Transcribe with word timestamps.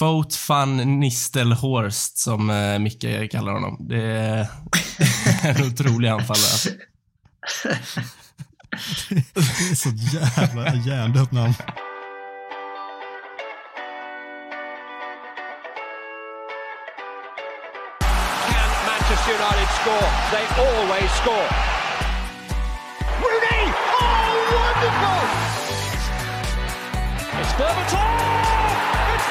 Vote 0.00 0.36
Fun 0.36 0.76
Nistelhorst, 0.76 2.18
som 2.18 2.50
uh, 2.50 2.78
Micke 2.78 3.30
kallar 3.30 3.52
honom. 3.52 3.76
Det 3.80 4.02
är 4.02 4.46
en 5.42 5.66
otrolig 5.66 6.08
anfallare. 6.08 6.76
det 9.08 9.70
är 9.70 9.74
så 9.74 9.88
jävla 9.88 10.74
hjärndött 10.74 11.32
namn. 11.32 11.54
Can 18.48 18.70
Manchester 18.86 19.32
United 19.32 19.68
score? 19.80 20.08
They 20.30 20.46
always 20.64 21.10
score. 21.22 21.48
Rooney! 23.22 23.72
Oh, 24.00 24.28
wonderful! 24.56 25.26
It's 27.40 27.52
Berbatov! 27.58 28.99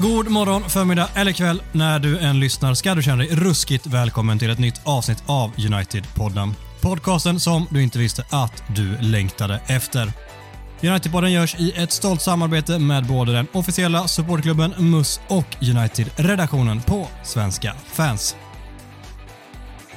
God 0.00 0.28
morgon, 0.28 0.70
förmiddag 0.70 1.08
eller 1.14 1.32
kväll. 1.32 1.62
När 1.72 1.98
du 1.98 2.18
än 2.18 2.40
lyssnar 2.40 2.74
ska 2.74 2.94
du 2.94 3.02
känna 3.02 3.16
dig 3.16 3.28
ruskigt 3.28 3.86
välkommen 3.86 4.38
till 4.38 4.50
ett 4.50 4.58
nytt 4.58 4.80
avsnitt 4.84 5.22
av 5.26 5.52
United-podden. 5.56 6.54
Podcasten 6.80 7.40
som 7.40 7.66
du 7.70 7.82
inte 7.82 7.98
visste 7.98 8.24
att 8.30 8.62
du 8.68 8.98
längtade 9.00 9.60
efter. 9.66 10.12
United-podden 10.80 11.28
görs 11.28 11.56
i 11.58 11.72
ett 11.76 11.92
stolt 11.92 12.22
samarbete 12.22 12.78
med 12.78 13.06
både 13.06 13.32
den 13.32 13.46
officiella 13.52 14.08
supportklubben 14.08 14.74
MUS 14.78 15.20
och 15.28 15.56
United-redaktionen 15.60 16.80
på 16.82 17.08
Svenska 17.24 17.74
fans. 17.86 18.36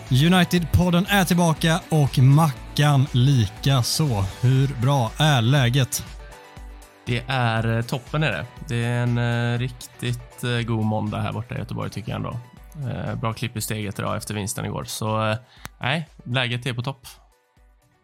United-podden 0.10 1.06
är 1.10 1.26
tillbaka 1.26 1.80
och 1.90 2.20
Mackan 2.20 3.06
lika 3.12 3.84
så. 3.84 4.26
Hur 4.42 4.68
bra 4.82 5.12
är 5.18 5.42
läget? 5.42 6.04
Det 7.06 7.24
är 7.28 7.78
eh, 7.78 7.82
toppen 7.82 8.24
är 8.24 8.32
det. 8.32 8.46
Det 8.68 8.84
är 8.84 9.04
en 9.04 9.18
uh, 9.18 9.60
riktigt 9.60 10.44
uh, 10.44 10.62
god 10.62 10.86
måndag 10.86 11.20
här 11.20 11.34
borta 11.34 11.56
i 11.56 11.58
Göteborg 11.58 11.90
tycker 11.90 12.12
jag 12.12 12.16
ändå. 12.16 12.40
Bra 13.22 13.34
klipp 13.34 13.58
i 13.58 13.62
steget 13.62 14.00
idag 14.00 14.18
efter 14.18 14.34
vinsten 14.34 14.66
igår. 14.66 14.84
Så 14.84 15.36
nej, 15.82 16.10
läget 16.26 16.66
är 16.66 16.74
på 16.74 16.82
topp. 16.82 17.08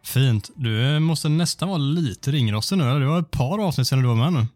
Fint. 0.04 0.50
Du 0.56 0.98
måste 0.98 1.28
nästan 1.28 1.68
vara 1.68 1.78
lite 1.78 2.30
ringrostig 2.30 2.78
nu. 2.78 2.98
Det 2.98 3.06
var 3.06 3.18
ett 3.18 3.30
par 3.30 3.66
avsnitt 3.66 3.86
sedan 3.86 4.02
du 4.02 4.08
var 4.08 4.14
med 4.14 4.32
nu. 4.32 4.46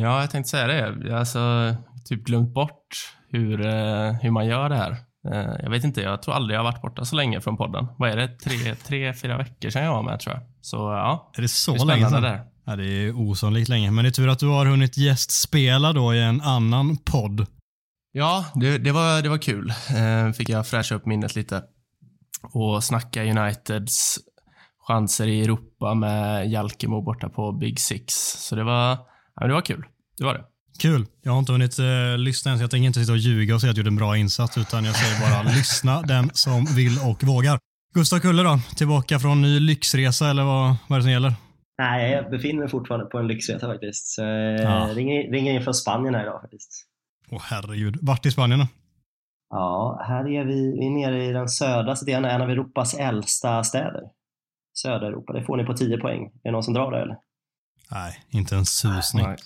Ja, 0.00 0.20
jag 0.20 0.30
tänkte 0.30 0.50
säga 0.50 0.66
det. 0.66 1.06
Jag 1.06 1.12
har 1.12 1.18
alltså 1.18 1.74
typ 2.04 2.24
glömt 2.24 2.54
bort 2.54 3.14
hur, 3.30 3.58
hur 4.22 4.30
man 4.30 4.46
gör 4.46 4.68
det 4.68 4.76
här. 4.76 4.96
Jag 5.62 5.70
vet 5.70 5.84
inte, 5.84 6.00
jag 6.00 6.22
tror 6.22 6.34
aldrig 6.34 6.54
jag 6.54 6.64
har 6.64 6.72
varit 6.72 6.82
borta 6.82 7.04
så 7.04 7.16
länge 7.16 7.40
från 7.40 7.56
podden. 7.56 7.86
Vad 7.98 8.10
är 8.10 8.16
det? 8.16 8.28
Tre, 8.28 8.74
tre 8.74 9.14
fyra 9.14 9.36
veckor 9.36 9.70
sedan 9.70 9.84
jag 9.84 9.92
var 9.92 10.02
med 10.02 10.20
tror 10.20 10.34
jag. 10.34 10.42
Så 10.60 10.76
ja. 10.76 11.32
Är 11.36 11.42
det 11.42 11.48
så 11.48 11.72
det 11.72 11.80
är 11.80 11.84
länge 11.84 12.08
sedan? 12.08 12.22
Där. 12.22 12.44
Ja, 12.68 12.76
det 12.76 12.84
är 12.84 13.12
osannolikt 13.20 13.68
länge, 13.68 13.90
men 13.90 14.04
det 14.04 14.08
är 14.08 14.12
tur 14.12 14.28
att 14.28 14.38
du 14.38 14.46
har 14.46 14.66
hunnit 14.66 14.96
gästspela 14.96 15.92
då 15.92 16.14
i 16.14 16.22
en 16.22 16.40
annan 16.40 16.96
podd. 16.96 17.46
Ja, 18.12 18.44
det, 18.54 18.78
det, 18.78 18.92
var, 18.92 19.22
det 19.22 19.28
var 19.28 19.38
kul. 19.38 19.70
Eh, 19.70 20.32
fick 20.32 20.48
jag 20.48 20.66
fräscha 20.66 20.94
upp 20.94 21.06
minnet 21.06 21.34
lite 21.34 21.62
och 22.42 22.84
snacka 22.84 23.24
Uniteds 23.24 24.18
chanser 24.86 25.26
i 25.26 25.42
Europa 25.42 25.94
med 25.94 26.50
Jalkemo 26.50 27.02
borta 27.02 27.28
på 27.28 27.52
Big 27.52 27.80
Six. 27.80 28.14
Så 28.38 28.56
det 28.56 28.64
var, 28.64 28.98
ja, 29.40 29.46
det 29.46 29.52
var 29.52 29.60
kul. 29.60 29.84
Det 30.18 30.24
var 30.24 30.34
det. 30.34 30.44
Kul. 30.78 31.06
Jag 31.22 31.32
har 31.32 31.38
inte 31.38 31.52
hunnit 31.52 31.78
eh, 31.78 32.18
lyssna 32.18 32.50
än, 32.50 32.58
så 32.58 32.64
jag 32.64 32.70
tänker 32.70 32.86
inte 32.86 33.00
sitta 33.00 33.12
och 33.12 33.18
ljuga 33.18 33.54
och 33.54 33.60
säga 33.60 33.70
att 33.70 33.76
jag 33.76 33.84
gjorde 33.84 33.94
en 33.94 33.96
bra 33.96 34.16
insats, 34.16 34.58
utan 34.58 34.84
jag 34.84 34.96
säger 34.96 35.30
bara 35.30 35.42
lyssna 35.56 36.02
den 36.02 36.30
som 36.34 36.64
vill 36.64 36.98
och 36.98 37.24
vågar. 37.24 37.58
Gustav 37.94 38.18
Kulle 38.18 38.42
då, 38.42 38.60
tillbaka 38.76 39.18
från 39.18 39.42
ny 39.42 39.60
lyxresa 39.60 40.30
eller 40.30 40.44
vad, 40.44 40.76
vad 40.86 40.96
är 40.96 41.00
det 41.00 41.02
som 41.02 41.12
gäller? 41.12 41.34
Nej, 41.78 42.12
jag 42.12 42.30
befinner 42.30 42.60
mig 42.60 42.68
fortfarande 42.68 43.06
på 43.06 43.18
en 43.18 43.26
lyxresa 43.26 43.66
faktiskt. 43.66 44.06
Så 44.06 44.22
ja. 44.22 44.90
ringer, 44.94 45.30
ringer 45.30 45.54
in 45.54 45.62
från 45.62 45.74
Spanien 45.74 46.14
här 46.14 46.22
idag 46.22 46.40
faktiskt. 46.40 46.86
Åh 47.30 47.42
herregud. 47.42 47.98
Vart 48.02 48.26
i 48.26 48.30
Spanien 48.30 48.58
då? 48.58 48.66
Ja, 49.50 50.04
här 50.08 50.28
är 50.28 50.44
vi, 50.44 50.78
vi 50.78 50.86
är 50.86 50.90
nere 50.90 51.24
i 51.24 51.32
den 51.32 51.48
södraste 51.48 52.06
delen, 52.06 52.30
en 52.30 52.42
av 52.42 52.50
Europas 52.50 52.94
äldsta 52.94 53.64
städer. 53.64 54.02
Södereuropa. 54.74 55.32
Det 55.32 55.44
får 55.44 55.56
ni 55.56 55.64
på 55.64 55.74
10 55.74 55.98
poäng. 55.98 56.24
Är 56.24 56.30
det 56.42 56.50
någon 56.50 56.62
som 56.62 56.74
drar 56.74 56.90
det 56.90 57.02
eller? 57.02 57.18
Nej, 57.90 58.12
inte 58.28 58.56
en 58.56 58.64
susning. 58.64 59.26
Nej. 59.26 59.36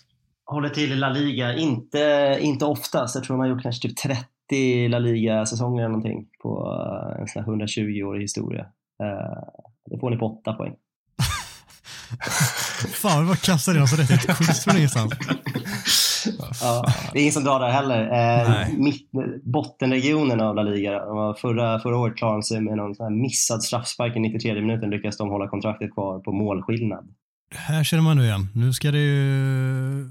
Håller 0.45 0.69
till 0.69 0.93
i 0.93 0.97
La 0.97 1.09
Liga. 1.09 1.55
Inte, 1.55 2.39
inte 2.41 2.65
oftast. 2.65 3.15
Jag 3.15 3.25
tror 3.25 3.37
de 3.37 3.41
har 3.41 3.47
gjort 3.47 3.63
kanske 3.63 3.89
typ 3.89 3.97
30 3.97 4.89
La 4.89 4.99
Liga-säsonger 4.99 5.83
eller 5.83 5.89
någonting 5.89 6.27
på 6.43 6.81
en 7.19 7.29
sån 7.29 7.45
här 7.45 7.53
120-årig 7.53 8.23
historia. 8.23 8.67
Det 9.91 9.99
får 9.99 10.11
ni 10.11 10.17
på 10.17 10.27
8 10.27 10.53
poäng. 10.53 10.75
Fan 12.93 13.27
vad 13.27 13.41
kastar 13.41 13.77
in 13.77 13.83
oss 13.83 13.93
rätt 13.93 14.11
i 14.11 14.15
ett 14.15 14.37
quiz 14.37 14.65
från 14.65 14.77
ingenstans. 14.77 15.13
Ja, 16.61 16.93
det 17.13 17.19
är 17.19 17.23
ingen 17.23 17.33
som 17.33 17.45
drar 17.45 17.61
där 17.61 17.71
heller. 17.71 18.03
Eh, 18.03 18.69
mitt, 18.79 19.11
bottenregionen 19.45 20.41
av 20.41 20.55
La 20.55 20.63
Liga. 20.63 21.01
Förra, 21.41 21.81
förra 21.81 21.99
året 21.99 22.17
klarade 22.17 22.37
de 22.37 22.43
sig 22.43 22.61
med 22.61 22.77
någon 22.77 22.95
sån 22.95 23.21
missad 23.21 23.65
straffspark 23.65 24.17
i 24.17 24.21
93 24.21 24.55
minuten 24.55 24.91
lyckades 24.91 25.17
de 25.17 25.29
hålla 25.29 25.49
kontraktet 25.49 25.95
kvar 25.95 26.19
på 26.19 26.33
målskillnad. 26.33 27.15
Här 27.55 27.85
känner 27.85 28.03
man 28.03 28.17
nu 28.17 28.25
igen. 28.25 28.49
Nu 28.55 28.73
ska 28.73 28.91
det 28.91 28.99
ju 28.99 30.11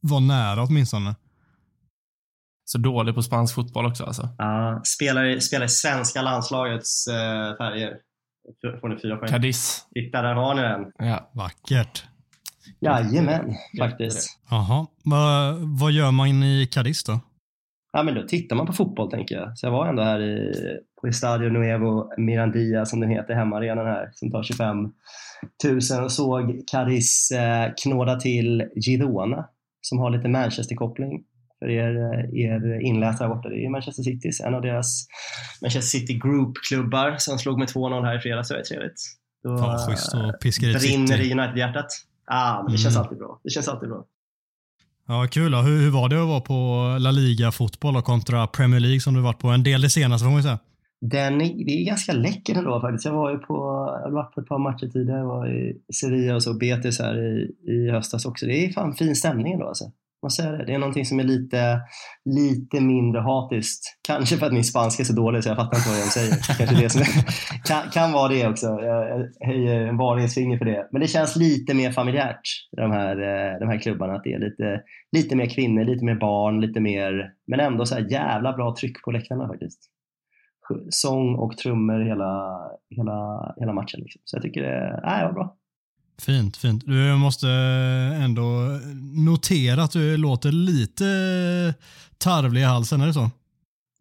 vara 0.00 0.20
nära 0.20 0.62
åtminstone. 0.62 1.14
Så 2.64 2.78
dålig 2.78 3.14
på 3.14 3.22
spansk 3.22 3.54
fotboll 3.54 3.86
också 3.86 4.04
alltså? 4.04 4.28
Ja, 4.38 4.80
spelar, 4.84 5.38
spelar 5.38 5.66
i 5.66 5.68
svenska 5.68 6.22
landslagets 6.22 7.06
eh, 7.06 7.56
färger 7.56 7.96
får 8.80 8.88
ni 8.88 8.98
fyra 9.02 9.16
poäng. 9.16 9.30
Cadiz. 9.30 9.86
Titta, 9.94 10.22
där 10.22 10.34
har 10.34 10.54
ni 10.54 10.62
den. 10.62 10.92
Ja. 10.98 11.30
Vackert. 11.32 12.04
Jajamän, 12.80 13.54
faktiskt. 13.78 14.40
Jaha. 14.50 14.86
Va, 15.04 15.54
vad 15.80 15.92
gör 15.92 16.10
man 16.10 16.42
i 16.42 16.66
Cadiz 16.66 17.04
då? 17.04 17.20
Ja, 17.92 18.02
men 18.02 18.14
då 18.14 18.22
tittar 18.22 18.56
man 18.56 18.66
på 18.66 18.72
fotboll 18.72 19.10
tänker 19.10 19.34
jag. 19.34 19.58
Så 19.58 19.66
jag 19.66 19.72
var 19.72 19.86
ändå 19.86 20.02
här 20.02 20.22
i, 20.22 20.54
på 21.00 21.06
Estadio 21.06 21.48
Nuevo 21.48 22.12
Mirandia 22.16 22.86
som 22.86 23.00
den 23.00 23.10
heter, 23.10 23.34
hemmaarenan 23.34 23.86
här, 23.86 24.10
som 24.12 24.30
tar 24.30 24.42
25 24.42 24.76
000 25.92 26.04
och 26.04 26.12
såg 26.12 26.62
Cadiz 26.70 27.30
eh, 27.30 27.70
knåda 27.82 28.16
till 28.16 28.64
Girona 28.86 29.48
som 29.80 29.98
har 29.98 30.10
lite 30.10 30.28
Manchester-koppling 30.28 31.24
för 31.60 31.70
er, 31.70 31.92
er 32.34 32.80
inläsare 32.80 33.28
borta. 33.28 33.48
Det 33.48 33.64
är 33.64 33.70
Manchester 33.70 34.02
Citys, 34.02 34.40
en 34.40 34.54
av 34.54 34.62
deras 34.62 35.06
Manchester 35.62 35.98
City 35.98 36.14
Group-klubbar 36.14 37.16
som 37.18 37.38
slog 37.38 37.58
med 37.58 37.68
2-0 37.68 38.04
här 38.04 38.18
i 38.18 38.20
fredags. 38.20 38.48
Det 38.48 38.54
var 38.54 38.62
trevligt. 38.62 39.00
Då 39.44 39.50
ja, 39.50 39.86
schysst 39.88 40.14
och 40.14 40.40
piskar 40.40 40.78
brinner 40.78 41.18
det 41.18 41.24
i 41.24 41.32
United-hjärtat. 41.32 41.86
Ah, 42.24 42.56
men 42.56 42.64
det 42.64 42.70
mm. 42.70 42.78
känns 42.78 42.96
alltid 42.96 43.18
bra. 43.18 43.40
Det 43.44 43.50
känns 43.50 43.68
alltid 43.68 43.88
bra. 43.88 44.04
Ja, 45.08 45.26
kul. 45.30 45.54
Hur, 45.54 45.80
hur 45.80 45.90
var 45.90 46.08
det 46.08 46.22
att 46.22 46.28
vara 46.28 46.40
på 46.40 46.96
La 47.00 47.10
Liga-fotboll 47.10 48.02
kontra 48.02 48.46
Premier 48.46 48.80
League 48.80 49.00
som 49.00 49.14
du 49.14 49.20
varit 49.20 49.38
på 49.38 49.48
en 49.48 49.62
del 49.62 49.80
det 49.80 49.90
senaste 49.90 50.24
får 50.24 50.30
man 50.30 50.38
ju 50.38 50.42
säga? 50.42 50.58
Den 51.00 51.40
är, 51.40 51.64
det 51.64 51.72
är 51.82 51.86
ganska 51.86 52.12
läcker 52.12 52.54
ändå 52.54 52.80
faktiskt. 52.80 53.04
Jag 53.04 53.12
var 53.12 53.30
ju 53.30 53.38
på, 53.38 53.54
jag 54.04 54.10
varit 54.10 54.34
på 54.34 54.40
ett 54.40 54.46
par 54.46 54.58
matcher 54.58 54.86
tidigare. 54.86 55.18
Jag 55.18 55.26
var 55.26 55.48
i 55.48 55.76
Sevilla 55.94 56.34
och 56.34 56.42
så 56.42 56.54
Betis 56.54 56.98
här 56.98 57.18
i, 57.18 57.54
i 57.72 57.90
höstas 57.90 58.24
också. 58.24 58.46
Det 58.46 58.64
är 58.64 58.72
fan 58.72 58.94
fin 58.94 59.16
stämning 59.16 59.52
ändå 59.52 59.68
alltså 59.68 59.92
man 60.22 60.30
säger 60.30 60.52
det. 60.52 60.64
det 60.64 60.74
är 60.74 60.78
någonting 60.78 61.04
som 61.04 61.20
är 61.20 61.24
lite, 61.24 61.80
lite 62.24 62.80
mindre 62.80 63.20
hatiskt. 63.20 63.98
Kanske 64.06 64.36
för 64.36 64.46
att 64.46 64.52
min 64.52 64.64
spanska 64.64 65.02
är 65.02 65.04
så 65.04 65.12
dålig 65.12 65.42
så 65.44 65.48
jag 65.48 65.56
fattar 65.56 65.76
inte 65.76 65.88
vad 65.88 65.98
de 65.98 66.02
säger. 66.02 66.30
Kanske 66.58 66.82
det 66.82 66.90
som 66.90 67.02
kan, 67.64 67.90
kan 67.90 68.12
vara 68.12 68.28
det 68.28 68.48
också. 68.48 68.66
Jag 68.66 69.28
höjer 69.46 69.86
en 69.86 69.96
varningens 69.96 70.34
finger 70.34 70.58
för 70.58 70.64
det. 70.64 70.88
Men 70.92 71.00
det 71.00 71.06
känns 71.06 71.36
lite 71.36 71.74
mer 71.74 71.92
familjärt, 71.92 72.40
de 72.76 72.90
här, 72.90 73.16
de 73.60 73.68
här 73.68 73.78
klubbarna. 73.78 74.14
Att 74.14 74.24
det 74.24 74.32
är 74.32 74.38
lite, 74.38 74.82
lite 75.12 75.36
mer 75.36 75.46
kvinnor, 75.46 75.84
lite 75.84 76.04
mer 76.04 76.14
barn, 76.14 76.60
lite 76.60 76.80
mer, 76.80 77.32
men 77.46 77.60
ändå 77.60 77.86
så 77.86 77.94
här 77.94 78.10
jävla 78.10 78.52
bra 78.52 78.74
tryck 78.80 79.02
på 79.04 79.10
läktarna 79.10 79.48
faktiskt. 79.48 79.80
Sång 80.90 81.34
och 81.34 81.56
trummor 81.56 82.00
hela, 82.00 82.60
hela, 82.96 83.52
hela 83.60 83.72
matchen. 83.72 84.00
Liksom. 84.00 84.20
Så 84.24 84.36
jag 84.36 84.42
tycker 84.42 84.62
det, 84.62 85.00
nej, 85.04 85.20
det 85.20 85.26
var 85.26 85.32
bra. 85.32 85.56
Fint, 86.20 86.56
fint. 86.56 86.86
Du 86.86 87.16
måste 87.16 87.48
ändå 88.22 88.78
notera 89.14 89.82
att 89.82 89.92
du 89.92 90.16
låter 90.16 90.52
lite 90.52 91.04
tarvlig 92.18 92.60
i 92.60 92.64
halsen, 92.64 93.00
är 93.00 93.06
det 93.06 93.14
så? 93.14 93.30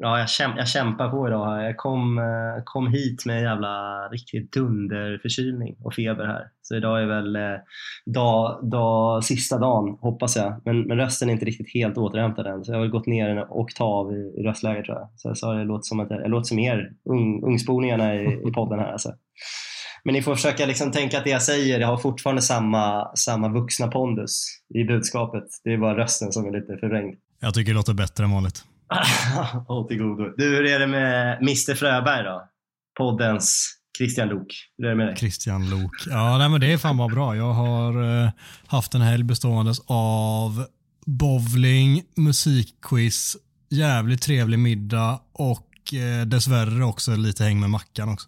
Ja, 0.01 0.19
jag, 0.19 0.29
käm, 0.29 0.51
jag 0.57 0.67
kämpar 0.67 1.09
på 1.09 1.27
idag. 1.27 1.65
Jag 1.65 1.77
kom, 1.77 2.17
eh, 2.17 2.63
kom 2.63 2.87
hit 2.87 3.25
med 3.25 3.37
en 3.37 3.43
jävla 3.43 4.07
riktig 4.07 4.51
dunderförkylning 4.51 5.75
och 5.83 5.93
feber 5.93 6.25
här. 6.25 6.47
Så 6.61 6.75
idag 6.75 7.01
är 7.01 7.05
väl 7.05 7.35
eh, 7.35 7.41
dag, 8.05 8.69
dag, 8.71 9.23
sista 9.23 9.57
dagen, 9.57 9.97
hoppas 10.01 10.35
jag. 10.35 10.61
Men, 10.65 10.81
men 10.81 10.97
rösten 10.97 11.29
är 11.29 11.33
inte 11.33 11.45
riktigt 11.45 11.73
helt 11.73 11.97
återhämtad 11.97 12.47
än, 12.47 12.65
så 12.65 12.71
jag 12.71 12.79
har 12.79 12.87
gått 12.87 13.07
ner 13.07 13.29
en 13.29 13.43
oktav 13.49 14.13
i, 14.13 14.39
i 14.39 14.43
röstläge 14.43 14.83
tror 14.83 14.97
jag. 14.97 15.09
Så 15.15 15.27
jag 15.27 15.37
sa 15.37 15.53
det 15.53 15.63
låter 15.63 15.83
som 15.83 15.99
att 15.99 16.09
jag, 16.09 16.21
jag 16.21 16.29
låter 16.29 16.47
som 16.47 16.59
er 16.59 16.91
ung, 17.09 17.43
ungspolningarna 17.43 18.15
i, 18.15 18.41
i 18.47 18.51
podden 18.51 18.79
här. 18.79 18.91
Alltså. 18.91 19.13
Men 20.03 20.13
ni 20.13 20.21
får 20.21 20.35
försöka 20.35 20.65
liksom 20.65 20.91
tänka 20.91 21.17
att 21.17 21.23
det 21.23 21.29
jag 21.29 21.41
säger, 21.41 21.79
jag 21.79 21.87
har 21.87 21.97
fortfarande 21.97 22.41
samma, 22.41 23.15
samma 23.15 23.49
vuxna 23.49 23.87
pondus 23.87 24.45
i 24.75 24.83
budskapet. 24.83 25.43
Det 25.63 25.73
är 25.73 25.77
bara 25.77 25.97
rösten 25.97 26.31
som 26.31 26.45
är 26.45 26.51
lite 26.51 26.77
förvrängd. 26.77 27.15
Jag 27.39 27.53
tycker 27.53 27.71
det 27.71 27.77
låter 27.77 27.93
bättre 27.93 28.23
än 28.23 28.31
vanligt. 28.31 28.63
Håll 29.67 29.87
till 29.87 29.97
godo. 29.97 30.33
Du, 30.37 30.43
hur 30.43 30.65
är 30.65 30.79
det 30.79 30.87
med 30.87 31.37
Mr 31.37 31.75
Fröberg 31.75 32.23
då? 32.23 32.49
Poddens 32.97 33.75
Christian 33.97 34.29
Lok. 34.29 34.47
Hur 34.77 34.85
är 34.85 34.89
det 34.89 34.95
med 34.95 35.07
dig? 35.07 35.15
Christian 35.15 35.69
Lok. 35.69 35.91
Ja, 36.09 36.37
nej, 36.37 36.49
men 36.49 36.61
det 36.61 36.73
är 36.73 36.77
fan 36.77 36.97
bara 36.97 37.07
bra. 37.07 37.35
Jag 37.35 37.53
har 37.53 38.23
eh, 38.23 38.29
haft 38.67 38.93
en 38.93 39.01
helg 39.01 39.23
bestående 39.23 39.73
av 39.87 40.65
bowling, 41.05 42.03
musikquiz, 42.15 43.37
jävligt 43.69 44.21
trevlig 44.21 44.59
middag 44.59 45.19
och 45.33 45.93
eh, 45.93 46.25
dessvärre 46.25 46.85
också 46.85 47.15
lite 47.15 47.43
häng 47.43 47.59
med 47.59 47.69
Mackan 47.69 48.09
också. 48.09 48.27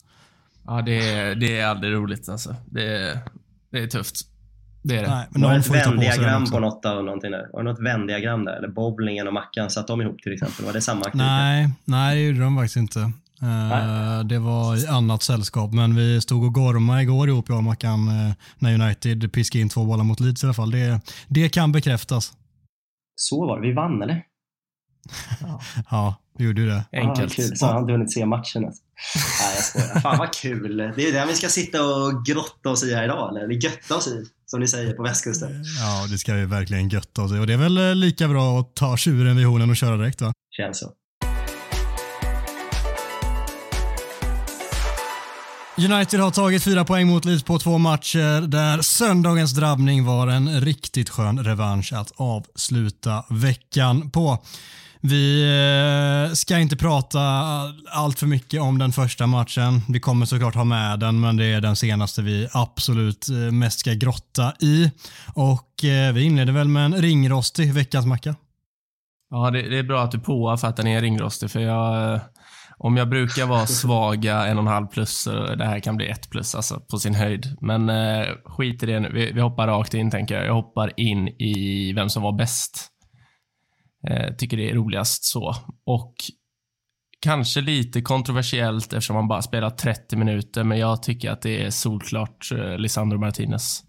Ja, 0.66 0.82
det 0.82 1.10
är, 1.10 1.36
det 1.36 1.60
är 1.60 1.68
aldrig 1.68 1.94
roligt 1.94 2.30
alltså. 2.30 2.56
Det 2.66 2.98
är, 2.98 3.20
det 3.72 3.80
är 3.80 3.88
tufft. 3.88 4.16
Det 4.84 4.98
är 4.98 5.02
det. 5.02 5.10
Nej, 5.10 5.28
men 5.32 5.42
Var 5.42 5.52
det 5.52 5.58
ett 5.58 5.68
på 5.68 5.74
vändiagram 5.74 6.42
också. 6.44 6.54
på 6.54 6.60
något 6.60 6.86
av 6.86 7.04
någonting 7.04 7.32
där? 7.32 7.48
Var 7.54 7.64
det 7.64 7.70
något 7.70 7.82
vändiagram 7.82 8.46
där? 8.46 8.54
Eller 8.58 8.68
bowlingen 8.68 9.28
och 9.28 9.34
Mackan, 9.34 9.70
satt 9.70 9.88
de 9.88 10.02
ihop 10.02 10.22
till 10.22 10.34
exempel? 10.34 10.66
Var 10.66 10.74
det 10.74 10.82
samma 10.82 11.00
aktivitet? 11.00 11.28
Nej, 11.28 11.70
nej 11.86 12.16
det 12.16 12.22
gjorde 12.22 12.40
de 12.40 12.56
faktiskt 12.58 12.78
inte. 12.78 13.00
Eh, 13.42 13.48
Nej. 13.48 14.26
det 14.26 14.40
var 14.40 14.84
i 14.84 14.88
annat 14.88 15.24
sällskap, 15.24 15.74
men 15.74 15.96
vi 15.96 16.22
stod 16.22 16.44
och 16.44 16.54
gormade 16.54 17.02
igår 17.02 17.30
ihop 17.30 17.46
jag 17.50 17.58
och 17.58 17.64
Mackan 17.64 18.08
eh, 18.08 18.34
när 18.60 18.74
United 18.74 19.32
piskade 19.34 19.62
in 19.62 19.70
två 19.70 19.86
bollar 19.86 20.04
mot 20.04 20.20
Leeds 20.20 20.44
i 20.44 20.46
alla 20.48 20.54
fall. 20.54 20.72
Det, 20.72 21.00
det 21.28 21.50
kan 21.50 21.72
bekräftas. 21.72 22.34
Så 23.16 23.48
var 23.48 23.62
det. 23.62 23.68
Vi 23.68 23.74
vann 23.74 24.02
eller? 24.02 24.24
Ja, 25.90 26.16
vi 26.38 26.46
gjorde 26.46 26.62
ju 26.62 26.68
det. 26.68 26.84
Enkelt. 26.92 27.32
Ah, 27.32 27.36
kul. 27.36 27.58
Så 27.58 27.66
har 27.66 27.74
han 27.74 27.82
inte 27.82 27.94
hunnit 27.94 28.14
se 28.14 28.26
matchen 28.26 28.66
alltså. 28.66 28.82
Nej, 29.42 29.56
jag 29.56 29.64
skojar. 29.64 30.00
Fan 30.00 30.18
vad 30.18 30.34
kul. 30.34 30.78
Det 30.78 31.08
är 31.08 31.14
det 31.14 31.26
vi 31.26 31.36
ska 31.36 31.50
sitta 31.50 31.84
och 31.86 32.26
grotta 32.26 32.70
oss 32.70 32.84
i 32.84 32.96
här 32.96 33.04
idag, 33.04 33.30
eller? 33.30 33.42
Eller 33.42 33.56
götta 33.56 33.96
oss 33.96 34.08
i, 34.08 34.26
som 34.46 34.60
ni 34.60 34.68
säger 34.68 34.94
på 34.94 35.04
västkusten. 35.04 35.64
Ja, 35.80 36.08
det 36.12 36.18
ska 36.18 36.34
vi 36.34 36.46
verkligen 36.46 36.90
götta 36.90 37.22
oss 37.22 37.32
i. 37.32 37.38
Och 37.38 37.48
det 37.48 37.54
är 37.54 37.58
väl 37.58 37.78
eh, 37.78 37.96
lika 37.96 38.28
bra 38.28 38.60
att 38.60 38.76
ta 38.76 38.98
tjuren 38.98 39.38
vid 39.38 39.46
hornen 39.46 39.70
och 39.70 39.78
köra 39.78 39.98
direkt 39.98 40.22
va? 40.22 40.34
Känns 40.58 40.80
så. 40.80 40.92
United 45.78 46.20
har 46.20 46.32
tagit 46.32 46.64
fyra 46.64 46.86
poäng 46.86 47.08
mot 47.08 47.26
Leeds 47.26 47.44
på 47.44 47.60
två 47.60 47.78
matcher 47.78 48.42
där 48.48 48.82
söndagens 48.82 49.52
drabbning 49.52 50.06
var 50.06 50.28
en 50.28 50.62
riktigt 50.62 51.10
skön 51.10 51.44
revansch 51.44 51.94
att 51.94 52.12
avsluta 52.16 53.24
veckan 53.30 54.12
på. 54.12 54.44
Vi 55.04 55.44
eh, 56.28 56.34
ska 56.34 56.60
inte 56.60 56.78
prata 56.78 57.20
allt 57.92 58.20
för 58.20 58.28
mycket 58.28 58.62
om 58.62 58.78
den 58.78 58.92
första 58.92 59.28
matchen. 59.28 59.82
Vi 59.90 60.00
kommer 60.00 60.26
såklart 60.26 60.56
ha 60.56 60.64
med 60.64 61.00
den, 61.00 61.20
men 61.20 61.38
det 61.38 61.46
är 61.46 61.62
den 61.62 61.76
senaste 61.76 62.22
vi 62.22 62.48
absolut 62.54 63.30
eh, 63.30 63.36
mest 63.36 63.80
ska 63.80 63.94
grotta 63.94 64.54
i. 64.60 64.92
Och 65.34 65.86
eh, 65.86 66.14
vi 66.14 66.24
inleder 66.24 66.54
väl 66.54 66.68
med 66.68 66.86
en 66.86 66.96
ringrostig 66.96 67.74
veckans 67.74 68.06
macka. 68.06 68.36
Ja, 69.30 69.52
det, 69.52 69.70
det 69.70 69.80
är 69.80 69.84
bra 69.84 70.04
att 70.04 70.12
du 70.12 70.20
påar 70.20 70.58
för 70.58 70.68
att 70.68 70.78
den 70.78 70.88
är 70.88 71.02
ringrostig, 71.02 71.52
för 71.52 71.60
jag... 71.60 72.20
Om 72.84 72.98
jag 72.98 73.10
brukar 73.10 73.46
vara 73.46 73.66
svaga 73.68 74.46
en 74.46 74.58
och 74.58 74.64
en 74.64 74.68
halv 74.68 74.88
plus, 74.88 75.18
så 75.18 75.56
det 75.56 75.66
här 75.66 75.80
kan 75.80 75.98
bli 75.98 76.08
ett 76.08 76.30
plus, 76.30 76.56
alltså 76.56 76.80
på 76.80 76.98
sin 76.98 77.16
höjd. 77.16 77.58
Men 77.62 77.90
eh, 77.90 78.26
skit 78.46 78.84
i 78.84 78.86
det 78.86 79.00
nu. 79.00 79.12
Vi, 79.14 79.32
vi 79.32 79.42
hoppar 79.42 79.68
rakt 79.68 79.94
in, 79.94 80.12
tänker 80.12 80.36
jag. 80.36 80.46
Jag 80.46 80.54
hoppar 80.54 81.00
in 81.00 81.28
i 81.28 81.94
vem 81.94 82.10
som 82.10 82.24
var 82.24 82.32
bäst. 82.38 82.91
Eh, 84.10 84.36
tycker 84.36 84.58
det 84.58 84.70
är 84.70 84.74
roligast 84.74 85.24
så. 85.24 85.56
Och 85.86 86.16
kanske 87.22 87.62
lite 87.62 88.02
kontroversiellt 88.02 88.94
eftersom 88.94 89.16
han 89.16 89.28
bara 89.28 89.42
spelat 89.42 89.78
30 89.78 90.16
minuter, 90.16 90.64
men 90.64 90.80
jag 90.80 91.04
tycker 91.04 91.32
att 91.32 91.42
det 91.42 91.64
är 91.64 91.70
solklart 91.70 92.52
eh, 92.52 92.78
Lisandro 92.78 93.20
Martinez. 93.20 93.84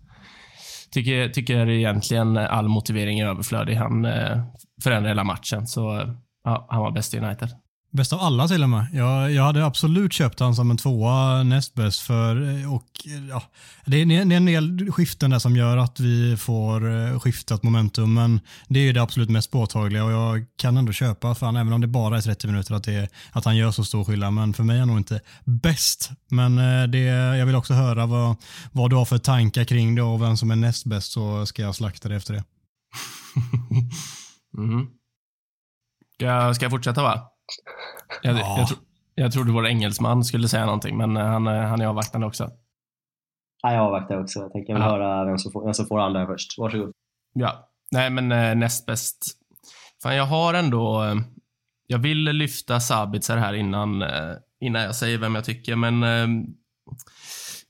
Tycker, 0.91 1.29
tycker 1.29 1.69
egentligen 1.69 2.37
all 2.37 2.69
motivering 2.69 3.21
är 3.21 3.27
överflödig. 3.27 3.75
Han 3.75 4.05
eh, 4.05 4.45
förändrar 4.83 5.09
hela 5.09 5.25
matchen, 5.25 5.67
så 5.67 6.01
eh, 6.01 6.09
ja, 6.45 6.67
han 6.71 6.81
var 6.81 6.91
bäst 6.91 7.15
i 7.15 7.19
United. 7.19 7.49
Bäst 7.93 8.13
av 8.13 8.21
alla 8.21 8.49
till 8.49 8.63
och 8.63 8.69
med. 8.69 8.87
Jag, 8.93 9.33
jag 9.33 9.43
hade 9.43 9.67
absolut 9.67 10.13
köpt 10.13 10.41
han 10.41 10.55
som 10.55 10.71
en 10.71 10.77
tvåa 10.77 11.43
näst 11.43 11.75
bäst 11.75 12.01
för 12.01 12.61
eh, 12.61 12.75
och 12.75 12.87
eh, 13.07 13.29
ja, 13.29 13.43
det 13.85 13.97
är, 13.97 14.07
det 14.07 14.15
är 14.15 14.37
en 14.37 14.47
del 14.47 14.93
skiften 14.93 15.31
där 15.31 15.39
som 15.39 15.57
gör 15.57 15.77
att 15.77 16.01
vi 16.01 16.37
får 16.37 16.91
eh, 16.91 17.21
skiftat 17.21 17.63
momentum 17.63 18.15
men 18.15 18.41
det 18.69 18.79
är 18.79 18.85
ju 18.85 18.93
det 18.93 19.03
absolut 19.03 19.31
mest 19.31 19.51
påtagliga 19.51 20.05
och 20.05 20.13
jag 20.13 20.47
kan 20.57 20.77
ändå 20.77 20.93
köpa 20.93 21.35
för 21.35 21.47
han 21.47 21.57
även 21.57 21.73
om 21.73 21.81
det 21.81 21.87
bara 21.87 22.17
är 22.17 22.21
30 22.21 22.47
minuter 22.47 22.75
att, 22.75 22.85
det, 22.85 23.09
att 23.33 23.45
han 23.45 23.57
gör 23.57 23.71
så 23.71 23.85
stor 23.85 24.05
skillnad 24.05 24.33
men 24.33 24.55
för 24.55 24.63
mig 24.63 24.77
är 24.77 24.81
han 24.81 24.89
nog 24.89 24.99
inte 24.99 25.21
bäst. 25.45 26.11
Men 26.29 26.57
det, 26.91 26.99
jag 27.39 27.47
vill 27.47 27.55
också 27.55 27.75
höra 27.75 28.07
vad, 28.07 28.37
vad 28.73 28.91
du 28.91 28.97
har 28.97 29.05
för 29.05 29.19
tankar 29.19 29.65
kring 29.65 29.95
det 29.95 30.03
och 30.03 30.23
vem 30.23 30.37
som 30.37 30.51
är 30.51 30.57
näst 30.57 30.85
bäst 30.85 31.13
så 31.13 31.47
ska 31.47 31.63
jag 31.63 31.75
slakta 31.75 32.09
det 32.09 32.17
efter 32.17 32.35
det. 32.35 32.45
mm. 34.59 34.87
Ska, 36.15 36.55
ska 36.55 36.65
jag 36.65 36.71
fortsätta 36.71 37.03
va? 37.03 37.29
Jag, 38.23 38.35
Ja. 38.37 38.59
jag, 38.59 38.69
tro, 38.69 38.77
jag 39.15 39.33
trodde 39.33 39.53
vår 39.53 39.67
engelsman 39.67 40.25
skulle 40.25 40.49
säga 40.49 40.65
någonting, 40.67 40.97
men 40.97 41.17
eh, 41.17 41.25
han, 41.27 41.47
eh, 41.47 41.61
han 41.63 41.81
är 41.81 41.87
avvaktande 41.87 42.27
också. 42.27 42.51
Ja, 43.63 43.73
jag 43.73 43.83
avvaktar 43.87 44.21
också. 44.21 44.39
Jag 44.41 44.53
tänker 44.53 44.73
väl 44.73 44.83
Ja. 44.83 44.89
höra 44.89 45.25
vem 45.25 45.39
som, 45.39 45.53
får, 45.53 45.65
vem 45.65 45.75
som 45.75 45.87
får 45.87 46.01
andra 46.01 46.27
först. 46.27 46.59
Varsågod. 46.59 46.93
Ja, 47.35 47.69
nej 47.91 48.11
men 48.11 48.33
eh, 48.33 48.55
näst 48.55 48.87
bäst. 48.87 49.27
Fan, 50.03 50.17
jag 50.17 50.27
har 50.27 50.55
ändå... 50.55 51.03
Eh, 51.05 51.15
jag 51.87 51.99
vill 51.99 52.25
lyfta 52.25 52.81
Sabitzer 52.81 53.37
här 53.37 53.53
innan, 53.55 54.03
eh, 54.03 54.35
innan 54.61 54.83
jag 54.83 54.95
säger 54.97 55.19
vem 55.19 55.35
jag 55.35 55.45
tycker, 55.45 55.77
men... 55.77 56.03
Eh, 56.03 56.45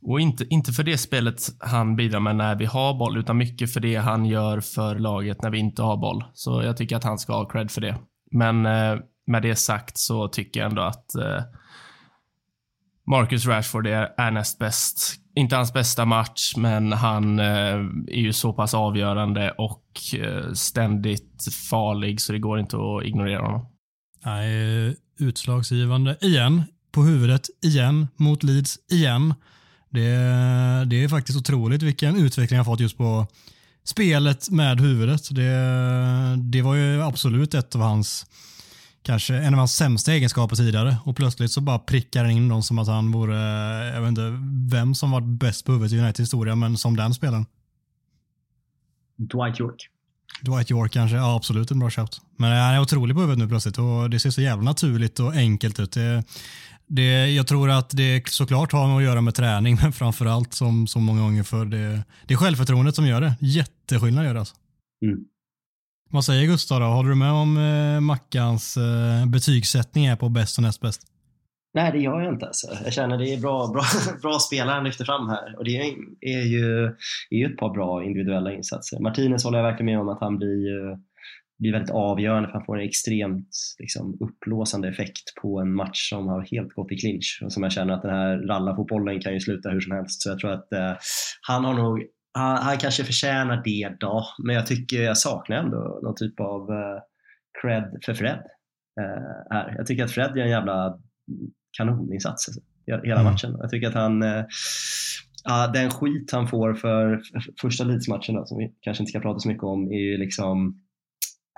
och 0.07 0.21
inte, 0.21 0.45
inte 0.51 0.73
för 0.73 0.83
det 0.83 0.99
spelet 0.99 1.41
han 1.61 1.97
bidrar 1.97 2.21
med 2.21 2.37
när 2.37 2.55
vi 2.55 2.65
har 2.65 2.95
boll, 2.99 3.19
utan 3.19 3.37
mycket 3.37 3.73
för 3.73 3.81
det 3.81 3.97
han 3.97 4.25
gör 4.27 4.61
för 4.61 4.95
laget 4.95 5.43
när 5.43 5.51
vi 5.51 5.59
inte 5.59 5.83
har 5.83 5.97
boll. 5.97 6.25
Så 6.35 6.63
jag 6.63 6.77
tycker 6.77 6.97
att 6.97 7.05
han 7.05 7.19
ska 7.19 7.33
ha 7.33 7.49
cred 7.49 7.71
för 7.71 7.81
det. 7.81 7.97
Men 8.31 8.67
eh, 8.67 8.99
med 9.33 9.43
det 9.43 9.57
sagt 9.57 9.99
så 9.99 10.29
tycker 10.29 10.61
jag 10.61 10.71
ändå 10.71 10.83
att 10.83 11.15
eh, 11.15 11.43
Marcus 13.07 13.47
Rashford 13.47 13.87
är, 13.87 14.09
är 14.17 14.31
näst 14.31 14.59
bäst. 14.59 15.15
Inte 15.35 15.57
hans 15.57 15.73
bästa 15.73 16.05
match, 16.05 16.57
men 16.57 16.93
han 16.93 17.39
eh, 17.39 17.75
är 18.07 18.21
ju 18.21 18.33
så 18.33 18.53
pass 18.53 18.75
avgörande 18.75 19.51
och 19.51 19.85
eh, 20.15 20.53
ständigt 20.53 21.49
farlig 21.71 22.21
så 22.21 22.33
det 22.33 22.39
går 22.39 22.61
inte 22.61 22.77
att 22.77 23.05
ignorera 23.05 23.43
honom. 23.43 23.67
Nej, 24.25 24.97
utslagsgivande 25.19 26.17
igen, 26.21 26.63
på 26.93 27.03
huvudet 27.03 27.47
igen, 27.63 28.09
mot 28.17 28.43
Leeds 28.43 28.79
igen. 28.91 29.35
Det, 29.91 30.11
det 30.87 31.05
är 31.05 31.09
faktiskt 31.09 31.39
otroligt 31.39 31.83
vilken 31.83 32.17
utveckling 32.17 32.57
han 32.57 32.65
fått 32.65 32.81
just 32.81 32.99
på 32.99 33.27
spelet 33.85 34.51
med 34.51 34.81
huvudet. 34.81 35.35
Det, 35.35 35.53
det 36.37 36.63
var 36.63 36.75
ju 36.75 37.03
absolut 37.03 37.55
ett 37.55 37.75
av 37.75 37.81
hans, 37.81 38.27
kanske 39.03 39.35
en 39.35 39.55
av 39.55 39.59
hans 39.59 39.77
sämsta 39.77 40.13
egenskaper 40.13 40.57
tidigare 40.57 40.97
och 41.05 41.17
plötsligt 41.17 41.53
så 41.53 41.61
bara 41.61 41.79
prickar 41.79 42.25
han 42.25 42.33
in 42.33 42.49
dem 42.49 42.63
som 42.63 42.79
att 42.79 42.89
han 42.89 43.13
vore, 43.13 43.37
jag 43.95 44.01
vet 44.01 44.09
inte 44.09 44.39
vem 44.71 44.95
som 44.95 45.11
var 45.11 45.21
bäst 45.21 45.67
på 45.67 45.73
huvudet 45.73 45.93
i 45.93 45.99
Uniteds 45.99 46.21
historia, 46.21 46.55
men 46.55 46.77
som 46.77 46.97
den 46.97 47.15
spelaren. 47.15 47.47
Dwight 49.17 49.61
York. 49.61 49.89
Dwight 50.41 50.71
York 50.71 50.93
kanske, 50.93 51.17
ja 51.17 51.37
absolut 51.37 51.71
en 51.71 51.79
bra 51.79 51.91
shout. 51.91 52.21
Men 52.37 52.51
han 52.51 52.75
är 52.75 52.81
otrolig 52.81 53.17
på 53.17 53.21
huvudet 53.21 53.39
nu 53.39 53.49
plötsligt 53.49 53.79
och 53.79 54.11
det 54.11 54.21
ser 54.21 54.31
så 54.31 54.41
jävla 54.41 54.65
naturligt 54.65 55.21
och 55.21 55.33
enkelt 55.33 55.81
ut. 55.81 55.93
Det, 55.93 56.25
det, 56.87 57.31
jag 57.31 57.47
tror 57.47 57.71
att 57.71 57.91
det 57.91 58.29
såklart 58.29 58.73
har 58.73 58.87
med 58.89 58.97
att 58.97 59.03
göra 59.03 59.21
med 59.21 59.35
träning, 59.35 59.79
men 59.83 59.93
framförallt 59.93 60.55
som 60.55 60.87
så 60.87 60.99
många 60.99 61.21
gånger 61.21 61.43
för 61.43 61.65
det, 61.65 62.03
det 62.27 62.35
är 62.35 62.39
självförtroendet 62.39 62.95
som 62.95 63.07
gör 63.07 63.21
det. 63.21 63.35
Jätteskillnad 63.41 64.25
gör 64.25 64.35
det 64.35 64.41
alltså. 64.41 64.55
Mm. 65.03 65.25
Vad 66.15 66.25
säger 66.25 66.47
Gustav 66.47 66.81
då? 66.81 66.87
Håller 66.87 67.09
du 67.09 67.17
med 67.17 67.33
om 67.33 67.57
eh, 67.57 68.01
Mackans 68.01 68.77
eh, 68.77 69.27
betygssättning 69.27 70.07
är 70.07 70.17
på 70.17 70.29
bäst 70.29 70.59
och 70.59 70.63
näst 70.63 70.81
bäst? 70.81 71.03
Nej, 71.75 71.93
det 71.93 71.99
gör 71.99 72.21
jag 72.21 72.35
inte. 72.35 72.47
Alltså. 72.47 72.67
Jag 72.85 72.93
känner 72.93 73.19
det 73.19 73.35
är 73.35 73.41
bra, 73.41 73.67
bra, 73.73 73.83
bra 74.23 74.39
spelare 74.39 74.75
han 74.75 74.85
lyfter 74.85 75.05
fram 75.05 75.29
här. 75.29 75.59
Och 75.59 75.65
det 75.65 75.77
är, 75.77 75.95
är, 76.21 76.43
ju, 76.43 76.85
är 77.31 77.37
ju 77.37 77.47
ett 77.47 77.57
par 77.57 77.71
bra 77.71 78.05
individuella 78.05 78.53
insatser. 78.53 79.01
Martinez 79.01 79.45
håller 79.45 79.59
jag 79.59 79.65
verkligen 79.65 79.87
med 79.87 80.01
om 80.01 80.09
att 80.09 80.21
han 80.21 80.39
blir, 80.39 80.99
blir 81.59 81.73
väldigt 81.73 81.91
avgörande 81.91 82.49
för 82.49 82.53
han 82.53 82.65
får 82.65 82.79
en 82.79 82.89
extremt 82.89 83.49
liksom, 83.79 84.19
upplåsande 84.21 84.89
effekt 84.89 85.35
på 85.43 85.61
en 85.61 85.75
match 85.75 86.11
som 86.11 86.29
har 86.29 86.47
helt 86.51 86.75
gått 86.75 86.93
i 86.93 86.97
clinch. 86.97 87.41
Och 87.45 87.53
som 87.53 87.63
jag 87.63 87.73
känner 87.73 87.95
att 87.95 88.03
den 88.03 88.15
här 88.15 88.39
rallarfotbollen 88.39 89.21
kan 89.21 89.35
ju 89.35 89.41
sluta 89.41 89.71
hur 89.71 89.81
som 89.81 89.97
helst. 89.97 90.23
Så 90.23 90.29
jag 90.29 90.39
tror 90.39 90.53
att 90.53 90.73
eh, 90.73 90.93
han 91.49 91.65
har 91.65 91.75
nog 91.75 92.07
han, 92.35 92.57
han 92.57 92.79
kanske 92.79 93.05
förtjänar 93.05 93.63
det 93.65 93.97
då, 94.01 94.27
men 94.45 94.57
jag 94.57 94.67
tycker 94.67 95.03
jag 95.03 95.19
saknar 95.19 95.57
ändå 95.57 96.01
någon 96.03 96.15
typ 96.17 96.41
av 96.41 96.71
eh, 96.71 97.01
cred 97.63 97.99
för 98.05 98.15
Fred. 98.15 98.43
eh, 99.01 99.57
är. 99.57 99.75
Jag 99.77 99.87
tycker 99.87 100.05
att 100.05 100.11
Fred 100.11 100.37
gör 100.37 100.45
en 100.45 100.51
jävla 100.51 100.99
kanoninsats 101.77 102.49
alltså, 102.49 102.61
hela 102.87 103.21
Mm. 103.21 103.33
matchen. 103.33 103.57
Jag 103.61 103.71
tycker 103.71 103.89
att 103.89 103.95
han, 103.95 104.23
eh, 104.23 104.45
ja, 105.45 105.67
den 105.67 105.91
skit 105.91 106.33
han 106.33 106.49
får 106.49 106.75
för 106.75 107.21
första 107.61 107.85
Leeds-matchen 107.85 108.47
som 108.47 108.59
vi 108.59 108.75
kanske 108.81 109.03
inte 109.03 109.11
ska 109.11 109.21
prata 109.21 109.39
så 109.39 109.49
mycket 109.49 109.65
om, 109.65 109.93
är 109.93 109.99
ju 109.99 110.17
liksom 110.17 110.83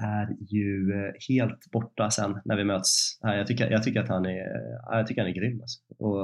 är 0.03 0.29
ju 0.41 0.93
eh, 0.93 1.13
helt 1.29 1.71
borta 1.73 2.11
sen 2.11 2.41
när 2.45 2.57
vi 2.57 2.65
möts. 2.65 3.19
Eh, 3.27 3.35
jag 3.35 3.47
tycker, 3.47 3.71
jag 3.71 3.83
tycker 3.83 4.01
att 4.01 4.09
han 4.09 4.27
är, 4.27 4.31
eh, 4.31 4.97
jag 4.99 5.07
tycker 5.07 5.23
han 5.23 5.31
är 5.31 5.35
grym. 5.35 5.61
Alltså. 5.61 5.81
Och 5.99 6.21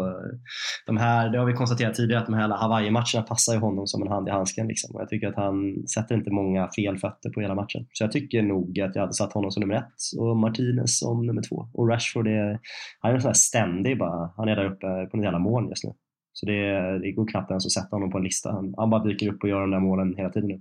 de 0.87 0.97
här, 0.97 1.29
det 1.29 1.39
har 1.39 1.47
vi 1.47 1.53
konstaterat 1.53 1.95
tidigare, 1.95 2.21
att 2.21 2.27
de 2.27 2.35
här 2.35 2.49
Hawaii-matcherna 2.49 3.23
passar 3.29 3.53
ju 3.53 3.59
honom 3.59 3.87
som 3.87 4.03
en 4.03 4.09
hand 4.09 4.29
i 4.29 4.31
handsken. 4.31 4.67
Liksom. 4.67 4.95
Och 4.95 5.01
jag 5.01 5.09
tycker 5.09 5.29
att 5.29 5.37
han 5.37 5.87
sätter 5.95 6.15
inte 6.15 6.31
många 6.31 6.69
fel 6.77 6.99
fötter 6.99 7.31
på 7.31 7.41
hela 7.41 7.55
matchen. 7.55 7.87
Så 7.93 8.05
jag 8.05 8.13
tycker 8.13 8.43
nog 8.43 8.81
att 8.81 8.95
jag 8.95 9.03
hade 9.03 9.15
satt 9.15 9.33
honom 9.33 9.51
som 9.51 9.61
nummer 9.61 9.75
ett 9.75 10.19
och 10.19 10.37
Martinez 10.37 10.99
som 10.99 11.27
nummer 11.27 11.43
två. 11.49 11.69
Och 11.75 11.89
Rashford 11.89 12.29
är, 12.29 12.59
han 13.01 13.11
är 13.11 13.15
en 13.15 13.21
sån 13.21 13.29
här 13.29 13.35
ständig 13.35 13.99
bara, 13.99 14.33
han 14.37 14.49
är 14.49 14.57
där 14.57 14.65
uppe 14.65 15.07
på 15.11 15.17
något 15.17 15.25
jävla 15.25 15.39
moln 15.39 15.69
just 15.69 15.85
nu. 15.85 15.93
Så 16.33 16.47
det, 16.47 16.99
det 16.99 17.13
går 17.13 17.27
knappt 17.27 17.51
ens 17.51 17.67
att 17.67 17.73
sätta 17.73 17.97
honom 17.97 18.11
på 18.11 18.19
en 18.19 18.25
lista. 18.25 18.53
Han, 18.53 18.75
han 18.77 18.91
bara 18.91 19.05
dyker 19.05 19.29
upp 19.29 19.43
och 19.43 19.49
gör 19.49 19.61
de 19.61 19.71
där 19.71 19.81
målen 19.81 20.15
hela 20.17 20.31
tiden 20.31 20.49
nu. 20.49 20.61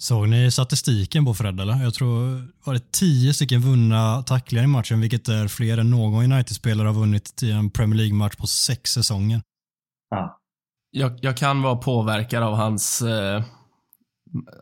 Såg 0.00 0.28
ni 0.28 0.50
statistiken 0.50 1.24
på 1.24 1.34
Fred 1.34 1.60
eller? 1.60 1.82
Jag 1.82 1.94
tror 1.94 2.48
var 2.64 2.74
det 2.74 2.92
tio 2.92 3.34
stycken 3.34 3.60
vunna 3.60 4.22
tacklingar 4.22 4.64
i 4.64 4.66
matchen, 4.66 5.00
vilket 5.00 5.28
är 5.28 5.48
fler 5.48 5.78
än 5.78 5.90
någon 5.90 6.32
United-spelare 6.32 6.86
har 6.86 6.94
vunnit 6.94 7.42
i 7.42 7.50
en 7.50 7.70
Premier 7.70 7.96
League-match 7.96 8.36
på 8.36 8.46
sex 8.46 8.90
säsonger. 8.90 9.42
Ja, 10.10 10.38
Jag, 10.90 11.18
jag 11.22 11.36
kan 11.36 11.62
vara 11.62 11.76
påverkad 11.76 12.42
av 12.42 12.54
hans 12.54 13.02
eh, 13.02 13.42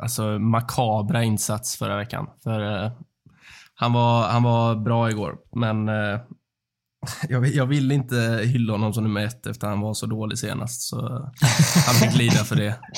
alltså 0.03 0.39
makabra 0.39 1.25
insats 1.25 1.77
förra 1.77 1.97
veckan. 1.97 2.27
För 2.43 2.85
eh, 2.85 2.93
han, 3.75 3.93
var, 3.93 4.29
han 4.29 4.43
var 4.43 4.77
bra 4.77 5.11
igår, 5.11 5.37
men 5.57 5.89
eh, 5.89 6.21
jag, 7.29 7.41
vill- 7.41 7.57
jag 7.57 7.67
vill 7.67 7.93
inte 7.93 8.41
hylla 8.45 8.73
honom 8.73 8.93
som 8.95 9.03
nummer 9.05 9.25
ett 9.25 9.47
efter 9.47 9.67
han 9.69 9.81
var 9.81 9.95
så 9.95 10.07
dålig 10.07 10.39
senast. 10.39 10.83
Så 10.83 11.31
han 11.87 11.95
fick 11.95 12.17
lida 12.19 12.45
för 12.45 12.57
det. 12.57 12.79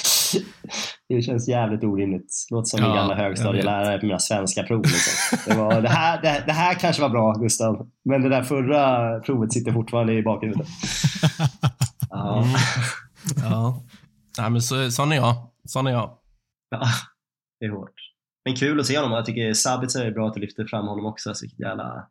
det 1.14 1.23
känns 1.23 1.49
jävligt 1.49 1.85
orimligt. 1.85 2.47
Låter 2.50 2.69
som 2.69 2.81
min 2.81 2.90
Ja, 2.90 2.97
gamla 2.97 3.17
jag 3.17 3.23
högstadielärare 3.25 3.99
på 3.99 4.07
mina 4.07 4.19
svenska 4.19 4.62
prov. 4.62 4.83
Liksom. 4.83 5.38
Det, 5.47 5.59
var, 5.59 5.81
det, 5.83 5.88
här, 5.88 6.23
det, 6.23 6.43
det 6.47 6.52
här 6.52 6.75
kanske 6.75 7.02
var 7.02 7.09
bra, 7.09 7.33
Gustav. 7.33 7.90
Men 8.05 8.23
det 8.23 8.29
där 8.29 8.43
förra 8.43 9.21
provet 9.21 9.52
sitter 9.52 9.73
fortfarande 9.73 10.12
i 10.12 10.23
bakhuvudet. 10.23 10.67
Ja, 12.11 12.38
Mm. 12.43 12.50
Ja. 13.50 13.83
Nej, 14.38 14.50
men 14.50 14.62
så, 14.62 14.90
sån 14.90 15.12
är 15.12 15.17
jag. 15.17 15.35
Sån 15.64 15.87
är 15.87 15.90
jag. 15.90 16.19
ja, 16.71 16.83
det 17.61 17.67
är 17.67 17.71
hårt. 17.71 17.95
Men 18.45 18.57
kul 18.57 18.81
att 18.81 18.87
se 18.87 18.99
honom. 18.99 19.12
Jag 19.12 19.25
tycker 19.26 19.52
Sabitzer 19.52 20.05
är 20.07 20.11
bra 20.11 20.29
att 20.29 20.35
du 20.35 20.40
lyfter 20.40 20.64
fram 20.64 20.87
honom 20.88 21.07
också. 21.07 21.35
Så 21.35 21.45
vilket 21.45 21.61
jävla, 21.61 22.07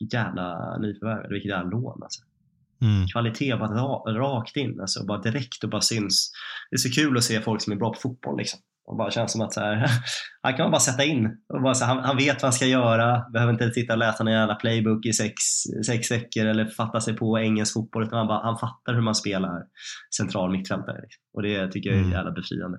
vilket 0.00 0.12
jävla 0.14 0.78
nyförvärv. 0.78 1.30
Vilket 1.30 1.50
jävla 1.50 1.70
lån 1.70 2.02
alltså. 2.02 2.22
Mm. 2.82 3.06
kvalitet 3.06 3.56
bara 3.56 3.70
ra, 3.70 4.02
rakt 4.20 4.56
in, 4.56 4.80
alltså 4.80 5.06
bara 5.06 5.20
direkt 5.20 5.64
och 5.64 5.70
bara 5.70 5.80
syns. 5.80 6.30
Det 6.70 6.74
är 6.74 6.78
så 6.78 6.90
kul 6.90 7.16
att 7.16 7.24
se 7.24 7.40
folk 7.40 7.62
som 7.62 7.72
är 7.72 7.76
bra 7.76 7.92
på 7.92 8.00
fotboll 8.00 8.36
liksom. 8.38 8.60
Och 8.86 8.96
bara 8.96 9.10
känns 9.10 9.32
som 9.32 9.40
att 9.40 9.52
så 9.52 9.60
här, 9.60 9.90
han 10.42 10.52
kan 10.54 10.64
man 10.64 10.70
bara 10.70 10.80
sätta 10.80 11.04
in. 11.04 11.26
Och 11.54 11.62
bara 11.62 11.74
så 11.74 11.84
här, 11.84 11.94
han, 11.94 12.04
han 12.04 12.16
vet 12.16 12.34
vad 12.34 12.42
han 12.42 12.52
ska 12.52 12.66
göra, 12.66 13.24
behöver 13.32 13.52
inte 13.52 13.70
sitta 13.70 13.92
och 13.92 13.98
läsa 13.98 14.24
någon 14.24 14.32
jävla 14.32 14.54
playbook 14.54 15.06
i 15.06 15.12
sex, 15.12 15.34
sex 15.86 16.10
veckor 16.10 16.46
eller 16.46 16.66
fatta 16.66 17.00
sig 17.00 17.16
på 17.16 17.38
engelsk 17.38 17.72
fotboll, 17.74 18.02
utan 18.02 18.18
han, 18.18 18.26
bara, 18.26 18.42
han 18.42 18.58
fattar 18.58 18.94
hur 18.94 19.00
man 19.00 19.14
spelar 19.14 19.62
central 20.16 20.52
mittfältare. 20.52 21.00
Liksom. 21.02 21.22
Och 21.34 21.42
det 21.42 21.72
tycker 21.72 21.90
jag 21.90 21.96
är 21.98 22.02
Mm. 22.02 22.12
jävla 22.12 22.30
befriande. 22.32 22.78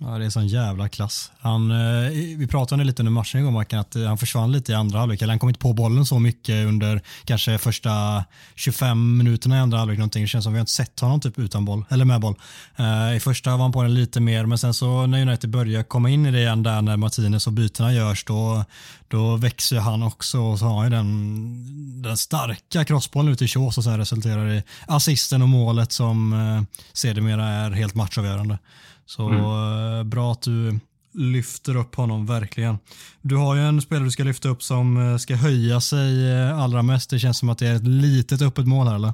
Ja, 0.00 0.18
det 0.18 0.24
är 0.24 0.30
sån 0.30 0.46
jävla 0.46 0.88
klass. 0.88 1.32
Han, 1.40 1.70
eh, 1.70 2.10
vi 2.36 2.46
pratade 2.46 2.84
lite 2.84 3.02
under 3.02 3.12
matchen 3.12 3.40
igår, 3.40 3.50
Marken, 3.50 3.78
att 3.78 3.96
eh, 3.96 4.04
han 4.04 4.18
försvann 4.18 4.52
lite 4.52 4.72
i 4.72 4.74
andra 4.74 4.98
halvlek. 4.98 5.22
Eller 5.22 5.32
Han 5.32 5.38
kom 5.38 5.48
inte 5.48 5.60
på 5.60 5.72
bollen 5.72 6.06
så 6.06 6.18
mycket 6.18 6.66
under 6.66 7.00
kanske 7.24 7.58
första 7.58 8.24
25 8.54 9.16
minuterna 9.16 9.56
i 9.56 9.60
andra 9.60 9.78
halvlek. 9.78 9.98
Någonting. 9.98 10.22
Det 10.22 10.28
känns 10.28 10.44
som 10.44 10.52
vi 10.52 10.58
har 10.58 10.60
inte 10.60 10.72
sett 10.72 11.00
honom 11.00 11.20
typ 11.20 11.38
utan 11.38 11.64
boll, 11.64 11.84
eller 11.88 12.04
med 12.04 12.20
boll. 12.20 12.34
Eh, 12.76 13.16
I 13.16 13.20
första 13.20 13.50
var 13.50 13.58
han 13.58 13.72
på 13.72 13.82
den 13.82 13.94
lite 13.94 14.20
mer, 14.20 14.46
men 14.46 14.58
sen 14.58 14.74
så 14.74 15.06
när 15.06 15.22
United 15.22 15.50
börjar 15.50 15.82
komma 15.82 16.10
in 16.10 16.26
i 16.26 16.30
det 16.30 16.40
igen 16.40 16.62
där 16.62 16.82
när 16.82 16.96
Martinez 16.96 17.46
och 17.46 17.52
bytena 17.52 17.92
görs, 17.92 18.24
då, 18.24 18.64
då 19.08 19.36
växer 19.36 19.78
han 19.78 20.02
också 20.02 20.38
och 20.38 20.58
så 20.58 20.64
har 20.64 20.74
han 20.74 20.84
ju 20.84 20.90
den, 20.90 22.02
den 22.02 22.16
starka 22.16 22.84
crossbollen 22.84 23.32
ut 23.32 23.42
i 23.42 23.48
Chos 23.48 23.78
och 23.78 23.84
sen 23.84 23.98
resulterar 23.98 24.52
i 24.52 24.62
assisten 24.86 25.42
och 25.42 25.48
målet 25.48 25.92
som 25.92 26.32
eh, 26.32 26.80
sedermera 26.92 27.48
är 27.48 27.70
helt 27.70 27.94
matchavgörande. 27.94 28.58
Så 29.06 29.30
eh, 29.30 30.04
bra 30.04 30.32
att 30.32 30.42
du 30.42 30.80
lyfter 31.14 31.76
upp 31.76 31.94
honom, 31.94 32.26
verkligen. 32.26 32.78
Du 33.22 33.36
har 33.36 33.54
ju 33.54 33.60
en 33.60 33.80
spelare 33.80 34.04
du 34.04 34.10
ska 34.10 34.24
lyfta 34.24 34.48
upp 34.48 34.62
som 34.62 35.10
eh, 35.10 35.16
ska 35.16 35.34
höja 35.34 35.80
sig 35.80 36.32
eh, 36.32 36.58
allra 36.58 36.82
mest. 36.82 37.10
Det 37.10 37.18
känns 37.18 37.38
som 37.38 37.48
att 37.48 37.58
det 37.58 37.66
är 37.66 37.74
ett 37.74 37.86
litet 37.86 38.42
öppet 38.42 38.66
mål 38.66 38.86
här, 38.86 38.94
eller? 38.94 39.12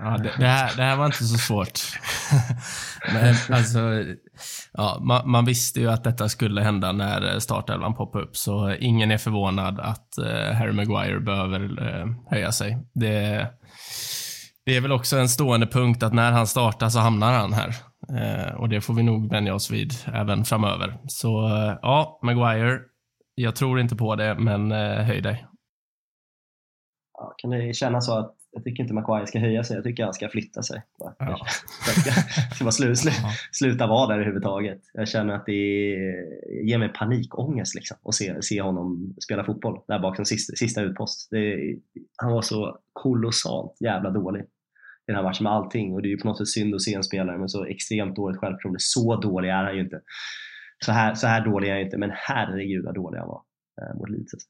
Ja, 0.00 0.18
det, 0.18 0.32
det, 0.38 0.46
här, 0.46 0.76
det 0.76 0.82
här 0.82 0.96
var 0.96 1.06
inte 1.06 1.24
så 1.24 1.38
svårt. 1.38 1.80
Men 3.12 3.36
alltså, 3.50 3.78
ja, 4.72 4.98
man, 5.02 5.30
man 5.30 5.44
visste 5.44 5.80
ju 5.80 5.90
att 5.90 6.04
detta 6.04 6.28
skulle 6.28 6.62
hända 6.62 6.92
när 6.92 7.38
startelvan 7.38 7.94
poppade 7.94 8.24
upp, 8.24 8.36
så 8.36 8.74
ingen 8.80 9.10
är 9.10 9.18
förvånad 9.18 9.80
att 9.80 10.18
eh, 10.18 10.54
Harry 10.54 10.72
Maguire 10.72 11.20
behöver 11.20 11.88
eh, 11.88 12.06
höja 12.30 12.52
sig. 12.52 12.78
Det, 12.94 13.46
det 14.66 14.76
är 14.76 14.80
väl 14.80 14.92
också 14.92 15.18
en 15.18 15.28
stående 15.28 15.66
punkt 15.66 16.02
att 16.02 16.12
när 16.12 16.32
han 16.32 16.46
startar 16.46 16.88
så 16.88 16.98
hamnar 16.98 17.32
han 17.32 17.52
här. 17.52 17.74
Eh, 18.16 18.54
och 18.54 18.68
det 18.68 18.80
får 18.80 18.94
vi 18.94 19.02
nog 19.02 19.30
vänja 19.30 19.54
oss 19.54 19.70
vid 19.70 19.92
även 20.14 20.44
framöver. 20.44 20.98
Så 21.06 21.46
eh, 21.48 21.78
ja, 21.82 22.20
Maguire, 22.22 22.80
jag 23.34 23.56
tror 23.56 23.80
inte 23.80 23.96
på 23.96 24.16
det, 24.16 24.34
men 24.38 24.72
eh, 24.72 25.04
höj 25.04 25.20
dig. 25.20 25.46
Ja, 27.18 27.34
kan 27.38 27.50
det 27.50 27.74
kännas 27.76 28.06
så 28.06 28.18
att 28.18 28.34
jag 28.50 28.64
tycker 28.64 28.82
inte 28.82 28.94
Maguire 28.94 29.26
ska 29.26 29.38
höja 29.38 29.64
sig, 29.64 29.76
jag 29.76 29.84
tycker 29.84 30.04
han 30.04 30.14
ska 30.14 30.28
flytta 30.28 30.62
sig. 30.62 30.82
Ja. 30.98 31.46
Ska, 32.00 32.10
ska 32.54 32.64
bara 32.64 32.70
slu, 32.72 32.96
slu, 32.96 33.10
Ja. 33.22 33.30
sluta 33.52 33.86
vara 33.86 34.06
där 34.06 34.14
överhuvudtaget. 34.14 34.80
Jag 34.92 35.08
känner 35.08 35.34
att 35.34 35.46
det 35.46 35.52
ger 36.64 36.78
mig 36.78 36.88
panikångest 36.88 37.74
liksom, 37.74 37.96
att 38.04 38.14
se, 38.14 38.42
se 38.42 38.62
honom 38.62 39.14
spela 39.24 39.44
fotboll 39.44 39.80
där 39.88 39.98
bak 39.98 40.16
som 40.16 40.24
sista, 40.24 40.56
sista 40.56 40.82
utpost. 40.82 41.28
Det, 41.30 41.76
han 42.16 42.32
var 42.32 42.42
så 42.42 42.78
kolossalt 42.92 43.76
jävla 43.80 44.10
dålig 44.10 44.44
den 45.08 45.16
här 45.16 45.22
matchen 45.22 45.44
med 45.44 45.52
allting 45.52 45.94
och 45.94 46.02
det 46.02 46.08
är 46.08 46.10
ju 46.10 46.18
på 46.18 46.28
något 46.28 46.38
sätt 46.38 46.48
synd 46.48 46.74
att 46.74 46.82
se 46.82 46.94
en 46.94 47.02
spelare 47.02 47.38
med 47.38 47.50
så 47.50 47.64
extremt 47.64 48.16
dåligt 48.16 48.40
självförtroende. 48.40 48.78
Så 48.80 49.16
dålig 49.16 49.48
är 49.48 49.64
han 49.64 49.74
ju 49.74 49.80
inte. 49.80 50.00
Så 50.84 50.92
här, 50.92 51.14
så 51.14 51.26
här 51.26 51.44
dålig 51.44 51.68
är 51.68 51.72
han 51.72 51.80
ju 51.80 51.84
inte, 51.84 51.98
men 51.98 52.10
herregud 52.14 52.84
vad 52.84 52.94
dålig 52.94 53.18
han 53.18 53.28
var 53.28 53.42
eh, 53.82 53.98
mot 53.98 54.10
Leeds. 54.10 54.34
Alltså. 54.34 54.48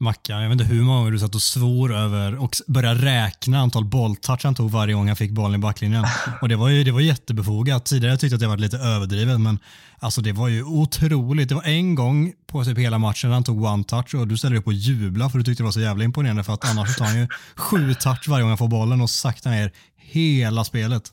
Mackan, 0.00 0.42
jag 0.42 0.48
vet 0.48 0.60
inte 0.60 0.74
hur 0.74 0.82
många 0.82 0.98
gånger 0.98 1.10
du 1.10 1.18
satt 1.18 1.34
och 1.34 1.42
svor 1.42 1.94
över 1.94 2.36
och 2.36 2.56
började 2.66 3.04
räkna 3.04 3.58
antal 3.58 3.84
bolltouch 3.84 4.40
han 4.44 4.54
tog 4.54 4.70
varje 4.70 4.94
gång 4.94 5.06
han 5.06 5.16
fick 5.16 5.30
bollen 5.30 5.54
i 5.54 5.58
backlinjen. 5.58 6.04
Och 6.40 6.48
det 6.48 6.56
var 6.56 6.68
ju 6.68 6.84
det 6.84 6.90
var 6.90 7.00
jättebefogat. 7.00 7.84
Tidigare 7.84 8.16
tyckte 8.16 8.26
jag 8.26 8.34
att 8.34 8.40
det 8.40 8.46
var 8.46 8.56
lite 8.56 8.78
överdrivet, 8.78 9.40
men 9.40 9.58
alltså 9.98 10.20
det 10.20 10.32
var 10.32 10.48
ju 10.48 10.64
otroligt. 10.64 11.48
Det 11.48 11.54
var 11.54 11.62
en 11.62 11.94
gång 11.94 12.32
på 12.46 12.64
typ 12.64 12.78
hela 12.78 12.98
matchen 12.98 13.30
han 13.30 13.44
tog 13.44 13.62
one 13.64 13.84
touch 13.84 14.14
och 14.14 14.28
du 14.28 14.36
ställde 14.36 14.54
dig 14.54 14.60
upp 14.60 14.66
och 14.66 14.72
jubla 14.72 15.30
för 15.30 15.38
du 15.38 15.44
tyckte 15.44 15.62
det 15.62 15.64
var 15.64 15.72
så 15.72 15.80
jävla 15.80 16.04
imponerande 16.04 16.44
för 16.44 16.52
att 16.52 16.70
annars 16.70 16.96
tar 16.96 17.04
han 17.04 17.18
ju 17.18 17.28
sju 17.56 17.94
touch 17.94 18.28
varje 18.28 18.42
gång 18.42 18.50
han 18.50 18.58
får 18.58 18.68
bollen 18.68 19.00
och 19.00 19.10
sakta 19.10 19.50
ner 19.50 19.72
hela 19.96 20.64
spelet. 20.64 21.12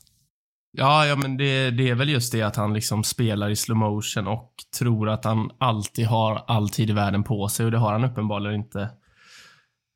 Ja, 0.78 1.06
ja 1.06 1.16
men 1.16 1.36
det, 1.36 1.70
det 1.70 1.88
är 1.90 1.94
väl 1.94 2.08
just 2.08 2.32
det 2.32 2.42
att 2.42 2.56
han 2.56 2.74
liksom 2.74 3.04
spelar 3.04 3.50
i 3.50 3.56
slow 3.56 3.76
motion 3.76 4.26
och 4.26 4.52
tror 4.78 5.08
att 5.08 5.24
han 5.24 5.50
alltid 5.58 6.06
har 6.06 6.44
all 6.46 6.68
tid 6.68 6.90
i 6.90 6.92
världen 6.92 7.24
på 7.24 7.48
sig 7.48 7.66
och 7.66 7.72
det 7.72 7.78
har 7.78 7.92
han 7.92 8.04
uppenbarligen 8.04 8.56
inte. 8.60 8.90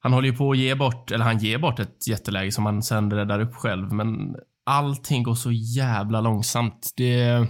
Han 0.03 0.13
håller 0.13 0.29
ju 0.29 0.37
på 0.37 0.51
att 0.51 0.59
ge 0.59 0.75
bort, 0.75 1.11
eller 1.11 1.25
han 1.25 1.39
ger 1.39 1.59
bort 1.59 1.79
ett 1.79 2.09
jätteläge 2.09 2.53
som 2.53 2.67
han 2.67 2.83
sen 2.83 3.11
räddar 3.11 3.41
upp 3.41 3.55
själv, 3.55 3.93
men 3.93 4.35
allting 4.67 5.23
går 5.23 5.35
så 5.35 5.53
jävla 5.53 6.21
långsamt. 6.21 6.93
Det... 6.97 7.47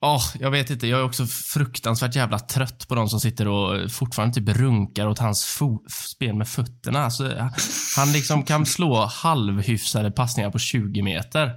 Ja, 0.00 0.20
jag 0.38 0.50
vet 0.50 0.70
inte. 0.70 0.86
Jag 0.86 1.00
är 1.00 1.04
också 1.04 1.26
fruktansvärt 1.26 2.16
jävla 2.16 2.38
trött 2.38 2.88
på 2.88 2.94
de 2.94 3.08
som 3.08 3.20
sitter 3.20 3.48
och 3.48 3.92
fortfarande 3.92 4.34
typ 4.34 4.56
runkar 4.56 5.06
åt 5.06 5.18
hans 5.18 5.58
fo- 5.60 5.88
spel 5.88 6.34
med 6.34 6.48
fötterna. 6.48 7.04
Alltså, 7.04 7.50
han 7.96 8.12
liksom 8.12 8.42
kan 8.42 8.66
slå 8.66 9.04
halvhyfsade 9.04 10.10
passningar 10.10 10.50
på 10.50 10.58
20 10.58 11.02
meter 11.02 11.52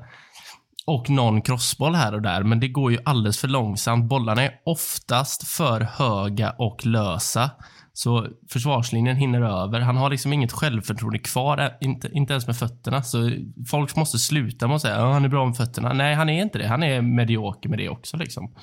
och 0.87 1.09
någon 1.09 1.41
crossboll 1.41 1.95
här 1.95 2.13
och 2.13 2.21
där, 2.21 2.43
men 2.43 2.59
det 2.59 2.67
går 2.67 2.91
ju 2.91 2.97
alldeles 3.05 3.37
för 3.37 3.47
långsamt. 3.47 4.09
Bollarna 4.09 4.41
är 4.41 4.51
oftast 4.65 5.47
för 5.47 5.81
höga 5.81 6.49
och 6.51 6.85
lösa, 6.85 7.51
så 7.93 8.27
försvarslinjen 8.49 9.15
hinner 9.15 9.41
över. 9.41 9.79
Han 9.79 9.97
har 9.97 10.09
liksom 10.09 10.33
inget 10.33 10.51
självförtroende 10.51 11.19
kvar, 11.19 11.77
inte, 11.81 12.09
inte 12.13 12.33
ens 12.33 12.47
med 12.47 12.57
fötterna. 12.57 13.03
Så 13.03 13.31
folk 13.69 13.95
måste 13.95 14.19
sluta 14.19 14.67
med 14.67 14.75
att 14.75 14.81
säga 14.81 14.95
att 14.95 15.13
han 15.13 15.25
är 15.25 15.29
bra 15.29 15.45
med 15.45 15.57
fötterna. 15.57 15.93
Nej, 15.93 16.15
han 16.15 16.29
är 16.29 16.41
inte 16.41 16.57
det. 16.57 16.67
Han 16.67 16.83
är 16.83 17.01
medioker 17.01 17.69
med 17.69 17.79
det 17.79 17.89
också. 17.89 18.17
Liksom. 18.17 18.55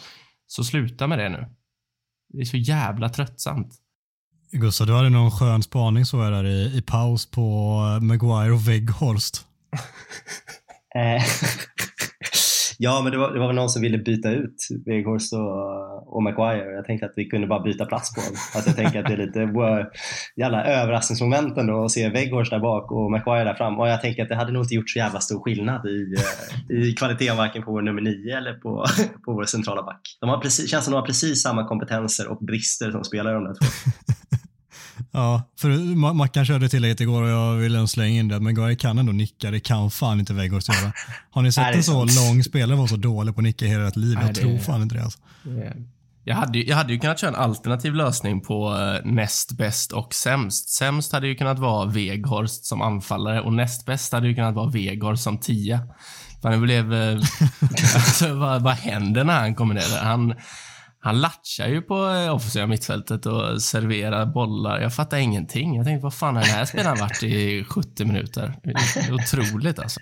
Så 0.46 0.64
sluta 0.64 1.06
med 1.06 1.18
det 1.18 1.28
nu. 1.28 1.46
Det 2.32 2.40
är 2.40 2.44
så 2.44 2.56
jävla 2.56 3.08
tröttsamt. 3.08 3.74
Gustav, 4.52 4.86
du 4.86 4.94
hade 4.94 5.10
någon 5.10 5.30
skön 5.30 5.62
spaning 5.62 6.06
så 6.06 6.18
jag 6.18 6.32
där 6.32 6.46
i, 6.46 6.76
i 6.76 6.82
paus 6.82 7.30
på 7.30 7.78
Maguire 8.02 8.52
och 8.52 8.68
Weghorst. 8.68 9.46
Ja, 12.84 13.00
men 13.02 13.12
det 13.12 13.18
var, 13.18 13.32
det 13.32 13.38
var 13.38 13.46
väl 13.46 13.56
någon 13.56 13.68
som 13.68 13.82
ville 13.82 13.98
byta 13.98 14.30
ut 14.30 14.56
Weghorst 14.86 15.32
och, 15.32 16.16
och 16.16 16.22
Maguire. 16.22 16.72
Jag 16.72 16.84
tänkte 16.84 17.06
att 17.06 17.12
vi 17.16 17.24
kunde 17.24 17.46
bara 17.46 17.62
byta 17.62 17.84
plats 17.84 18.14
på 18.14 18.20
dem. 18.20 18.36
Att 18.56 18.66
jag 18.66 18.76
tänker 18.76 19.00
att 19.00 19.06
det 19.06 19.12
är 19.12 19.26
lite 19.26 19.46
wow, 19.46 19.84
jävla 20.36 20.64
överraskningsmoment 20.64 21.58
ändå 21.58 21.84
att 21.84 21.90
se 21.90 22.08
Weghorst 22.08 22.50
där 22.50 22.60
bak 22.60 22.92
och 22.92 23.10
Maguire 23.10 23.44
där 23.44 23.54
fram. 23.54 23.78
Och 23.78 23.88
jag 23.88 24.00
tänker 24.00 24.22
att 24.22 24.28
det 24.28 24.34
hade 24.34 24.52
nog 24.52 24.62
inte 24.62 24.74
gjort 24.74 24.90
så 24.90 24.98
jävla 24.98 25.20
stor 25.20 25.40
skillnad 25.40 25.86
i, 25.86 26.14
eh, 26.72 26.78
i 26.78 26.94
kvaliteten 26.94 27.36
varken 27.36 27.62
på 27.62 27.72
vår 27.72 27.82
nummer 27.82 28.02
nio 28.02 28.36
eller 28.36 28.54
på, 28.54 28.84
på 29.24 29.32
vår 29.32 29.44
centrala 29.44 29.82
back. 29.82 30.00
De 30.20 30.28
har 30.28 30.38
precis, 30.38 30.70
känns 30.70 30.84
som 30.84 30.92
de 30.92 30.96
har 30.96 31.06
precis 31.06 31.42
samma 31.42 31.68
kompetenser 31.68 32.28
och 32.28 32.38
brister 32.38 32.90
som 32.90 33.04
spelare 33.04 33.34
de 33.34 33.44
där 33.44 33.54
två. 33.54 33.66
Ja, 35.14 35.42
för 35.60 35.68
Mackan 36.14 36.46
körde 36.46 36.68
tillägget 36.68 37.00
igår 37.00 37.22
och 37.22 37.28
jag 37.28 37.54
ville 37.54 37.86
slänga 37.86 38.20
in 38.20 38.28
det. 38.28 38.40
Men 38.40 38.54
Guy 38.54 38.76
kan 38.76 38.98
ändå 38.98 39.12
nicka. 39.12 39.50
Det 39.50 39.60
kan 39.60 39.90
fan 39.90 40.20
inte 40.20 40.34
Weghorst 40.34 40.68
göra. 40.68 40.92
Har 41.30 41.42
ni 41.42 41.52
sett 41.52 41.74
en 41.74 41.82
så 41.82 42.04
lång 42.04 42.44
spelare 42.44 42.76
vara 42.76 42.88
så 42.88 42.96
dålig 42.96 43.34
på 43.34 43.40
att 43.40 43.44
nicka 43.44 43.66
hela 43.66 43.88
ett 43.88 43.96
liv? 43.96 44.18
Jag 44.22 44.34
tror 44.34 44.58
fan 44.58 44.82
inte 44.82 44.94
det 44.94 45.02
alltså. 45.02 45.18
Jag 46.24 46.34
hade, 46.34 46.58
jag 46.58 46.76
hade 46.76 46.92
ju 46.92 46.98
kunnat 46.98 47.18
köra 47.18 47.30
en 47.30 47.36
alternativ 47.36 47.94
lösning 47.94 48.40
på 48.40 48.70
uh, 48.70 49.12
näst 49.12 49.52
bäst 49.52 49.92
och 49.92 50.14
sämst. 50.14 50.68
Sämst 50.68 51.12
hade 51.12 51.26
ju 51.26 51.34
kunnat 51.34 51.58
vara 51.58 51.86
Weghorst 51.86 52.64
som 52.64 52.82
anfallare 52.82 53.40
och 53.40 53.52
näst 53.52 53.86
bäst 53.86 54.12
hade 54.12 54.28
ju 54.28 54.34
kunnat 54.34 54.54
vara 54.54 54.70
Weghorst 54.70 55.22
som 55.22 55.38
tia. 55.38 55.80
Fan, 56.42 56.52
det 56.52 56.58
blev... 56.58 56.92
Uh, 56.92 57.14
alltså, 57.94 58.34
vad, 58.34 58.62
vad 58.62 58.74
händer 58.74 59.24
när 59.24 59.40
han 59.40 59.54
kommer 59.54 59.74
ner? 59.74 59.98
Han, 60.02 60.34
han 61.04 61.20
latchar 61.20 61.68
ju 61.68 61.82
på 61.82 61.94
eh, 61.94 62.34
offensiva 62.34 62.66
mittfältet 62.66 63.26
och 63.26 63.62
serverar 63.62 64.26
bollar. 64.26 64.80
Jag 64.80 64.94
fattar 64.94 65.18
ingenting. 65.18 65.76
Jag 65.76 65.86
tänkte, 65.86 66.02
vad 66.02 66.14
fan 66.14 66.36
har 66.36 66.42
den 66.42 66.50
här 66.50 66.64
spelaren 66.64 66.98
varit 66.98 67.22
i 67.22 67.64
70 67.64 68.04
minuter? 68.04 68.54
Det 68.62 68.70
är 68.70 69.14
otroligt 69.14 69.78
alltså. 69.78 70.00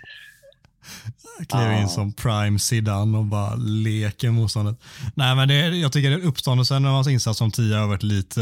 Kliver 1.48 1.80
in 1.80 1.88
som 1.88 2.12
prime 2.12 2.58
Zidane 2.58 3.18
och 3.18 3.24
bara 3.24 3.54
leker 3.54 4.30
motståndet. 4.30 4.76
Nej, 5.14 5.36
men 5.36 5.48
det, 5.48 5.54
jag 5.54 5.92
tycker 5.92 6.24
uppståndelsen 6.24 6.86
av 6.86 6.92
hans 6.92 7.08
insats 7.08 7.38
som 7.38 7.50
tia 7.50 7.78
har 7.78 7.86
varit 7.86 8.02
lite, 8.02 8.40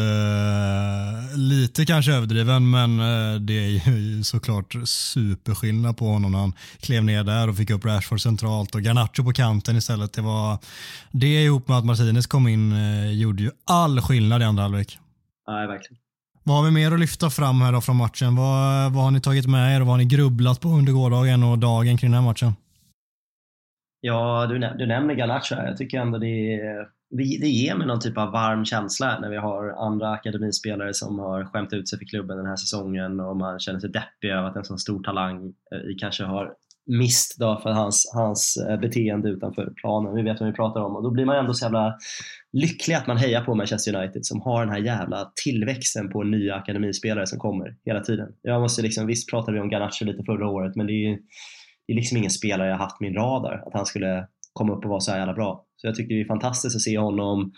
lite 1.37 1.87
kanske 1.87 2.13
överdriven, 2.13 2.71
men 2.71 3.01
eh, 3.01 3.41
det 3.41 3.53
är 3.53 3.91
ju 3.91 4.25
såklart 4.25 4.75
superskillnad 4.85 5.97
på 5.97 6.09
honom 6.09 6.33
när 6.33 6.39
han 6.39 6.53
klev 6.81 7.05
ner 7.05 7.25
där 7.25 7.49
och 7.49 7.57
fick 7.57 7.71
upp 7.71 7.85
Rashford 7.85 8.21
centralt 8.21 8.75
och 8.75 8.83
Garnacho 8.83 9.25
på 9.25 9.33
kanten 9.33 9.77
istället. 9.77 10.13
Det 10.13 10.23
var 10.23 10.59
det 11.11 11.45
ihop 11.45 11.69
med 11.69 11.79
att 11.79 11.85
Martinez 11.85 12.27
kom 12.27 12.49
in 12.49 12.73
eh, 12.73 13.11
gjorde 13.13 13.43
ju 13.43 13.51
all 13.67 14.01
skillnad 14.01 14.43
i 14.43 14.45
andra 14.45 14.63
halvlek. 14.63 14.99
Nej, 15.49 15.67
verkligen. 15.67 16.08
Vad 16.49 16.57
har 16.57 16.65
vi 16.65 16.71
mer 16.71 16.93
att 16.93 17.01
lyfta 17.01 17.31
fram 17.31 17.61
här 17.61 17.73
då 17.73 17.81
från 17.81 17.97
matchen? 17.97 18.37
Vad, 18.37 18.93
vad 18.93 19.05
har 19.05 19.11
ni 19.11 19.21
tagit 19.21 19.47
med 19.47 19.77
er 19.77 19.81
och 19.81 19.87
vad 19.87 19.95
har 19.95 19.99
ni 19.99 20.05
grubblat 20.05 20.61
på 20.61 20.69
under 20.69 20.93
gårdagen 20.93 21.43
och 21.43 21.59
dagen 21.59 21.99
kring 21.99 22.11
den 22.11 22.21
här 22.21 22.29
matchen? 22.31 22.53
Ja, 24.01 24.47
du, 24.47 24.59
du 24.59 24.87
nämner 24.87 25.15
Galacha. 25.15 25.67
Jag 25.67 25.77
tycker 25.77 26.01
ändå 26.01 26.19
det, 26.19 26.57
det, 27.11 27.39
det 27.41 27.49
ger 27.49 27.75
mig 27.75 27.87
någon 27.87 28.01
typ 28.01 28.19
av 28.19 28.33
varm 28.33 28.65
känsla 28.65 29.19
när 29.21 29.31
vi 29.31 29.37
har 29.37 29.87
andra 29.87 30.13
akademispelare 30.13 30.95
som 30.95 31.19
har 31.19 31.45
skämt 31.45 31.73
ut 31.73 31.89
sig 31.89 31.99
för 31.99 32.07
klubben 32.07 32.37
den 32.37 32.47
här 32.47 32.57
säsongen 32.57 33.21
och 33.21 33.37
man 33.37 33.61
känner 33.61 33.81
sig 33.81 33.91
deppig 33.91 34.29
över 34.31 34.49
att 34.49 34.57
en 34.57 34.65
sån 34.65 34.79
stor 34.79 35.03
talang 35.03 35.45
eh, 35.47 35.97
kanske 35.99 36.25
har 36.25 36.55
mist 36.89 37.37
då 37.39 37.61
för 37.63 37.71
hans, 37.71 38.11
hans 38.15 38.57
eh, 38.57 38.81
beteende 38.81 39.29
utanför 39.29 39.73
planen. 39.81 40.15
Vi 40.15 40.23
vet 40.23 40.41
vad 40.41 40.49
vi 40.49 40.55
pratar 40.55 40.81
om 40.81 40.97
och 40.97 41.03
då 41.03 41.11
blir 41.11 41.25
man 41.25 41.37
ändå 41.37 41.55
så 41.55 41.65
jävla 41.65 41.95
lycklig 42.53 42.95
att 42.95 43.07
man 43.07 43.17
hejar 43.17 43.45
på 43.45 43.55
Manchester 43.55 43.97
United 43.97 44.27
som 44.27 44.41
har 44.41 44.61
den 44.61 44.75
här 44.75 44.81
jävla 44.81 45.33
tillväxten 45.45 46.11
på 46.11 46.23
nya 46.23 46.55
akademispelare 46.55 47.27
som 47.27 47.39
kommer 47.39 47.77
hela 47.85 48.01
tiden. 48.01 48.29
Jag 48.43 48.61
måste 48.61 48.83
liksom, 48.83 49.07
visst 49.07 49.31
pratade 49.31 49.53
vi 49.53 49.61
om 49.61 49.71
Garnacho 49.71 50.05
lite 50.05 50.23
förra 50.25 50.49
året 50.49 50.77
men 50.77 50.87
det 50.87 50.93
är 50.93 51.09
ju 51.09 51.19
det 51.87 51.93
är 51.93 51.97
liksom 51.97 52.17
ingen 52.17 52.31
spelare 52.31 52.69
jag 52.69 52.77
haft 52.77 53.01
min 53.01 53.15
radar 53.15 53.63
att 53.67 53.75
han 53.75 53.87
skulle 53.87 54.27
komma 54.53 54.73
upp 54.73 54.85
och 54.85 54.91
vara 54.91 55.01
så 55.01 55.11
här 55.11 55.19
jävla 55.19 55.35
bra. 55.35 55.65
Så 55.77 55.87
jag 55.87 55.95
tycker 55.95 56.15
det 56.15 56.21
är 56.21 56.27
fantastiskt 56.27 56.77
att 56.77 56.83
se 56.83 56.99
honom. 56.99 57.53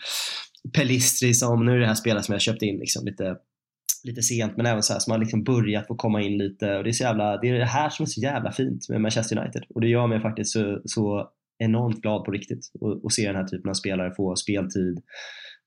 Pelistri 0.73 1.33
som, 1.33 1.65
nu 1.65 1.71
är 1.71 1.79
det 1.79 1.87
här 1.87 1.95
spelare 1.95 2.23
som 2.23 2.33
jag 2.33 2.41
köpt 2.41 2.61
in 2.61 2.79
liksom 2.79 3.05
lite 3.05 3.35
lite 4.03 4.21
sent 4.21 4.57
men 4.57 4.65
även 4.65 4.83
så 4.83 4.93
här 4.93 4.99
som 4.99 5.11
har 5.11 5.17
liksom 5.17 5.43
börjat 5.43 5.87
få 5.87 5.95
komma 5.95 6.21
in 6.21 6.37
lite 6.37 6.77
och 6.77 6.83
det 6.83 6.89
är 6.89 6.93
så 6.93 7.03
jävla, 7.03 7.37
det 7.37 7.49
är 7.49 7.53
det 7.53 7.65
här 7.65 7.89
som 7.89 8.03
är 8.03 8.07
så 8.07 8.21
jävla 8.21 8.51
fint 8.51 8.89
med 8.89 9.01
Manchester 9.01 9.39
United 9.39 9.63
och 9.75 9.81
det 9.81 9.87
gör 9.87 10.07
mig 10.07 10.21
faktiskt 10.21 10.51
så, 10.51 10.81
så 10.85 11.29
enormt 11.63 12.01
glad 12.01 12.23
på 12.25 12.31
riktigt 12.31 12.71
att 13.05 13.13
se 13.13 13.27
den 13.27 13.35
här 13.35 13.47
typen 13.47 13.69
av 13.69 13.73
spelare 13.73 14.13
få 14.15 14.35
speltid, 14.35 15.01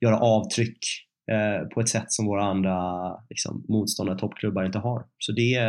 göra 0.01 0.19
avtryck 0.19 0.79
eh, 1.31 1.69
på 1.69 1.81
ett 1.81 1.89
sätt 1.89 2.13
som 2.13 2.27
våra 2.27 2.45
andra 2.45 2.77
liksom, 3.31 3.65
motståndare, 3.69 4.19
toppklubbar 4.19 4.65
inte 4.65 4.79
har. 4.79 5.05
Så 5.19 5.33
det, 5.33 5.61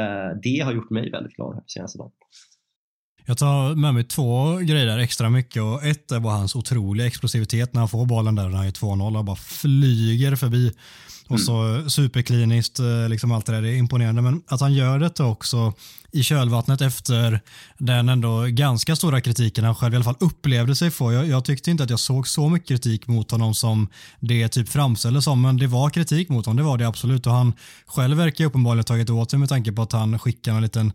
det 0.43 0.59
har 0.59 0.73
gjort 0.73 0.89
mig 0.89 1.11
väldigt 1.11 1.35
glad 1.35 1.55
här 1.55 1.63
senaste 1.67 1.97
dagen. 1.97 2.11
Jag 3.25 3.37
tar 3.37 3.75
med 3.75 3.93
mig 3.93 4.03
två 4.03 4.57
grejer 4.57 4.85
där 4.85 4.97
extra 4.97 5.29
mycket 5.29 5.61
och 5.61 5.83
ett 5.83 6.11
var 6.11 6.31
hans 6.31 6.55
otroliga 6.55 7.07
explosivitet 7.07 7.73
när 7.73 7.81
han 7.81 7.89
får 7.89 8.05
bollen 8.05 8.35
där 8.35 8.49
när 8.49 8.57
han 8.57 8.67
är 8.67 8.71
2-0 8.71 9.17
och 9.17 9.25
bara 9.25 9.35
flyger 9.35 10.35
förbi. 10.35 10.73
Och 11.27 11.39
så 11.39 11.61
mm. 11.61 11.89
superkliniskt, 11.89 12.79
eh, 12.79 13.09
liksom 13.09 13.31
allt 13.31 13.45
det 13.45 13.51
där, 13.51 13.61
det 13.61 13.69
är 13.69 13.75
imponerande. 13.75 14.21
Men 14.21 14.41
att 14.47 14.61
han 14.61 14.73
gör 14.73 14.99
det 14.99 15.19
också 15.19 15.73
i 16.11 16.23
kölvattnet 16.23 16.81
efter 16.81 17.41
den 17.77 18.09
ändå 18.09 18.45
ganska 18.49 18.95
stora 18.95 19.21
kritiken 19.21 19.63
han 19.63 19.75
själv 19.75 19.93
i 19.93 19.95
alla 19.95 20.03
fall 20.03 20.15
upplevde 20.19 20.75
sig 20.75 20.91
få. 20.91 21.13
Jag, 21.13 21.27
jag, 21.27 21.45
tyckte 21.45 21.71
inte 21.71 21.83
att 21.83 21.89
jag 21.89 21.99
såg 21.99 22.27
så 22.27 22.49
mycket 22.49 22.67
kritik 22.67 23.07
mot 23.07 23.31
honom 23.31 23.53
som 23.53 23.87
det 24.19 24.47
typ 24.47 24.69
framställdes 24.69 25.23
som, 25.23 25.41
men 25.41 25.57
det 25.57 25.67
var 25.67 25.89
kritik 25.89 26.29
mot 26.29 26.45
honom, 26.45 26.57
det 26.57 26.63
var 26.63 26.77
det 26.77 26.87
absolut. 26.87 27.27
Och 27.27 27.33
han 27.33 27.53
själv 27.85 28.17
verkar 28.17 28.45
uppenbarligen 28.45 28.85
tagit 28.85 29.09
åt 29.09 29.31
sig 29.31 29.39
med 29.39 29.49
tanke 29.49 29.71
på 29.71 29.81
att 29.81 29.91
han 29.91 30.19
skickade 30.19 30.57
en 30.57 30.63
liten 30.63 30.93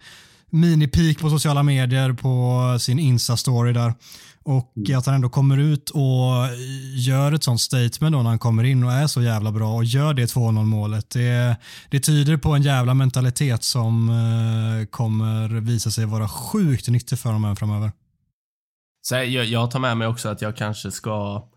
mini-peak 0.50 1.20
på 1.20 1.30
sociala 1.30 1.62
medier 1.62 2.12
på 2.12 2.76
sin 2.80 2.98
Insta-story 2.98 3.72
där. 3.72 3.94
Och 4.42 4.72
mm. 4.76 4.98
att 4.98 5.06
han 5.06 5.14
ändå 5.14 5.28
kommer 5.28 5.58
ut 5.58 5.90
och 5.90 6.48
gör 6.96 7.32
ett 7.32 7.42
sånt 7.42 7.60
statement 7.60 8.12
då 8.12 8.22
när 8.22 8.30
han 8.30 8.38
kommer 8.38 8.64
in 8.64 8.84
och 8.84 8.92
är 8.92 9.06
så 9.06 9.22
jävla 9.22 9.52
bra 9.52 9.74
och 9.74 9.84
gör 9.84 10.14
det 10.14 10.24
2-0 10.24 10.64
målet. 10.64 11.10
Det, 11.10 11.56
det 11.90 12.00
tyder 12.00 12.36
på 12.36 12.50
en 12.50 12.62
jävla 12.62 12.94
mentalitet 12.94 13.64
som 13.64 14.08
uh, 14.08 14.84
kommer 14.86 15.48
visa 15.48 15.90
sig 15.90 16.06
vara 16.06 16.28
sjukt 16.28 16.88
nyttig 16.88 17.18
för 17.18 17.32
honom 17.32 17.56
framöver. 17.56 17.92
Så 19.02 19.14
jag, 19.14 19.44
jag 19.44 19.70
tar 19.70 19.78
med 19.78 19.96
mig 19.96 20.08
också 20.08 20.28
att 20.28 20.42
jag 20.42 20.56
kanske 20.56 20.90
ska 20.90 21.48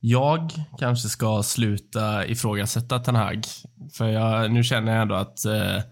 jag 0.00 0.52
kanske 0.78 1.08
ska 1.08 1.42
sluta 1.42 2.26
ifrågasätta 2.26 2.98
Ten 2.98 3.14
Hag. 3.14 3.44
För 3.92 4.08
jag, 4.08 4.50
nu 4.50 4.64
känner 4.64 4.92
jag 4.92 5.02
ändå 5.02 5.14
att, 5.14 5.44
eh, 5.44 5.82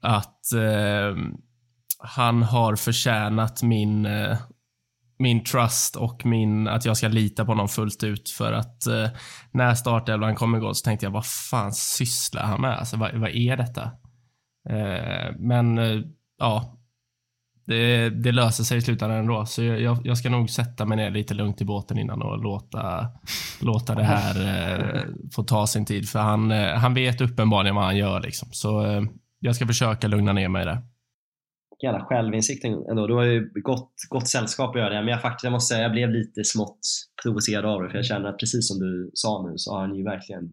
att 0.00 0.52
eh, 0.52 1.16
han 2.04 2.42
har 2.42 2.76
förtjänat 2.76 3.62
min, 3.62 4.06
eh, 4.06 4.38
min 5.18 5.44
trust 5.44 5.96
och 5.96 6.26
min, 6.26 6.68
att 6.68 6.84
jag 6.84 6.96
ska 6.96 7.08
lita 7.08 7.44
på 7.44 7.50
honom 7.50 7.68
fullt 7.68 8.04
ut 8.04 8.30
för 8.30 8.52
att 8.52 8.86
eh, 8.86 9.08
när 9.50 9.74
startelvan 9.74 10.34
kom 10.34 10.54
igång 10.54 10.74
så 10.74 10.84
tänkte 10.84 11.06
jag, 11.06 11.10
vad 11.10 11.26
fan 11.26 11.72
sysslar 11.72 12.42
han 12.42 12.60
med? 12.60 12.78
Alltså, 12.78 12.96
vad, 12.96 13.14
vad 13.14 13.30
är 13.30 13.56
detta? 13.56 13.82
Eh, 14.68 15.36
men 15.38 15.78
ja, 16.38 16.74
det, 17.66 18.10
det, 18.10 18.32
löser 18.32 18.64
sig 18.64 18.78
i 18.78 18.80
slutändan 18.80 19.18
ändå. 19.18 19.46
Så 19.46 19.62
jag, 19.62 20.06
jag, 20.06 20.18
ska 20.18 20.30
nog 20.30 20.50
sätta 20.50 20.84
mig 20.84 20.96
ner 20.96 21.10
lite 21.10 21.34
lugnt 21.34 21.60
i 21.60 21.64
båten 21.64 21.98
innan 21.98 22.22
och 22.22 22.42
låta, 22.42 23.06
låta 23.60 23.94
det 23.94 24.04
här 24.04 24.46
eh, 24.46 25.02
få 25.34 25.42
ta 25.42 25.66
sin 25.66 25.84
tid. 25.84 26.08
För 26.08 26.18
han, 26.18 26.50
eh, 26.50 26.74
han 26.74 26.94
vet 26.94 27.20
uppenbarligen 27.20 27.74
vad 27.74 27.84
han 27.84 27.96
gör. 27.96 28.20
Liksom. 28.20 28.48
Så 28.52 28.86
eh, 28.86 29.02
jag 29.40 29.56
ska 29.56 29.66
försöka 29.66 30.08
lugna 30.08 30.32
ner 30.32 30.48
mig 30.48 30.64
där 30.64 30.82
jävla 31.84 32.04
självinsikt 32.04 32.64
ändå. 32.64 33.06
Du 33.06 33.14
har 33.14 33.24
ju 33.24 33.50
gott, 33.54 33.92
gott 34.08 34.28
sällskap 34.28 34.70
att 34.70 34.80
göra 34.80 34.94
det. 34.94 35.00
Men 35.00 35.08
jag, 35.08 35.22
faktiskt, 35.22 35.44
jag 35.44 35.52
måste 35.52 35.74
säga, 35.74 35.82
jag 35.82 35.92
blev 35.92 36.10
lite 36.10 36.44
smått 36.44 36.80
provocerad 37.22 37.64
av 37.64 37.82
det. 37.82 37.90
För 37.90 37.96
jag 37.96 38.06
känner 38.06 38.28
att 38.28 38.38
precis 38.38 38.68
som 38.68 38.78
du 38.78 39.10
sa 39.14 39.46
nu 39.48 39.54
så 39.56 39.72
har 39.72 39.80
han 39.80 39.94
ju 39.94 40.04
verkligen 40.04 40.52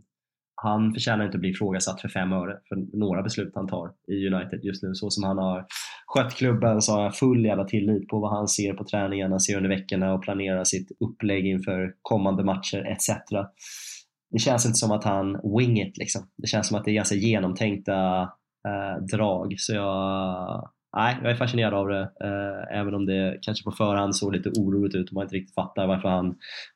han 0.64 0.94
förtjänar 0.94 1.26
inte 1.26 1.36
att 1.36 1.42
bli 1.42 1.50
ifrågasatt 1.50 2.02
för 2.02 2.10
fem 2.10 2.34
öre 2.34 2.58
för 2.70 2.98
några 2.98 3.24
beslut 3.24 3.52
han 3.56 3.68
tar 3.68 3.92
i 4.08 4.28
United 4.28 4.60
just 4.64 4.84
nu. 4.84 4.94
Så 4.94 5.10
som 5.10 5.24
han 5.24 5.38
har 5.38 5.66
skött 6.06 6.34
klubben 6.34 6.82
så 6.82 6.92
har 6.92 7.04
jag 7.04 7.16
full 7.16 7.46
jävla 7.46 7.64
tillit 7.64 8.08
på 8.08 8.20
vad 8.20 8.32
han 8.32 8.48
ser 8.48 8.74
på 8.74 8.84
träningarna, 8.84 9.40
ser 9.40 9.58
under 9.58 9.70
veckorna 9.70 10.14
och 10.14 10.24
planerar 10.24 10.64
sitt 10.64 10.88
upplägg 11.00 11.46
inför 11.46 11.94
kommande 12.02 12.44
matcher 12.44 12.86
etc. 12.92 13.10
Det 14.32 14.40
känns 14.40 14.66
inte 14.66 14.78
som 14.78 14.92
att 14.92 15.04
han 15.04 15.58
wing 15.58 15.82
it 15.82 15.98
liksom. 15.98 16.22
Det 16.38 16.48
känns 16.48 16.68
som 16.68 16.78
att 16.78 16.86
det 16.86 16.92
är 16.92 16.96
ganska 16.96 17.16
genomtänkta 17.16 18.22
eh, 18.68 19.04
drag. 19.12 19.56
Så 19.58 19.74
jag, 19.74 20.70
nej, 20.96 21.18
jag 21.22 21.32
är 21.32 21.36
fascinerad 21.36 21.74
av 21.74 21.88
det. 21.88 22.02
Eh, 22.02 22.80
även 22.80 22.94
om 22.94 23.06
det 23.06 23.38
kanske 23.42 23.64
på 23.64 23.72
förhand 23.72 24.16
såg 24.16 24.36
lite 24.36 24.50
oroligt 24.50 24.96
ut 24.96 25.10
och 25.10 25.14
man 25.14 25.24
inte 25.24 25.36
riktigt 25.36 25.56
fattar 25.56 25.88
varför 25.88 26.10
han 26.10 26.36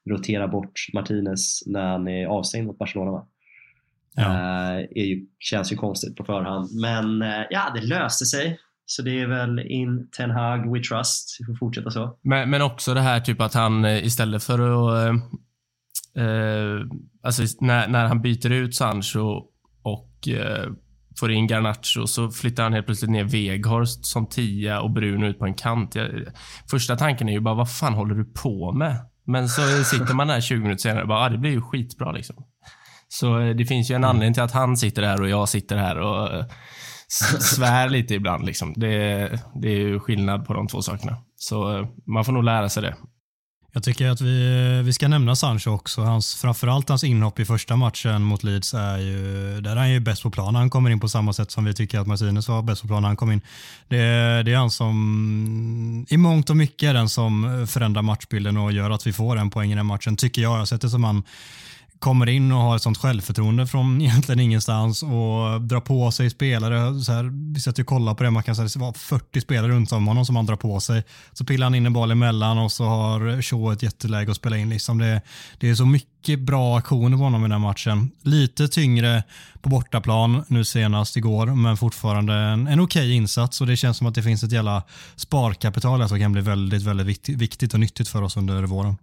roterar 0.09 0.47
bort 0.47 0.73
Martinez 0.93 1.63
när 1.65 1.87
han 1.87 2.07
är 2.07 2.27
avstängd 2.27 2.67
mot 2.67 2.77
Barcelona. 2.77 3.11
Va? 3.11 3.27
Ja. 4.15 4.79
Eh, 4.79 4.85
ju, 4.95 5.25
känns 5.39 5.71
ju 5.71 5.75
konstigt 5.75 6.15
på 6.15 6.23
förhand. 6.23 6.69
Men 6.81 7.21
eh, 7.21 7.45
ja, 7.49 7.71
det 7.75 7.81
löste 7.81 8.25
sig. 8.25 8.59
Så 8.85 9.01
det 9.01 9.21
är 9.21 9.27
väl 9.27 9.59
in 9.59 10.09
Ten 10.17 10.31
Hag, 10.31 10.73
we 10.73 10.79
trust. 10.79 11.37
Vi 11.39 11.45
får 11.45 11.55
fortsätta 11.55 11.91
så. 11.91 12.19
Men, 12.21 12.49
men 12.49 12.61
också 12.61 12.93
det 12.93 13.01
här 13.01 13.19
typ 13.19 13.41
att 13.41 13.53
han 13.53 13.85
eh, 13.85 14.05
istället 14.05 14.43
för 14.43 14.59
att 14.59 15.21
alltså 17.23 17.43
när, 17.61 17.87
när 17.87 18.05
han 18.05 18.21
byter 18.21 18.51
ut 18.51 18.75
Sancho 18.75 19.41
och 19.81 20.27
får 21.19 21.31
in 21.31 21.47
Garnacho 21.47 22.07
så 22.07 22.31
flyttar 22.31 22.63
han 22.63 22.73
helt 22.73 22.85
plötsligt 22.85 23.11
ner 23.11 23.23
Weghorst 23.23 24.05
som 24.05 24.27
tia 24.29 24.81
och 24.81 24.91
Bruno 24.91 25.25
ut 25.25 25.39
på 25.39 25.45
en 25.45 25.53
kant. 25.53 25.95
Jag, 25.95 26.09
första 26.71 26.95
tanken 26.95 27.29
är 27.29 27.33
ju 27.33 27.39
bara, 27.39 27.55
vad 27.55 27.71
fan 27.71 27.93
håller 27.93 28.15
du 28.15 28.25
på 28.25 28.71
med? 28.71 28.97
Men 29.27 29.49
så 29.49 29.61
sitter 29.83 30.13
man 30.13 30.27
där 30.27 30.41
20 30.41 30.59
minuter 30.61 30.81
senare 30.81 31.01
och 31.01 31.07
bara, 31.07 31.19
ah, 31.19 31.29
det 31.29 31.37
blir 31.37 31.51
ju 31.51 31.61
skitbra 31.61 32.11
liksom. 32.11 32.35
Så 33.07 33.39
eh, 33.39 33.55
det 33.55 33.65
finns 33.65 33.91
ju 33.91 33.95
en 33.95 34.03
Mm. 34.03 34.09
anledning 34.09 34.33
till 34.33 34.43
att 34.43 34.51
han 34.51 34.77
sitter 34.77 35.03
här 35.03 35.21
och 35.21 35.29
jag 35.29 35.49
sitter 35.49 35.77
här 35.77 35.97
och 35.99 36.33
eh, 36.33 36.45
svär 37.39 37.89
lite 37.89 38.13
ibland. 38.15 38.45
Liksom. 38.45 38.73
Det, 38.77 38.89
det 39.61 39.67
är 39.67 39.79
ju 39.79 39.99
skillnad 39.99 40.45
på 40.45 40.53
de 40.53 40.67
två 40.67 40.81
sakerna. 40.81 41.17
Så 41.35 41.77
eh, 41.77 41.85
man 42.07 42.25
får 42.25 42.31
nog 42.33 42.43
lära 42.43 42.69
sig 42.69 42.83
det. 42.83 42.95
Jag 43.75 43.83
tycker 43.83 44.07
att 44.09 44.21
vi, 44.21 44.81
vi 44.85 44.93
ska 44.93 45.07
nämna 45.07 45.35
Sancho 45.35 45.71
också. 45.71 46.01
Hans, 46.01 46.35
framförallt 46.35 46.89
hans 46.89 47.03
inhopp 47.03 47.39
i 47.39 47.45
första 47.45 47.75
matchen 47.75 48.23
mot 48.23 48.43
Leeds 48.43 48.73
är 48.73 48.97
ju, 48.97 49.61
där 49.61 49.71
är 49.71 49.75
han 49.75 49.91
ju 49.91 49.99
bäst 49.99 50.23
på 50.23 50.31
plan. 50.31 50.55
Han 50.55 50.69
kommer 50.69 50.89
in 50.89 50.99
på 50.99 51.09
samma 51.09 51.33
sätt 51.33 51.51
som 51.51 51.65
vi 51.65 51.73
tycker 51.73 51.99
att 51.99 52.07
Martinez 52.07 52.47
var 52.47 52.61
bäst 52.61 52.81
på 52.81 52.87
plan 52.87 53.01
när 53.01 53.09
han 53.09 53.17
kom 53.17 53.31
in. 53.31 53.41
Det, 53.87 53.97
det 54.43 54.53
är 54.53 54.55
han 54.55 54.71
som 54.71 56.05
i 56.09 56.17
mångt 56.17 56.49
och 56.49 56.57
mycket 56.57 56.89
är 56.89 56.93
den 56.93 57.09
som 57.09 57.67
förändrar 57.69 58.01
matchbilden 58.01 58.57
och 58.57 58.71
gör 58.71 58.89
att 58.91 59.07
vi 59.07 59.13
får 59.13 59.37
en 59.37 59.49
poäng 59.49 59.71
i 59.71 59.75
den 59.75 59.85
matchen, 59.85 60.17
tycker 60.17 60.41
jag. 60.41 60.53
Jag 60.53 60.57
har 60.57 60.65
sett 60.65 60.81
det 60.81 60.89
som 60.89 61.03
han 61.03 61.23
kommer 61.99 62.29
in 62.29 62.51
och 62.51 62.57
har 62.57 62.75
ett 62.75 62.81
sånt 62.81 62.97
självförtroende 62.97 63.67
från 63.67 64.01
egentligen 64.01 64.39
ingenstans 64.39 65.03
och 65.03 65.61
drar 65.61 65.79
på 65.79 66.11
sig 66.11 66.29
spelare. 66.29 66.99
Så 66.99 67.11
här, 67.11 67.53
vi 67.53 67.59
satt 67.59 67.79
ju 67.79 67.83
och 67.83 67.87
kollade 67.87 68.17
på 68.17 68.23
det, 68.23 68.31
man 68.31 68.43
kan 68.43 68.55
säga 68.55 68.67
det 68.67 68.79
var 68.79 68.93
40 68.93 69.41
spelare 69.41 69.71
runt 69.71 69.91
om 69.91 70.07
honom 70.07 70.25
som 70.25 70.35
han 70.35 70.45
drar 70.45 70.55
på 70.55 70.79
sig. 70.79 71.03
Så 71.33 71.45
pillar 71.45 71.65
han 71.65 71.75
in 71.75 71.85
en 71.85 71.93
boll 71.93 72.11
emellan 72.11 72.57
och 72.57 72.71
så 72.71 72.85
har 72.85 73.41
Shaw 73.41 73.73
ett 73.73 73.83
jätteläge 73.83 74.31
att 74.31 74.37
spela 74.37 74.57
in. 74.57 74.69
Liksom 74.69 74.97
det, 74.97 75.21
det 75.59 75.69
är 75.69 75.75
så 75.75 75.85
mycket 75.85 76.39
bra 76.39 76.77
aktioner 76.77 77.17
på 77.17 77.23
honom 77.23 77.41
i 77.41 77.43
den 77.43 77.51
här 77.51 77.59
matchen. 77.59 78.11
Lite 78.21 78.67
tyngre 78.67 79.23
på 79.61 79.69
bortaplan 79.69 80.43
nu 80.47 80.65
senast 80.65 81.17
igår, 81.17 81.47
men 81.47 81.77
fortfarande 81.77 82.33
en, 82.33 82.67
en 82.67 82.79
okej 82.79 83.13
insats 83.13 83.61
och 83.61 83.67
det 83.67 83.77
känns 83.77 83.97
som 83.97 84.07
att 84.07 84.15
det 84.15 84.23
finns 84.23 84.43
ett 84.43 84.51
jävla 84.51 84.83
sparkapital 85.15 86.01
här 86.01 86.07
som 86.07 86.19
kan 86.19 86.31
bli 86.31 86.41
väldigt, 86.41 86.83
väldigt 86.83 87.29
viktigt 87.29 87.73
och 87.73 87.79
nyttigt 87.79 88.09
för 88.09 88.21
oss 88.21 88.37
under 88.37 88.63
våren. 88.63 88.97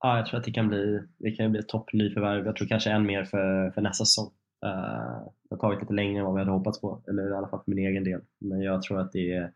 Ja, 0.00 0.16
jag 0.16 0.26
tror 0.26 0.38
att 0.38 0.44
det 0.44 0.52
kan 0.52 0.68
bli, 0.68 1.00
det 1.18 1.30
kan 1.30 1.50
bli 1.50 1.60
ett 1.60 1.68
toppnyförvärv. 1.68 2.46
Jag 2.46 2.56
tror 2.56 2.68
kanske 2.68 2.90
än 2.90 3.06
mer 3.06 3.24
för, 3.24 3.70
för 3.70 3.80
nästa 3.80 4.04
säsong. 4.04 4.30
Uh, 4.66 5.28
det 5.48 5.54
har 5.54 5.56
tagit 5.56 5.80
lite 5.80 5.92
längre 5.92 6.18
än 6.18 6.24
vad 6.24 6.34
vi 6.34 6.40
hade 6.40 6.50
hoppats 6.50 6.80
på, 6.80 7.02
eller 7.08 7.30
i 7.30 7.34
alla 7.34 7.48
fall 7.48 7.60
för 7.64 7.70
min 7.70 7.86
egen 7.86 8.04
del. 8.04 8.20
Men 8.40 8.60
jag 8.60 8.82
tror 8.82 9.00
att 9.00 9.12
det 9.12 9.32
är, 9.32 9.52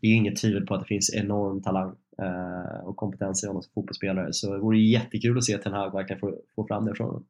det 0.00 0.06
är 0.06 0.14
inget 0.14 0.36
tvivel 0.36 0.66
på 0.66 0.74
att 0.74 0.80
det 0.80 0.86
finns 0.86 1.14
enorm 1.14 1.62
talang 1.62 1.96
uh, 2.22 2.84
och 2.84 2.96
kompetens 2.96 3.44
i 3.44 3.46
honom 3.46 3.62
som 3.62 3.72
fotbollsspelare. 3.74 4.28
Så 4.30 4.52
det 4.52 4.60
vore 4.60 4.78
jättekul 4.78 5.38
att 5.38 5.44
se 5.44 5.58
Ten 5.58 5.72
Hag 5.72 5.92
verkligen 5.92 6.20
få, 6.20 6.34
få 6.56 6.66
fram 6.66 6.84
det 6.84 6.94
från 6.94 7.06
honom. 7.06 7.26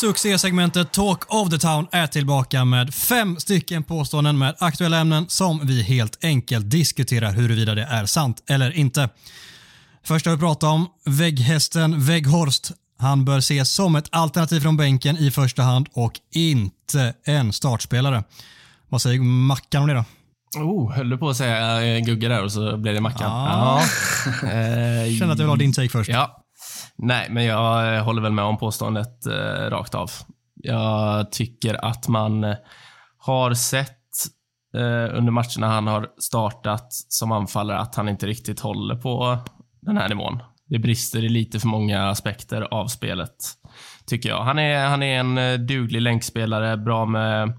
Succésegmentet 0.00 0.92
Talk 0.92 1.34
of 1.34 1.50
the 1.50 1.58
Town 1.58 1.86
är 1.92 2.06
tillbaka 2.06 2.64
med 2.64 2.94
fem 2.94 3.36
stycken 3.36 3.82
påståenden 3.82 4.38
med 4.38 4.56
aktuella 4.58 4.98
ämnen 4.98 5.28
som 5.28 5.60
vi 5.66 5.82
helt 5.82 6.24
enkelt 6.24 6.70
diskuterar 6.70 7.32
huruvida 7.32 7.74
det 7.74 7.82
är 7.82 8.06
sant 8.06 8.42
eller 8.46 8.70
inte. 8.70 9.08
Första 10.04 10.30
vi 10.30 10.36
pratar 10.36 10.68
om, 10.68 10.86
vägghästen 11.04 12.00
Weghorst. 12.00 12.70
Han 12.98 13.24
bör 13.24 13.38
ses 13.38 13.70
som 13.70 13.96
ett 13.96 14.08
alternativ 14.12 14.60
från 14.60 14.76
bänken 14.76 15.16
i 15.16 15.30
första 15.30 15.62
hand 15.62 15.88
och 15.92 16.12
inte 16.34 17.14
en 17.24 17.52
startspelare. 17.52 18.24
Vad 18.88 19.02
säger 19.02 19.20
Mackan 19.20 19.82
om 19.82 19.88
det 19.88 19.94
då? 19.94 20.04
Oh, 20.60 20.92
höll 20.92 21.10
du 21.10 21.18
på 21.18 21.28
att 21.28 21.36
säga 21.36 21.96
eh, 21.96 22.04
Gugge 22.04 22.28
där 22.28 22.44
och 22.44 22.52
så 22.52 22.76
blev 22.76 22.94
det 22.94 23.00
Mackan? 23.00 23.30
Ja. 23.30 23.80
Eh, 24.42 24.48
Känner 25.18 25.32
att 25.32 25.38
jag 25.38 25.44
vill 25.44 25.46
ha 25.46 25.56
din 25.56 25.72
take 25.72 25.88
först. 25.88 26.10
Ja. 26.10 26.40
Nej, 27.02 27.26
men 27.30 27.44
jag 27.44 27.96
eh, 27.96 28.04
håller 28.04 28.22
väl 28.22 28.32
med 28.32 28.44
om 28.44 28.58
påståendet 28.58 29.26
eh, 29.26 29.70
rakt 29.70 29.94
av. 29.94 30.10
Jag 30.54 31.32
tycker 31.32 31.84
att 31.84 32.08
man 32.08 32.44
eh, 32.44 32.56
har 33.18 33.54
sett 33.54 33.90
eh, 34.74 35.16
under 35.18 35.30
matcherna 35.30 35.68
han 35.68 35.86
har 35.86 36.08
startat 36.18 36.92
som 36.92 37.32
anfallare 37.32 37.78
att 37.78 37.94
han 37.94 38.08
inte 38.08 38.26
riktigt 38.26 38.60
håller 38.60 38.94
på 38.94 39.38
den 39.80 39.96
här 39.96 40.08
nivån. 40.08 40.42
Det 40.66 40.78
brister 40.78 41.24
i 41.24 41.28
lite 41.28 41.60
för 41.60 41.68
många 41.68 42.08
aspekter 42.08 42.62
av 42.62 42.86
spelet, 42.86 43.36
tycker 44.06 44.28
jag. 44.28 44.42
Han 44.42 44.58
är, 44.58 44.86
han 44.86 45.02
är 45.02 45.20
en 45.20 45.38
eh, 45.38 45.58
duglig 45.58 46.00
länkspelare, 46.00 46.76
bra 46.76 47.06
med 47.06 47.52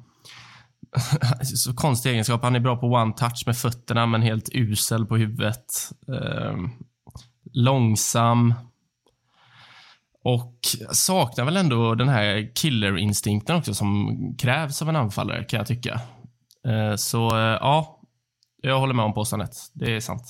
så 1.41 1.73
konstig 1.75 2.09
egenskap. 2.09 2.43
Han 2.43 2.55
är 2.55 2.59
bra 2.59 2.77
på 2.77 2.87
one 2.87 3.13
touch 3.13 3.43
med 3.45 3.57
fötterna, 3.57 4.05
men 4.05 4.21
helt 4.21 4.49
usel 4.53 5.05
på 5.05 5.17
huvudet. 5.17 5.91
Eh, 6.07 6.55
långsam. 7.53 8.53
Och 10.23 10.59
saknar 10.91 11.45
väl 11.45 11.57
ändå 11.57 11.95
den 11.95 12.09
här 12.09 12.55
killerinstinkten 12.55 13.55
också 13.55 13.73
som 13.73 14.17
krävs 14.39 14.81
av 14.81 14.89
en 14.89 14.95
anfallare, 14.95 15.43
kan 15.43 15.57
jag 15.57 15.67
tycka. 15.67 16.01
Eh, 16.67 16.95
så 16.95 17.37
eh, 17.37 17.57
ja, 17.61 17.99
jag 18.61 18.79
håller 18.79 18.93
med 18.93 19.05
om 19.05 19.13
påståendet. 19.13 19.55
Det 19.73 19.95
är 19.95 19.99
sant. 19.99 20.23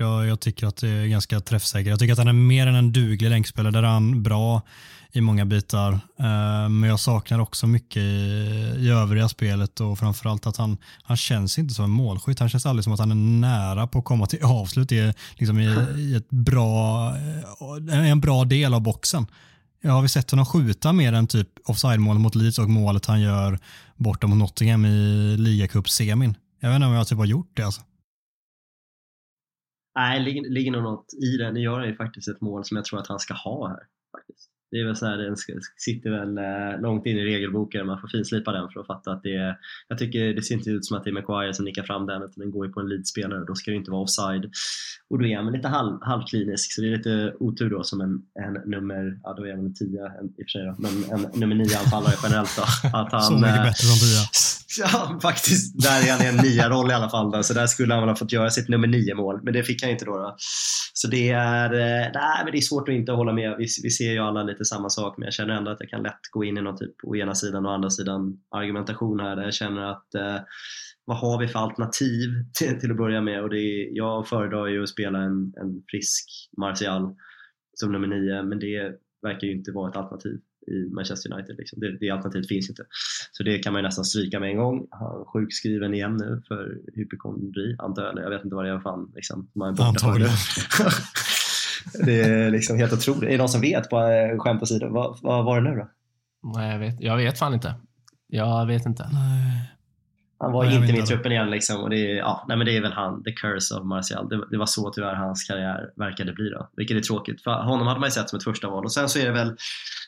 Jag, 0.00 0.26
jag 0.26 0.40
tycker 0.40 0.66
att 0.66 0.76
det 0.76 0.88
är 0.88 1.06
ganska 1.06 1.40
träffsäkert. 1.40 1.90
Jag 1.90 1.98
tycker 1.98 2.12
att 2.12 2.18
han 2.18 2.28
är 2.28 2.32
mer 2.32 2.66
än 2.66 2.74
en 2.74 2.92
duglig 2.92 3.30
länkspelare. 3.30 3.72
Där 3.72 3.82
är 3.82 3.86
han 3.86 4.22
bra 4.22 4.62
i 5.12 5.20
många 5.20 5.44
bitar. 5.44 5.92
Eh, 5.92 6.68
men 6.68 6.82
jag 6.82 7.00
saknar 7.00 7.38
också 7.38 7.66
mycket 7.66 7.96
i, 7.96 8.74
i 8.78 8.88
övriga 8.88 9.28
spelet 9.28 9.80
och 9.80 9.98
framförallt 9.98 10.46
att 10.46 10.56
han, 10.56 10.78
han 11.02 11.16
känns 11.16 11.58
inte 11.58 11.74
som 11.74 11.84
en 11.84 11.90
målskytt. 11.90 12.38
Han 12.38 12.48
känns 12.48 12.66
aldrig 12.66 12.84
som 12.84 12.92
att 12.92 12.98
han 12.98 13.10
är 13.10 13.14
nära 13.40 13.86
på 13.86 13.98
att 13.98 14.04
komma 14.04 14.26
till 14.26 14.42
avslut 14.42 14.92
i, 14.92 15.12
liksom 15.34 15.60
i, 15.60 15.66
i 15.98 16.14
ett 16.14 16.30
bra, 16.30 17.08
eh, 17.90 18.10
en 18.10 18.20
bra 18.20 18.44
del 18.44 18.74
av 18.74 18.80
boxen. 18.80 19.26
Jag 19.82 19.92
har 19.92 20.02
vi 20.02 20.08
sett 20.08 20.30
honom 20.30 20.46
skjuta 20.46 20.92
mer 20.92 21.12
än 21.12 21.26
typ 21.26 21.48
offside-målet 21.64 22.20
mot 22.20 22.34
Leeds 22.34 22.58
och 22.58 22.70
målet 22.70 23.06
han 23.06 23.20
gör 23.20 23.58
borta 23.96 24.26
mot 24.26 24.38
Nottingham 24.38 24.84
i 24.84 25.36
ligacup-semin. 25.36 26.34
Jag 26.60 26.68
vet 26.68 26.76
inte 26.76 26.86
om 26.86 26.92
jag 26.92 27.08
typ 27.08 27.18
har 27.18 27.24
gjort 27.24 27.50
det 27.54 27.62
alltså. 27.62 27.82
Nej, 29.94 30.20
ligger, 30.20 30.50
ligger 30.50 30.70
nog 30.70 30.82
något 30.82 31.14
i 31.22 31.36
det. 31.36 31.52
Nu 31.52 31.60
gör 31.60 31.78
han 31.78 31.88
ju 31.88 31.96
faktiskt 31.96 32.28
ett 32.28 32.40
mål 32.40 32.64
som 32.64 32.76
jag 32.76 32.84
tror 32.84 33.00
att 33.00 33.08
han 33.08 33.18
ska 33.18 33.34
ha 33.34 33.68
här. 33.68 33.80
Faktiskt. 34.12 34.50
Det 34.70 34.80
är 34.80 34.84
väl 34.84 34.96
så 34.96 35.06
här, 35.06 35.16
den 35.16 35.36
sitter 35.76 36.10
väl 36.10 36.38
eh, 36.38 36.80
långt 36.80 37.06
in 37.06 37.16
i 37.16 37.24
regelboken, 37.24 37.86
man 37.86 38.00
får 38.00 38.08
finslipa 38.08 38.52
den 38.52 38.68
för 38.68 38.80
att 38.80 38.86
fatta 38.86 39.12
att 39.12 39.22
det 39.22 39.36
är, 39.36 39.56
jag 39.88 39.98
tycker 39.98 40.34
det 40.34 40.42
ser 40.42 40.54
inte 40.54 40.70
ut 40.70 40.84
som 40.84 40.96
att 40.96 41.04
det 41.04 41.10
är 41.10 41.12
Maguire 41.12 41.54
som 41.54 41.64
nickar 41.64 41.82
fram 41.82 42.06
den, 42.06 42.22
utan 42.22 42.34
den 42.36 42.50
går 42.50 42.66
ju 42.66 42.72
på 42.72 42.80
en 42.80 42.88
leadspelare, 42.88 43.44
då 43.44 43.54
ska 43.54 43.70
det 43.70 43.76
inte 43.76 43.90
vara 43.90 44.02
offside. 44.02 44.50
Och 45.10 45.18
då 45.18 45.26
är 45.26 45.36
han 45.36 45.52
lite 45.52 45.68
halv, 45.68 45.98
halvklinisk, 46.02 46.72
så 46.72 46.80
det 46.80 46.86
är 46.86 46.96
lite 46.96 47.34
otur 47.40 47.70
då 47.70 47.84
som 47.84 48.00
en, 48.00 48.22
en 48.44 48.70
nummer, 48.70 49.20
ja 49.22 49.34
då 49.34 49.46
är 49.46 49.50
han 49.50 49.60
en 49.60 49.74
tia 49.74 50.06
en, 50.06 50.26
i 50.26 50.42
och 50.42 50.46
för 50.46 50.50
sig 50.50 50.64
då, 50.64 50.74
men 50.78 51.20
en 51.20 51.40
nummer 51.40 51.54
nio 51.54 51.78
anfallare 51.78 52.14
generellt 52.22 52.56
då. 52.56 52.62
Att 52.98 53.12
han, 53.12 53.22
Så 53.22 53.34
mycket 53.34 53.56
eh, 53.56 53.62
bättre 53.62 53.86
som 53.86 54.08
tia. 54.08 54.22
Ja, 54.78 55.18
faktiskt. 55.22 55.82
Där 55.82 56.08
är 56.08 56.12
han 56.12 56.22
i 56.22 56.28
en 56.28 56.36
nia-roll 56.36 56.90
i 56.90 56.94
alla 56.94 57.08
fall. 57.08 57.30
Då, 57.30 57.42
så 57.42 57.54
där 57.54 57.66
skulle 57.66 57.94
han 57.94 58.02
väl 58.02 58.08
ha 58.08 58.16
fått 58.16 58.32
göra 58.32 58.50
sitt 58.50 58.68
nummer 58.68 58.88
nio-mål. 58.88 59.40
Men 59.42 59.52
det 59.52 59.62
fick 59.62 59.82
han 59.82 59.90
inte 59.90 60.04
då. 60.04 60.16
då. 60.16 60.34
Så 60.92 61.08
det 61.08 61.30
är, 61.30 61.72
eh, 61.72 62.10
nej, 62.14 62.44
men 62.44 62.52
det 62.52 62.58
är 62.58 62.60
svårt 62.60 62.88
att 62.88 62.94
inte 62.94 63.12
hålla 63.12 63.32
med. 63.32 63.56
Vi, 63.58 63.66
vi 63.82 63.90
ser 63.90 64.12
ju 64.12 64.18
alla 64.18 64.42
lite 64.42 64.64
samma 64.64 64.90
sak, 64.90 65.18
men 65.18 65.24
jag 65.24 65.34
känner 65.34 65.54
ändå 65.54 65.70
att 65.70 65.80
jag 65.80 65.90
kan 65.90 66.02
lätt 66.02 66.20
gå 66.30 66.44
in 66.44 66.58
i 66.58 66.62
någon 66.62 66.76
typ 66.76 66.94
å 67.02 67.16
ena 67.16 67.34
sidan 67.34 67.66
och 67.66 67.72
andra 67.72 67.90
sidan 67.90 68.40
argumentation 68.50 69.20
här. 69.20 69.36
Där 69.36 69.42
jag 69.42 69.54
känner 69.54 69.82
att 69.82 70.14
eh, 70.14 70.36
vad 71.04 71.18
har 71.18 71.40
vi 71.40 71.48
för 71.48 71.58
alternativ 71.58 72.28
till, 72.58 72.80
till 72.80 72.90
att 72.90 72.96
börja 72.96 73.20
med? 73.20 73.42
Och 73.42 73.50
det 73.50 73.58
är, 73.58 73.96
jag 73.96 74.28
föredrar 74.28 74.66
ju 74.66 74.82
att 74.82 74.88
spela 74.88 75.18
en, 75.18 75.52
en 75.56 75.82
frisk 75.90 76.26
Martial 76.56 77.14
som 77.74 77.92
nummer 77.92 78.08
nio, 78.08 78.42
men 78.42 78.58
det 78.58 78.92
verkar 79.22 79.46
ju 79.46 79.52
inte 79.52 79.72
vara 79.72 79.90
ett 79.90 79.96
alternativ 79.96 80.40
i 80.66 80.94
Manchester 80.94 81.32
United. 81.32 81.56
Liksom. 81.58 81.80
Det, 81.80 81.98
det 81.98 82.10
alternativet 82.10 82.48
finns 82.48 82.68
inte. 82.68 82.82
Så 83.32 83.42
det 83.42 83.58
kan 83.58 83.72
man 83.72 83.82
ju 83.82 83.86
nästan 83.86 84.04
stryka 84.04 84.40
med 84.40 84.50
en 84.50 84.56
gång. 84.56 84.86
Han 84.90 85.24
sjukskriven 85.24 85.94
igen 85.94 86.16
nu 86.16 86.42
för 86.48 86.78
hypokondri, 86.94 87.76
antar 87.78 88.02
jag. 88.02 88.18
Jag 88.24 88.30
vet 88.30 88.44
inte 88.44 88.56
vad 88.56 88.64
det 88.64 88.70
är 88.70 88.80
fan, 88.80 89.12
liksom, 89.14 89.50
man 89.54 89.68
är 89.68 89.72
borta 89.72 89.88
Antagligen. 89.88 90.32
det. 92.04 92.20
är 92.20 92.50
liksom 92.50 92.76
helt 92.76 92.92
otroligt. 92.92 93.22
Är 93.22 93.32
det 93.32 93.38
någon 93.38 93.48
som 93.48 93.60
vet, 93.60 93.90
på 93.90 93.98
eh, 93.98 94.38
skämt 94.38 94.62
åsido, 94.62 94.88
vad, 94.88 95.18
vad 95.22 95.44
var 95.44 95.60
det 95.60 95.70
nu 95.70 95.76
då? 95.76 95.90
Nej, 96.42 96.72
jag 96.72 96.78
vet, 96.78 97.00
jag 97.00 97.16
vet 97.16 97.38
fan 97.38 97.54
inte. 97.54 97.74
Jag 98.26 98.66
vet 98.66 98.86
inte. 98.86 99.08
Nej. 99.12 99.70
Han 100.42 100.52
var 100.52 100.64
Nej, 100.64 100.74
inte 100.74 100.92
med 100.92 101.02
i 101.02 101.06
truppen 101.06 101.32
igen 101.32 101.50
liksom. 101.50 101.82
Och 101.82 101.90
det, 101.90 102.12
är, 102.12 102.16
ja, 102.16 102.44
nej, 102.48 102.56
men 102.56 102.66
det 102.66 102.76
är 102.76 102.80
väl 102.80 102.92
han, 102.92 103.22
the 103.22 103.32
curse 103.32 103.74
of 103.74 103.84
Martial. 103.84 104.28
Det, 104.28 104.46
det 104.50 104.58
var 104.58 104.66
så 104.66 104.90
tyvärr 104.90 105.14
hans 105.14 105.44
karriär 105.44 105.90
verkade 105.96 106.32
bli 106.32 106.50
då. 106.50 106.68
Vilket 106.76 106.96
är 106.96 107.00
tråkigt. 107.00 107.42
För 107.42 107.50
honom 107.50 107.86
hade 107.86 108.00
man 108.00 108.06
ju 108.06 108.10
sett 108.10 108.30
som 108.30 108.36
ett 108.36 108.44
första 108.44 108.68
val. 108.68 108.84
Och 108.84 108.92
sen 108.92 109.08
så 109.08 109.18
är 109.18 109.24
det 109.24 109.32
väl 109.32 109.56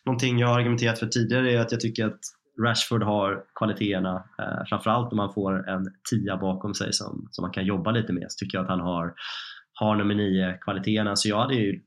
någonting 0.07 0.39
jag 0.39 0.49
har 0.49 0.59
argumenterat 0.59 0.99
för 0.99 1.07
tidigare 1.07 1.53
är 1.53 1.61
att 1.61 1.73
jag 1.73 1.81
tycker 1.81 2.07
att 2.07 2.21
Rashford 2.61 3.03
har 3.03 3.45
kvaliteterna. 3.55 4.25
Eh, 4.39 4.65
framförallt 4.69 5.13
om 5.13 5.17
man 5.17 5.33
får 5.33 5.69
en 5.69 5.87
tia 6.11 6.37
bakom 6.37 6.75
sig 6.75 6.93
som, 6.93 7.29
som 7.31 7.43
man 7.43 7.53
kan 7.53 7.65
jobba 7.65 7.91
lite 7.91 8.13
med. 8.13 8.27
Så 8.29 8.45
tycker 8.45 8.59
jag 8.59 8.65
att 8.65 8.71
han 8.71 8.81
har, 8.81 9.15
har 9.75 9.97
nummer 9.97 10.15
nio 10.15 10.59
kvaliteterna. 10.61 11.17
Så 11.17 11.29
jag 11.29 11.39
hade 11.39 11.55
ju 11.55 11.81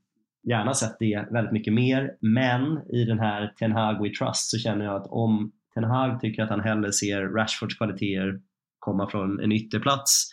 gärna 0.48 0.74
sett 0.74 0.96
det 0.98 1.28
väldigt 1.30 1.52
mycket 1.52 1.72
mer. 1.72 2.10
Men 2.20 2.78
i 2.92 3.04
den 3.04 3.18
här 3.18 3.52
Ten 3.58 3.72
Hag 3.72 4.02
We 4.02 4.10
Trust 4.10 4.50
så 4.50 4.58
känner 4.58 4.84
jag 4.84 4.94
att 4.94 5.06
om 5.06 5.52
Ten 5.74 5.84
Hag 5.84 6.20
tycker 6.20 6.42
att 6.42 6.50
han 6.50 6.60
hellre 6.60 6.92
ser 6.92 7.22
Rashfords 7.22 7.78
kvaliteter 7.78 8.40
komma 8.78 9.10
från 9.10 9.40
en 9.40 9.52
ytterplats, 9.52 10.30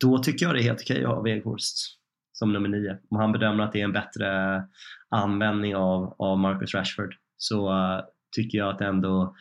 då 0.00 0.18
tycker 0.18 0.46
jag 0.46 0.54
det 0.54 0.60
är 0.60 0.64
helt 0.64 0.80
okej 0.80 1.04
att 1.04 1.10
ha 1.10 1.22
Weghorst 1.22 1.76
som 2.42 2.52
nummer 2.52 2.68
nio. 2.68 2.98
Om 3.10 3.16
han 3.16 3.32
bedömer 3.32 3.64
att 3.64 3.72
det 3.72 3.80
är 3.80 3.84
en 3.84 3.92
bättre 3.92 4.62
användning 5.10 5.76
av, 5.76 6.16
av 6.18 6.38
Marcus 6.38 6.74
Rashford 6.74 7.14
så 7.36 7.72
uh, 7.72 8.00
tycker 8.36 8.58
jag 8.58 8.74
att 8.74 8.80
ändå 8.80 9.34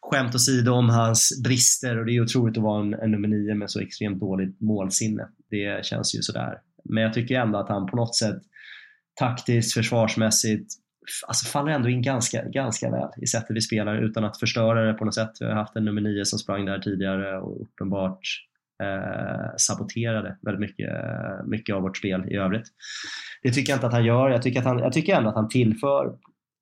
skämt 0.00 0.34
åsido 0.34 0.72
om 0.72 0.88
hans 0.88 1.42
brister 1.44 1.98
och 1.98 2.06
det 2.06 2.16
är 2.16 2.22
otroligt 2.22 2.56
att 2.56 2.62
vara 2.62 2.80
en, 2.80 2.94
en 2.94 3.10
nummer 3.10 3.28
nio 3.28 3.54
med 3.54 3.70
så 3.70 3.80
extremt 3.80 4.20
dåligt 4.20 4.60
målsinne. 4.60 5.28
Det 5.50 5.86
känns 5.86 6.14
ju 6.14 6.22
sådär. 6.22 6.58
Men 6.84 7.02
jag 7.02 7.14
tycker 7.14 7.40
ändå 7.40 7.58
att 7.58 7.68
han 7.68 7.86
på 7.86 7.96
något 7.96 8.16
sätt 8.16 8.38
taktiskt, 9.20 9.74
försvarsmässigt 9.74 10.72
alltså 11.26 11.46
faller 11.46 11.72
ändå 11.72 11.88
in 11.88 12.02
ganska, 12.02 12.44
ganska 12.44 12.90
väl 12.90 13.08
i 13.22 13.26
sättet 13.26 13.56
vi 13.56 13.60
spelar 13.60 14.02
utan 14.02 14.24
att 14.24 14.40
förstöra 14.40 14.86
det 14.86 14.94
på 14.94 15.04
något 15.04 15.14
sätt. 15.14 15.32
Vi 15.40 15.46
har 15.46 15.52
haft 15.52 15.76
en 15.76 15.84
nummer 15.84 16.00
nio 16.00 16.24
som 16.24 16.38
sprang 16.38 16.64
där 16.64 16.78
tidigare 16.78 17.38
och 17.38 17.62
uppenbart 17.62 18.20
eh, 18.82 19.46
saboterade 19.56 20.38
väldigt 20.42 20.60
mycket, 20.60 20.90
mycket 21.46 21.74
av 21.74 21.82
vårt 21.82 21.96
spel 21.96 22.24
i 22.28 22.36
övrigt. 22.36 22.66
Det 23.42 23.50
tycker 23.50 23.72
jag 23.72 23.76
inte 23.76 23.86
att 23.86 23.92
han 23.92 24.04
gör. 24.04 24.30
Jag 24.30 24.42
tycker, 24.42 24.60
att 24.60 24.66
han, 24.66 24.78
jag 24.78 24.92
tycker 24.92 25.16
ändå 25.16 25.28
att 25.28 25.36
han 25.36 25.48
tillför 25.48 26.14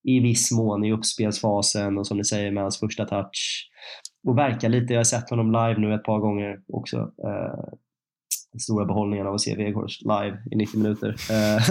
i 0.09 0.21
viss 0.21 0.53
mån 0.53 0.85
i 0.85 0.93
uppspelsfasen 0.93 1.99
och 1.99 2.07
som 2.07 2.17
ni 2.17 2.25
säger 2.25 2.51
med 2.51 2.63
hans 2.63 2.81
första 2.81 3.05
touch 3.05 3.71
och 4.29 4.39
verkar 4.39 4.69
lite. 4.69 4.93
Jag 4.93 5.01
har 5.01 5.05
sett 5.05 5.31
honom 5.31 5.53
live 5.53 5.75
nu 5.79 5.95
ett 5.95 6.05
par 6.05 6.19
gånger 6.19 6.59
också. 6.73 6.97
Eh, 6.97 7.75
stora 8.61 8.85
behållningen 8.85 9.27
av 9.27 9.35
att 9.35 9.41
se 9.41 9.57
Veghorst 9.57 10.03
live 10.03 10.39
i 10.51 10.57
90 10.57 10.79
minuter. 10.79 11.09
Eh, 11.09 11.63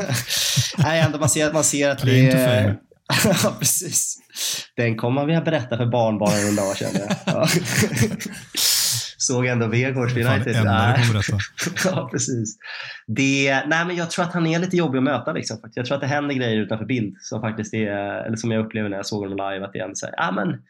nej, 0.77 1.01
ändå 1.01 1.19
man 1.19 1.29
ser, 1.29 1.53
man 1.53 1.63
ser 1.63 1.89
att 1.89 2.01
det 2.01 2.31
är... 2.31 2.79
ja, 3.43 3.55
precis. 3.59 4.17
Den 4.75 4.97
kommer 4.97 5.15
man 5.15 5.27
vilja 5.27 5.41
berätta 5.41 5.77
för 5.77 5.85
barnbarnen 5.85 6.47
en 6.49 6.55
dag 6.55 6.77
känner 6.77 6.99
jag. 7.25 7.47
Såg 9.27 9.45
ändå 9.45 9.67
Veghorst 9.67 10.17
United. 10.17 10.55
ja, 11.85 12.09
precis. 12.11 12.57
Det, 13.07 13.63
nej, 13.67 13.85
men 13.85 13.95
jag 13.95 14.11
tror 14.11 14.25
att 14.25 14.33
han 14.33 14.47
är 14.47 14.59
lite 14.59 14.77
jobbig 14.77 14.97
att 14.97 15.03
möta. 15.03 15.33
Liksom, 15.33 15.57
faktiskt. 15.57 15.77
Jag 15.77 15.85
tror 15.85 15.95
att 15.95 16.01
det 16.01 16.07
händer 16.07 16.35
grejer 16.35 16.57
utanför 16.57 16.85
bild 16.85 17.15
som 17.19 17.41
faktiskt 17.41 17.73
är, 17.73 18.25
eller 18.25 18.37
som 18.37 18.51
jag 18.51 18.65
upplever 18.65 18.89
när 18.89 18.97
jag 18.97 19.05
såg 19.05 19.21
honom 19.23 19.51
live, 19.51 19.65
att 19.65 19.73
det 19.73 19.79
är 19.79 19.87
en 19.89 19.95
så 19.95 20.05
här, 20.05 20.15
ah, 20.17 20.31
men 20.31 20.61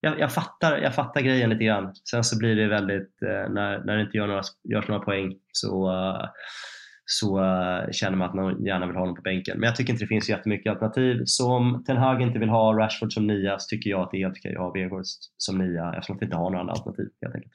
jag, 0.00 0.20
jag, 0.20 0.32
fattar, 0.32 0.78
jag 0.78 0.94
fattar 0.94 1.20
grejen 1.20 1.50
lite 1.50 1.64
grann. 1.64 1.94
Sen 2.10 2.24
så 2.24 2.38
blir 2.38 2.56
det 2.56 2.68
väldigt, 2.68 3.22
eh, 3.22 3.52
när, 3.52 3.84
när 3.84 3.96
det 3.96 4.02
inte 4.02 4.16
gör 4.16 4.26
några, 4.26 4.42
görs 4.64 4.88
några 4.88 5.04
poäng 5.04 5.34
så, 5.52 5.92
så 7.06 7.40
uh, 7.40 7.90
känner 7.92 8.16
man 8.16 8.28
att 8.28 8.34
man 8.34 8.64
gärna 8.64 8.86
vill 8.86 8.96
ha 8.96 9.02
honom 9.02 9.14
på 9.16 9.22
bänken. 9.22 9.58
Men 9.58 9.66
jag 9.66 9.76
tycker 9.76 9.92
inte 9.92 10.04
det 10.04 10.08
finns 10.08 10.28
jättemycket 10.28 10.70
alternativ. 10.70 11.22
Så 11.24 11.52
om 11.52 11.84
Ten 11.86 11.96
Hag 11.96 12.22
inte 12.22 12.38
vill 12.38 12.48
ha 12.48 12.78
Rashford 12.78 13.12
som 13.12 13.26
nia 13.26 13.58
så 13.58 13.68
tycker 13.68 13.90
jag 13.90 14.00
att 14.00 14.10
det 14.10 14.16
är 14.16 14.26
helt 14.26 14.38
okej 14.38 14.56
att 14.56 14.62
ha 14.62 14.72
Weghorst 14.72 15.18
som 15.36 15.58
nia 15.58 15.94
eftersom 15.94 16.18
vi 16.20 16.24
inte 16.24 16.36
har 16.36 16.50
några 16.50 16.60
andra 16.60 16.72
alternativ 16.72 17.08
helt 17.22 17.34
enkelt. 17.34 17.52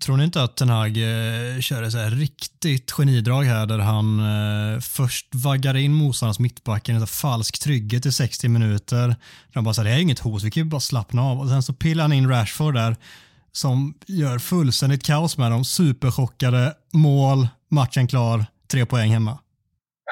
Tror 0.00 0.16
ni 0.16 0.24
inte 0.24 0.42
att 0.42 0.56
Ten 0.56 0.68
Hag 0.68 0.96
eh, 0.96 1.60
kör 1.60 1.82
ett 1.82 1.92
så 1.92 1.98
här 1.98 2.10
riktigt 2.10 2.90
genidrag 2.90 3.42
här 3.42 3.66
där 3.66 3.78
han 3.78 4.20
eh, 4.20 4.80
först 4.80 5.34
vaggar 5.34 5.76
in 5.76 5.94
motståndarnas 5.94 6.38
mittbacken, 6.38 6.96
en 6.96 7.06
falsk 7.06 7.58
trygghet 7.58 8.06
i 8.06 8.12
60 8.12 8.48
minuter. 8.48 9.16
Han 9.54 9.64
bara 9.64 9.74
säger 9.74 9.84
det 9.84 9.90
här 9.90 9.98
är 9.98 10.02
inget 10.02 10.18
hot, 10.18 10.42
vi 10.42 10.50
kan 10.50 10.62
ju 10.62 10.68
bara 10.70 10.80
slappna 10.80 11.22
av. 11.22 11.40
Och 11.40 11.48
sen 11.48 11.62
så 11.62 11.72
pillar 11.72 12.04
han 12.04 12.12
in 12.12 12.28
Rashford 12.28 12.74
där 12.74 12.96
som 13.52 13.94
gör 14.06 14.38
fullständigt 14.38 15.04
kaos 15.04 15.38
med 15.38 15.50
dem. 15.50 15.64
Superchockade, 15.64 16.74
mål, 16.92 17.48
matchen 17.70 18.06
klar, 18.06 18.46
tre 18.70 18.86
poäng 18.86 19.10
hemma. 19.10 19.38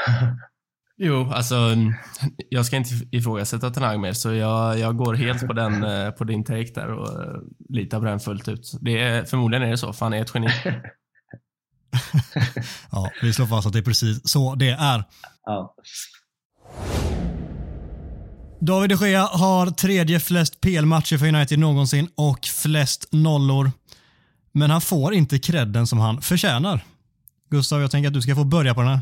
Jo, 1.00 1.30
alltså 1.32 1.76
jag 2.48 2.66
ska 2.66 2.76
inte 2.76 2.90
ifrågasätta 3.10 3.70
Ten 3.70 3.82
Hag 3.82 4.00
mer, 4.00 4.12
så 4.12 4.34
jag, 4.34 4.78
jag 4.78 4.96
går 4.96 5.14
helt 5.14 5.46
på, 5.46 5.52
den, 5.52 5.84
eh, 5.84 6.10
på 6.10 6.24
din 6.24 6.44
take 6.44 6.72
där 6.74 6.90
och 6.90 7.22
eh, 7.22 7.40
litar 7.68 7.98
på 7.98 8.04
den 8.04 8.20
fullt 8.20 8.48
ut. 8.48 8.72
Det 8.80 8.98
är, 8.98 9.24
förmodligen 9.24 9.66
är 9.66 9.70
det 9.70 9.78
så, 9.78 9.92
för 9.92 10.06
han 10.06 10.12
är 10.12 10.22
ett 10.22 10.34
geni. 10.34 10.48
ja, 12.90 13.10
vi 13.22 13.32
slår 13.32 13.46
fast 13.46 13.66
att 13.66 13.72
det 13.72 13.78
är 13.78 13.82
precis 13.82 14.28
så 14.28 14.54
det 14.54 14.70
är. 14.70 15.04
Ja. 15.44 15.74
David 18.60 18.90
de 18.90 19.08
Gea 19.08 19.22
har 19.22 19.66
tredje 19.66 20.20
flest 20.20 20.60
PL-matcher 20.60 21.18
för 21.18 21.28
United 21.28 21.58
någonsin 21.58 22.08
och 22.14 22.44
flest 22.44 23.08
nollor. 23.10 23.70
Men 24.52 24.70
han 24.70 24.80
får 24.80 25.14
inte 25.14 25.38
credden 25.38 25.86
som 25.86 25.98
han 25.98 26.20
förtjänar. 26.20 26.84
Gustav, 27.50 27.80
jag 27.80 27.90
tänker 27.90 28.08
att 28.08 28.14
du 28.14 28.22
ska 28.22 28.34
få 28.34 28.44
börja 28.44 28.74
på 28.74 28.80
den 28.80 28.90
här. 28.90 29.00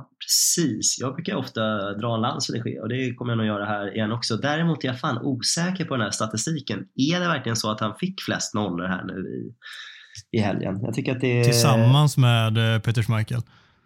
Ja, 0.00 0.10
precis. 0.18 0.98
Jag 1.00 1.14
brukar 1.14 1.34
ofta 1.34 1.60
dra 1.94 2.14
en 2.14 2.20
lans 2.20 2.46
för 2.46 2.52
det 2.52 2.60
sker 2.60 2.82
och 2.82 2.88
det 2.88 3.14
kommer 3.14 3.32
jag 3.32 3.36
nog 3.36 3.46
göra 3.46 3.64
här 3.64 3.94
igen 3.94 4.12
också. 4.12 4.36
Däremot 4.36 4.84
är 4.84 4.88
jag 4.88 5.00
fan 5.00 5.18
osäker 5.18 5.84
på 5.84 5.96
den 5.96 6.04
här 6.04 6.10
statistiken. 6.10 6.78
Är 6.96 7.20
det 7.20 7.26
verkligen 7.26 7.56
så 7.56 7.70
att 7.70 7.80
han 7.80 7.94
fick 8.00 8.22
flest 8.22 8.54
nollor 8.54 8.86
här 8.86 9.04
nu 9.04 9.12
i, 9.12 10.38
i 10.38 10.40
helgen? 10.40 10.80
Jag 10.82 10.94
tycker 10.94 11.12
att 11.12 11.20
det 11.20 11.44
Tillsammans 11.44 12.16
med 12.16 12.74
eh, 12.74 12.80
Peter 12.80 13.02
Schmeichel? 13.02 13.42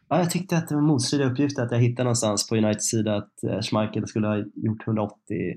Ja, 0.08 0.18
jag 0.18 0.30
tyckte 0.30 0.56
att 0.56 0.68
det 0.68 0.74
var 0.74 0.82
motstridiga 0.82 1.30
uppgifter 1.30 1.62
att 1.62 1.72
jag 1.72 1.78
hittade 1.78 2.04
någonstans 2.04 2.48
på 2.48 2.56
Uniteds 2.56 2.90
sida 2.90 3.16
att 3.16 3.44
eh, 3.44 3.60
Schmeichel 3.60 4.06
skulle 4.06 4.26
ha 4.26 4.36
gjort 4.36 4.86
180, 4.86 5.16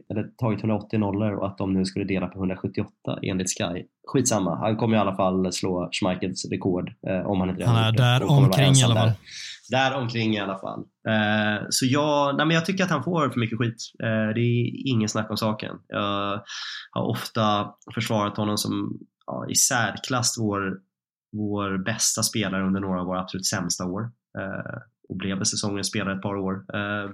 eller 0.10 0.24
tagit 0.38 0.60
180 0.60 1.00
nollor 1.00 1.34
och 1.34 1.48
att 1.48 1.58
de 1.58 1.74
nu 1.74 1.86
skulle 1.86 2.06
dela 2.06 2.28
på 2.28 2.40
178 2.40 2.92
enligt 3.22 3.50
Sky. 3.50 3.84
Skitsamma, 4.08 4.56
han 4.56 4.78
kommer 4.78 4.98
i 4.98 5.00
alla 5.00 5.16
fall 5.16 5.54
slå 5.54 5.90
Schmeichels 5.92 6.46
rekord 6.52 6.94
eh, 7.08 7.30
om 7.30 7.40
han 7.40 7.50
inte 7.50 7.62
redan 7.62 7.76
Han 7.76 7.84
är 7.84 7.98
där 7.98 8.24
omkring 8.24 8.74
i 8.74 8.84
alla 8.84 8.96
fall. 8.96 9.08
Där 9.08 9.16
där 9.70 9.96
omkring 9.96 10.34
i 10.34 10.40
alla 10.40 10.60
fall. 10.60 10.80
Eh, 11.08 11.66
så 11.70 11.86
jag, 11.86 12.38
nej 12.38 12.46
men 12.46 12.56
jag 12.56 12.66
tycker 12.66 12.84
att 12.84 12.90
han 12.90 13.04
får 13.04 13.30
för 13.30 13.40
mycket 13.40 13.58
skit. 13.58 13.76
Eh, 14.04 14.34
det 14.36 14.42
är 14.42 14.88
ingen 14.92 15.10
snack 15.10 15.30
om 15.30 15.38
saken. 15.38 15.76
Jag 15.88 16.42
har 16.92 17.04
ofta 17.04 17.74
försvarat 17.94 18.38
honom 18.38 18.58
som 18.58 19.00
ja, 19.26 19.46
i 19.50 19.56
särklass 19.56 20.36
vår, 20.40 20.78
vår 21.32 21.86
bästa 21.86 22.24
spelare 22.24 22.68
under 22.68 22.80
några 22.80 23.00
av 23.02 23.08
våra 23.08 23.22
absolut 23.22 23.46
sämsta 23.46 23.86
år. 23.86 24.12
Eh, 24.38 24.82
och 25.10 25.16
blev 25.16 25.44
säsongens 25.44 25.88
spelare 25.88 26.16
ett 26.16 26.22
par 26.22 26.36
år. 26.36 26.54
Eh, 26.54 27.10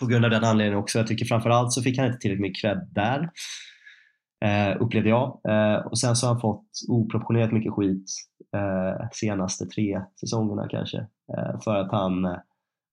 på 0.00 0.06
grund 0.06 0.24
av 0.24 0.30
den 0.30 0.44
anledningen 0.44 0.78
också. 0.78 0.98
Jag 0.98 1.06
tycker 1.06 1.24
framförallt 1.24 1.72
så 1.72 1.82
fick 1.82 1.98
han 1.98 2.06
inte 2.06 2.18
tillräckligt 2.18 2.42
mycket 2.42 2.60
cred 2.60 2.88
där. 2.92 3.30
Eh, 4.44 4.76
upplevde 4.80 5.08
jag. 5.08 5.40
Eh, 5.48 5.86
och 5.86 5.98
sen 5.98 6.16
så 6.16 6.26
har 6.26 6.32
han 6.34 6.40
fått 6.40 6.66
oproportionerligt 6.88 7.52
mycket 7.52 7.72
skit 7.72 8.04
eh, 8.56 9.08
senaste 9.12 9.66
tre 9.66 10.00
säsongerna 10.20 10.68
kanske. 10.68 10.98
Eh, 11.36 11.60
för 11.64 11.76
att 11.76 11.92
han 11.92 12.24
eh, 12.24 12.36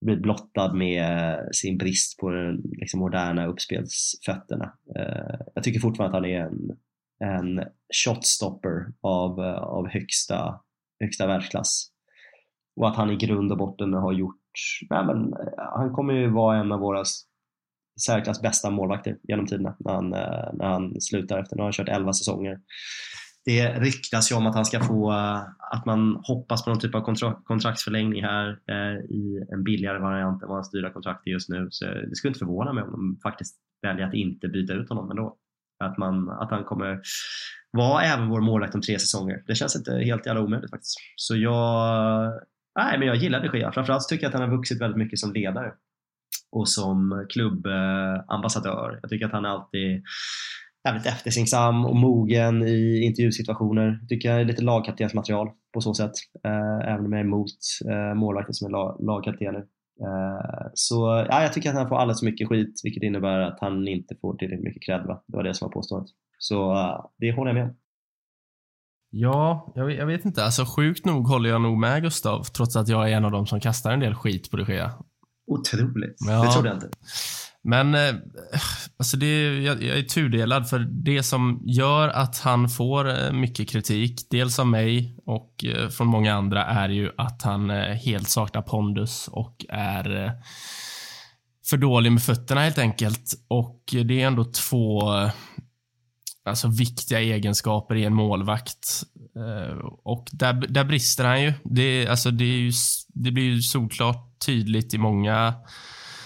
blivit 0.00 0.22
blottad 0.22 0.72
med 0.72 1.34
eh, 1.34 1.46
sin 1.52 1.78
brist 1.78 2.18
på 2.18 2.30
de 2.30 2.62
liksom, 2.72 3.00
moderna 3.00 3.46
uppspelsfötterna. 3.46 4.72
Eh, 4.96 5.40
jag 5.54 5.64
tycker 5.64 5.80
fortfarande 5.80 6.16
att 6.16 6.22
han 6.22 6.30
är 6.30 6.40
en, 6.40 6.78
en 7.24 7.64
shotstopper 8.04 8.92
av, 9.00 9.40
eh, 9.40 9.62
av 9.62 9.88
högsta, 9.88 10.60
högsta 11.00 11.26
världsklass. 11.26 11.89
Och 12.80 12.88
att 12.88 12.96
han 12.96 13.10
i 13.10 13.16
grund 13.16 13.52
och 13.52 13.58
botten 13.58 13.94
har 13.94 14.12
gjort, 14.12 14.40
nej 14.90 15.04
men, 15.04 15.32
eh, 15.32 15.38
han 15.56 15.92
kommer 15.92 16.14
ju 16.14 16.30
vara 16.30 16.56
en 16.56 16.72
av 16.72 16.80
våra 16.80 17.04
särklass 18.06 18.42
bästa 18.42 18.70
målvakter 18.70 19.16
genom 19.22 19.46
tiderna 19.46 19.76
när 19.78 19.92
han, 19.92 20.14
eh, 20.14 20.52
när 20.52 20.66
han 20.66 21.00
slutar 21.00 21.38
efter, 21.38 21.56
nu 21.56 21.62
har 21.62 21.66
han 21.66 21.72
kört 21.72 21.88
11 21.88 22.12
säsonger 22.12 22.58
det 23.44 23.72
ryktas 23.80 24.32
ju 24.32 24.36
om 24.36 24.46
att 24.46 24.54
han 24.54 24.64
ska 24.64 24.80
få, 24.80 25.12
eh, 25.12 25.42
att 25.72 25.86
man 25.86 26.20
hoppas 26.22 26.64
på 26.64 26.70
någon 26.70 26.80
typ 26.80 26.94
av 26.94 27.00
kontra 27.00 27.34
kontraktsförlängning 27.44 28.22
här 28.22 28.48
eh, 28.48 29.04
i 29.04 29.46
en 29.52 29.64
billigare 29.64 29.98
variant 29.98 30.42
än 30.42 30.48
vad 30.48 30.56
hans 30.56 30.70
dyra 30.70 30.90
kontrakt 30.90 31.26
är 31.26 31.30
just 31.30 31.48
nu. 31.48 31.68
Så 31.70 31.84
det 31.84 32.16
skulle 32.16 32.28
inte 32.28 32.38
förvåna 32.38 32.72
mig 32.72 32.84
om 32.84 32.90
de 32.90 33.20
faktiskt 33.22 33.56
väljer 33.82 34.06
att 34.06 34.14
inte 34.14 34.48
byta 34.48 34.72
ut 34.72 34.88
honom 34.88 35.10
ändå. 35.10 35.36
Att, 35.84 35.98
man, 35.98 36.30
att 36.30 36.50
han 36.50 36.64
kommer 36.64 37.00
vara 37.70 38.02
även 38.02 38.28
vår 38.28 38.40
målvakt 38.40 38.74
om 38.74 38.80
tre 38.80 38.98
säsonger. 38.98 39.42
Det 39.46 39.54
känns 39.54 39.76
inte 39.76 39.92
helt 39.92 40.26
jävla 40.26 40.42
omöjligt 40.42 40.70
faktiskt. 40.70 40.96
Så 41.16 41.36
jag, 41.36 42.32
nej, 42.78 42.98
men 42.98 43.08
jag 43.08 43.16
gillar 43.16 43.40
de 43.40 43.58
Gea. 43.58 43.72
Framförallt 43.72 44.08
tycker 44.08 44.24
jag 44.24 44.28
att 44.28 44.40
han 44.40 44.48
har 44.48 44.56
vuxit 44.56 44.80
väldigt 44.80 44.98
mycket 44.98 45.18
som 45.18 45.32
ledare 45.32 45.72
och 46.52 46.68
som 46.68 47.26
klubbambassadör. 47.28 48.98
Jag 49.02 49.10
tycker 49.10 49.26
att 49.26 49.32
han 49.32 49.46
alltid 49.46 50.02
jävligt 50.84 51.06
eftersinksam 51.06 51.84
och 51.84 51.96
mogen 51.96 52.62
i 52.62 53.02
intervjusituationer. 53.02 54.00
Tycker 54.08 54.30
jag 54.30 54.40
är 54.40 54.44
lite 54.44 54.62
lagkaptensmaterial 54.62 55.50
på 55.74 55.80
så 55.80 55.94
sätt. 55.94 56.12
Eh, 56.44 56.92
även 56.92 57.06
om 57.06 57.12
jag 57.12 57.20
är 57.20 57.24
emot 57.24 57.58
eh, 57.90 58.14
målvakter 58.14 58.52
som 58.52 58.66
är 58.66 58.70
lag, 58.70 58.96
lagkaptener. 59.00 59.64
Eh, 60.00 60.70
så 60.74 61.26
ja, 61.28 61.42
jag 61.42 61.52
tycker 61.52 61.70
att 61.70 61.76
han 61.76 61.88
får 61.88 61.96
alldeles 61.96 62.20
för 62.20 62.26
mycket 62.26 62.48
skit 62.48 62.80
vilket 62.84 63.02
innebär 63.02 63.40
att 63.40 63.60
han 63.60 63.88
inte 63.88 64.14
får 64.20 64.34
tillräckligt 64.36 64.64
mycket 64.64 64.82
cred. 64.82 65.06
Va? 65.06 65.22
Det 65.26 65.36
var 65.36 65.44
det 65.44 65.54
som 65.54 65.66
var 65.68 65.72
påståendet. 65.72 66.10
Så 66.38 66.72
eh, 66.72 67.04
det 67.18 67.32
håller 67.32 67.48
jag 67.48 67.54
med 67.54 67.64
om. 67.64 67.76
Ja, 69.10 69.72
jag, 69.74 69.92
jag, 69.92 70.06
vet 70.06 70.24
inte. 70.24 70.44
Alltså 70.44 70.64
sjukt 70.64 71.04
nog 71.04 71.28
håller 71.28 71.50
jag 71.50 71.60
nog 71.60 71.78
med 71.78 72.02
Gustav, 72.02 72.44
trots 72.44 72.76
att 72.76 72.88
jag 72.88 73.10
är 73.10 73.16
en 73.16 73.24
av 73.24 73.30
dem 73.30 73.46
som 73.46 73.60
kastar 73.60 73.92
en 73.92 74.00
del 74.00 74.14
skit 74.14 74.50
på 74.50 74.56
de 74.56 74.72
Gea. 74.72 74.92
Otroligt. 75.46 76.16
Ja. 76.26 76.42
Det 76.42 76.52
trodde 76.52 76.68
jag 76.68 76.76
inte. 76.76 76.90
Men 77.62 77.94
eh, 77.94 78.14
alltså 78.96 79.16
det, 79.16 79.62
jag, 79.62 79.82
jag 79.82 79.98
är 79.98 80.02
tudelad 80.02 80.68
för 80.68 80.78
det 80.78 81.22
som 81.22 81.62
gör 81.64 82.08
att 82.08 82.38
han 82.38 82.68
får 82.68 83.08
eh, 83.08 83.32
mycket 83.32 83.68
kritik, 83.68 84.20
dels 84.30 84.58
av 84.58 84.66
mig 84.66 85.16
och 85.26 85.64
eh, 85.64 85.88
från 85.88 86.06
många 86.06 86.34
andra, 86.34 86.64
är 86.64 86.88
ju 86.88 87.10
att 87.16 87.42
han 87.42 87.70
helt 87.70 88.28
saknar 88.28 88.62
pondus 88.62 89.28
och 89.28 89.66
är 89.68 90.32
för 91.70 91.76
dålig 91.76 92.12
med 92.12 92.22
fötterna 92.22 92.60
helt 92.60 92.78
enkelt. 92.78 93.34
Och 93.48 93.82
det 93.90 94.22
är 94.22 94.26
ändå 94.26 94.44
två 94.44 95.12
alltså 96.44 96.68
viktiga 96.68 97.20
egenskaper 97.20 97.94
i 97.94 98.04
en 98.04 98.14
målvakt. 98.14 99.02
Eh, 99.36 99.76
och 100.02 100.28
där, 100.32 100.52
där 100.52 100.84
brister 100.84 101.24
han 101.24 101.42
ju. 101.42 101.52
Det, 101.64 102.08
alltså 102.08 102.30
det 102.30 102.44
är 102.44 102.58
ju 102.58 102.72
det 103.14 103.30
blir 103.30 103.44
ju 103.44 103.62
solklart 103.62 104.38
tydligt 104.46 104.94
i 104.94 104.98
många 104.98 105.54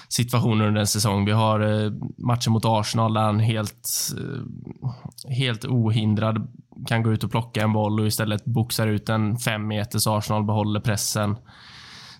situationer 0.08 0.66
under 0.66 0.80
en 0.80 0.86
säsong. 0.86 1.24
Vi 1.24 1.32
har 1.32 1.60
eh, 1.60 1.92
matchen 2.18 2.52
mot 2.52 2.64
Arsenal 2.64 3.14
där 3.14 3.20
han 3.20 3.40
helt, 3.40 3.88
eh, 4.18 5.32
helt 5.32 5.64
ohindrad 5.64 6.48
kan 6.86 7.02
gå 7.02 7.12
ut 7.12 7.24
och 7.24 7.30
plocka 7.30 7.62
en 7.62 7.72
boll 7.72 8.00
och 8.00 8.06
istället 8.06 8.44
boxar 8.44 8.86
ut 8.86 9.08
en 9.08 9.38
fem 9.38 9.66
meters 9.66 10.06
Arsenal, 10.06 10.44
behåller 10.44 10.80
pressen. 10.80 11.36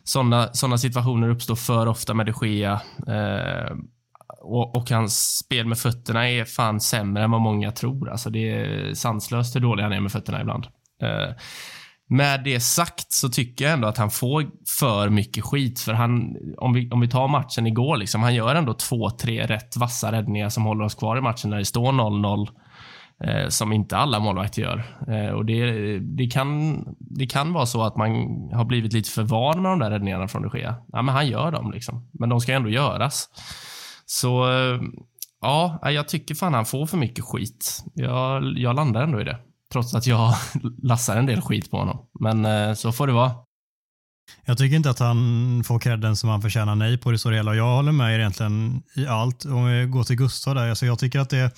Sådana 0.04 0.48
såna 0.52 0.78
situationer 0.78 1.28
uppstår 1.28 1.54
för 1.54 1.86
ofta 1.86 2.14
med 2.14 2.26
de 2.26 2.48
Gea. 2.48 2.80
Eh, 3.06 3.76
och, 4.44 4.76
och, 4.76 4.90
hans 4.90 5.36
spel 5.38 5.66
med 5.66 5.78
fötterna 5.78 6.30
är 6.30 6.44
fan 6.44 6.80
sämre 6.80 7.24
än 7.24 7.30
vad 7.30 7.40
många 7.40 7.70
tror. 7.70 8.10
Alltså 8.10 8.30
det 8.30 8.50
är 8.50 8.94
sanslöst 8.94 9.56
hur 9.56 9.60
dålig 9.60 9.82
han 9.82 9.92
är 9.92 10.00
med 10.00 10.12
fötterna 10.12 10.40
ibland. 10.40 10.66
Eh, 11.02 11.34
med 12.08 12.44
det 12.44 12.60
sagt 12.60 13.12
så 13.12 13.28
tycker 13.28 13.64
jag 13.64 13.74
ändå 13.74 13.88
att 13.88 13.98
han 13.98 14.10
får 14.10 14.46
för 14.78 15.08
mycket 15.08 15.44
skit. 15.44 15.80
För 15.80 15.92
han, 15.92 16.36
om 16.58 16.72
vi, 16.72 16.90
om 16.90 17.00
vi 17.00 17.08
tar 17.08 17.28
matchen 17.28 17.66
igår, 17.66 17.96
liksom, 17.96 18.22
han 18.22 18.34
gör 18.34 18.54
ändå 18.54 18.74
två, 18.74 19.10
tre 19.10 19.46
rätt 19.46 19.76
vassa 19.76 20.12
räddningar 20.12 20.48
som 20.48 20.64
håller 20.64 20.84
oss 20.84 20.94
kvar 20.94 21.16
i 21.16 21.20
matchen 21.20 21.50
när 21.50 21.58
det 21.58 21.64
står 21.64 21.92
0-0. 21.92 22.48
Eh, 23.20 23.48
som 23.48 23.72
inte 23.72 23.96
alla 23.96 24.20
målvakter 24.20 24.62
gör. 24.62 24.84
Eh, 25.08 25.34
och 25.34 25.44
det, 25.44 25.98
det, 25.98 26.26
kan, 26.26 26.78
det 26.98 27.26
kan 27.26 27.52
vara 27.52 27.66
så 27.66 27.82
att 27.82 27.96
man 27.96 28.10
har 28.52 28.64
blivit 28.64 28.92
lite 28.92 29.10
för 29.10 29.22
van 29.22 29.62
med 29.62 29.72
de 29.72 29.78
där 29.78 29.90
räddningarna 29.90 30.28
från 30.28 30.42
de 30.42 30.58
Gea. 30.58 30.74
Ja, 30.92 31.02
men 31.02 31.14
han 31.14 31.28
gör 31.28 31.50
dem 31.50 31.70
liksom. 31.70 32.08
Men 32.12 32.28
de 32.28 32.40
ska 32.40 32.52
ändå 32.52 32.68
göras. 32.68 33.28
Så 34.06 34.50
eh, 34.50 34.80
ja, 35.40 35.78
jag 35.82 36.08
tycker 36.08 36.34
fan 36.34 36.54
han 36.54 36.66
får 36.66 36.86
för 36.86 36.96
mycket 36.96 37.24
skit. 37.24 37.84
Jag, 37.94 38.58
jag 38.58 38.76
landar 38.76 39.02
ändå 39.02 39.20
i 39.20 39.24
det. 39.24 39.38
Trots 39.72 39.94
att 39.94 40.06
jag 40.06 40.34
lassar 40.82 41.16
en 41.16 41.26
del 41.26 41.40
skit 41.40 41.70
på 41.70 41.76
honom. 41.76 42.06
Men 42.20 42.44
eh, 42.44 42.74
så 42.74 42.92
får 42.92 43.06
det 43.06 43.12
vara. 43.12 43.32
Jag 44.44 44.58
tycker 44.58 44.76
inte 44.76 44.90
att 44.90 44.98
han 44.98 45.62
får 45.66 45.78
credden 45.78 46.16
som 46.16 46.30
han 46.30 46.42
förtjänar 46.42 46.74
nej 46.74 46.98
på 46.98 47.10
det 47.10 47.18
så 47.18 47.30
hela. 47.30 47.54
Jag 47.54 47.76
håller 47.76 47.92
med 47.92 48.14
er 48.14 48.18
egentligen 48.18 48.82
i 48.96 49.06
allt. 49.06 49.44
Om 49.44 49.66
vi 49.66 49.86
går 49.86 50.04
till 50.04 50.16
Gustav 50.16 50.54
där, 50.54 50.68
alltså 50.68 50.86
jag 50.86 50.98
tycker 50.98 51.18
att 51.18 51.30
det 51.30 51.56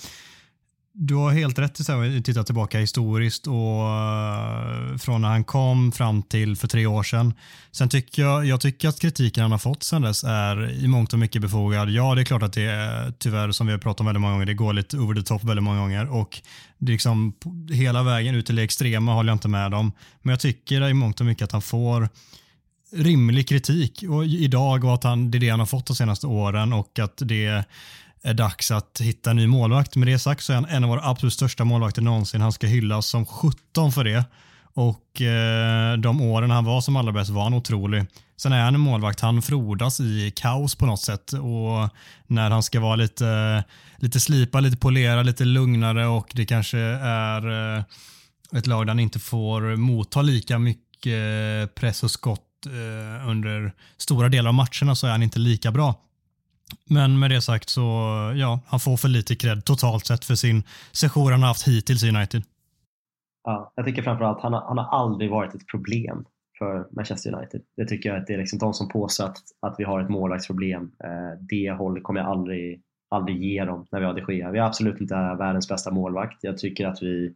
du 0.99 1.15
har 1.15 1.33
helt 1.33 1.59
rätt 1.59 1.89
i 1.89 1.93
att 1.93 2.25
titta 2.25 2.45
tillbaka 2.45 2.79
historiskt 2.79 3.47
och 3.47 3.89
eh, 3.89 4.97
från 4.99 5.23
när 5.23 5.29
han 5.29 5.45
kom 5.45 5.93
fram 5.93 6.23
till 6.23 6.57
för 6.57 6.69
tre 6.69 6.87
år 6.87 7.03
sedan. 7.03 7.35
Sen 7.73 7.89
tycker 7.89 8.23
jag, 8.23 8.47
jag 8.47 8.61
tycker 8.61 8.89
att 8.89 9.01
kritiken 9.01 9.43
han 9.43 9.51
har 9.51 9.59
fått 9.59 9.83
sedan 9.83 10.03
dess 10.03 10.25
är 10.25 10.71
i 10.85 10.89
mångt 10.89 11.13
och 11.13 11.19
mycket 11.19 11.43
befogad. 11.43 11.91
Ja, 11.91 12.15
det 12.15 12.21
är 12.21 12.25
klart 12.25 12.43
att 12.43 12.53
det 12.53 12.63
är 12.63 13.13
tyvärr, 13.19 13.51
som 13.53 13.67
vi 13.67 13.73
har 13.73 13.79
pratat 13.79 14.01
om 14.01 14.07
väldigt 14.07 14.21
många 14.21 14.33
gånger, 14.33 14.47
det 14.47 14.55
går 14.55 14.73
lite 14.73 14.97
over 14.97 15.15
the 15.15 15.23
top 15.23 15.45
väldigt 15.45 15.63
många 15.63 15.81
gånger 15.81 16.11
och 16.11 16.41
det 16.79 16.91
är 16.91 16.93
liksom 16.93 17.33
hela 17.73 18.03
vägen 18.03 18.35
ut 18.35 18.47
till 18.47 18.57
det 18.57 18.63
extrema 18.63 19.15
håller 19.15 19.31
jag 19.31 19.35
inte 19.35 19.49
med 19.49 19.75
om. 19.75 19.93
Men 20.23 20.31
jag 20.31 20.41
tycker 20.41 20.89
i 20.89 20.95
mångt 20.95 21.21
och 21.21 21.27
mycket 21.27 21.45
att 21.45 21.53
han 21.53 21.63
får 21.63 22.09
rimlig 22.93 23.49
kritik 23.49 24.05
och 24.09 24.27
idag 24.27 24.85
och 24.85 24.95
att 24.95 25.05
han, 25.05 25.31
det 25.31 25.39
är 25.39 25.41
det 25.41 25.49
han 25.49 25.61
har 25.61 25.67
fått 25.67 25.87
de 25.87 25.97
senaste 25.97 26.27
åren 26.27 26.73
och 26.73 26.99
att 26.99 27.23
det 27.25 27.65
är 28.27 28.35
dags 28.35 28.71
att 28.71 29.01
hitta 29.01 29.31
en 29.31 29.37
ny 29.37 29.47
målvakt. 29.47 29.97
Med 29.97 30.09
det 30.09 30.19
sagt 30.19 30.45
så 30.45 30.53
är 30.53 30.55
han 30.55 30.65
en 30.65 30.85
av 30.85 30.91
våra 30.91 31.05
absolut 31.05 31.33
största 31.33 31.65
målvakter 31.65 32.03
någonsin. 32.03 32.41
Han 32.41 32.53
ska 32.53 32.67
hyllas 32.67 33.07
som 33.07 33.27
17 33.27 33.93
för 33.93 34.05
det. 34.05 34.25
Och 34.75 35.23
eh, 35.23 35.97
de 35.97 36.21
åren 36.21 36.51
han 36.51 36.65
var 36.65 36.81
som 36.81 36.97
allra 36.97 37.12
bäst 37.12 37.31
var 37.31 37.43
han 37.43 37.55
otrolig. 37.55 38.07
Sen 38.37 38.53
är 38.53 38.65
han 38.65 38.75
en 38.75 38.81
målvakt, 38.81 39.21
han 39.21 39.43
frodas 39.43 40.01
i 40.01 40.33
kaos 40.37 40.75
på 40.75 40.87
något 40.87 41.01
sätt 41.01 41.33
och 41.33 41.89
när 42.27 42.51
han 42.51 42.62
ska 42.62 42.81
vara 42.81 42.97
lite, 42.97 43.65
lite 43.97 44.21
slipa, 44.21 44.61
lite 44.61 44.77
polera, 44.77 45.23
lite 45.23 45.45
lugnare 45.45 46.07
och 46.07 46.33
det 46.35 46.47
kanske 46.47 46.79
är 46.79 47.77
eh, 47.77 47.85
ett 48.53 48.67
lag 48.67 48.87
där 48.87 48.91
han 48.91 49.01
inte 49.01 49.19
får 49.19 49.77
motta 49.77 50.23
lika 50.23 50.59
mycket 50.59 51.12
eh, 51.12 51.75
press 51.75 52.03
och 52.03 52.11
skott 52.11 52.67
eh, 52.67 53.29
under 53.29 53.73
stora 53.97 54.29
delar 54.29 54.49
av 54.49 54.55
matcherna 54.55 54.95
så 54.95 55.07
är 55.07 55.11
han 55.11 55.23
inte 55.23 55.39
lika 55.39 55.71
bra. 55.71 56.06
Men 56.85 57.18
med 57.18 57.31
det 57.31 57.42
sagt 57.42 57.68
så, 57.68 57.83
ja, 58.37 58.61
han 58.66 58.81
får 58.81 58.96
för 58.96 59.09
lite 59.09 59.37
cred 59.37 59.64
totalt 59.64 60.07
sett 60.07 60.24
för 60.24 60.35
sin 60.35 60.62
session 60.92 61.33
han 61.33 61.40
har 61.40 61.48
haft 61.48 61.68
hittills 61.68 62.05
i 62.05 62.09
United. 62.09 62.42
Ja, 63.44 63.72
jag 63.74 63.87
tycker 63.87 64.02
framförallt 64.02 64.42
han 64.42 64.52
har, 64.52 64.61
han 64.61 64.79
har 64.79 65.02
aldrig 65.02 65.31
varit 65.31 65.55
ett 65.55 65.66
problem 65.66 66.24
för 66.59 66.88
Manchester 66.90 67.35
United. 67.35 67.62
Det 67.76 67.87
tycker 67.87 68.09
jag 68.09 68.18
att 68.18 68.26
det 68.26 68.35
är 68.35 68.38
liksom 68.38 68.59
de 68.59 68.74
som 68.74 68.88
påstår 68.88 69.24
att, 69.24 69.38
att 69.61 69.74
vi 69.79 69.85
har 69.85 70.00
ett 70.00 70.09
målvaktsproblem. 70.09 70.90
Eh, 71.05 71.40
det 71.40 71.70
hållet 71.70 72.05
kommer 72.05 72.20
jag 72.20 72.29
aldrig, 72.29 72.83
aldrig 73.11 73.42
ge 73.42 73.64
dem 73.64 73.87
när 73.92 74.00
vi 74.00 74.07
har 74.07 74.14
de 74.14 74.35
Gea. 74.35 74.50
Vi 74.50 74.59
är 74.59 74.62
absolut 74.62 75.00
inte 75.00 75.14
världens 75.14 75.68
bästa 75.68 75.90
målvakt. 75.90 76.38
Jag 76.40 76.59
tycker 76.59 76.87
att 76.87 77.02
vi 77.02 77.35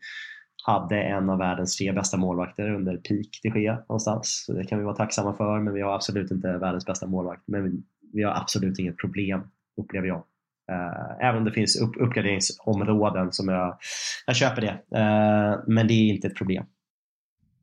hade 0.66 1.02
en 1.02 1.30
av 1.30 1.38
världens 1.38 1.76
tre 1.76 1.92
bästa 1.92 2.16
målvakter 2.16 2.74
under 2.74 2.96
peak 2.96 3.40
de 3.42 3.60
Gea 3.60 3.78
någonstans. 3.88 4.44
Så 4.46 4.52
det 4.52 4.64
kan 4.64 4.78
vi 4.78 4.84
vara 4.84 4.96
tacksamma 4.96 5.34
för, 5.34 5.60
men 5.60 5.74
vi 5.74 5.80
har 5.80 5.94
absolut 5.94 6.30
inte 6.30 6.58
världens 6.58 6.86
bästa 6.86 7.06
målvakt. 7.06 7.42
Men 7.46 7.82
vi 8.12 8.22
har 8.22 8.34
absolut 8.34 8.78
inget 8.78 8.98
problem, 8.98 9.40
upplever 9.82 10.08
jag. 10.08 10.24
Uh, 10.72 11.26
även 11.28 11.38
om 11.38 11.44
det 11.44 11.52
finns 11.52 11.80
upp, 11.80 11.96
uppgraderingsområden 12.00 13.32
som 13.32 13.48
jag, 13.48 13.78
jag 14.26 14.36
köper 14.36 14.60
det. 14.60 14.98
Uh, 14.98 15.64
men 15.66 15.86
det 15.86 15.94
är 15.94 16.14
inte 16.14 16.26
ett 16.26 16.36
problem. 16.36 16.64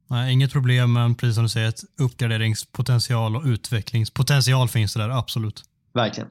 Nej, 0.10 0.34
inget 0.34 0.52
problem, 0.52 0.94
men 0.94 1.16
precis 1.16 1.36
som 1.36 1.44
du 1.44 1.50
säger, 1.50 1.70
ett 1.70 1.82
uppgraderingspotential 2.00 3.36
och 3.36 3.44
utvecklingspotential 3.46 4.68
finns 4.68 4.94
det 4.94 5.00
där, 5.00 5.10
absolut. 5.10 5.64
Verkligen. 5.94 6.30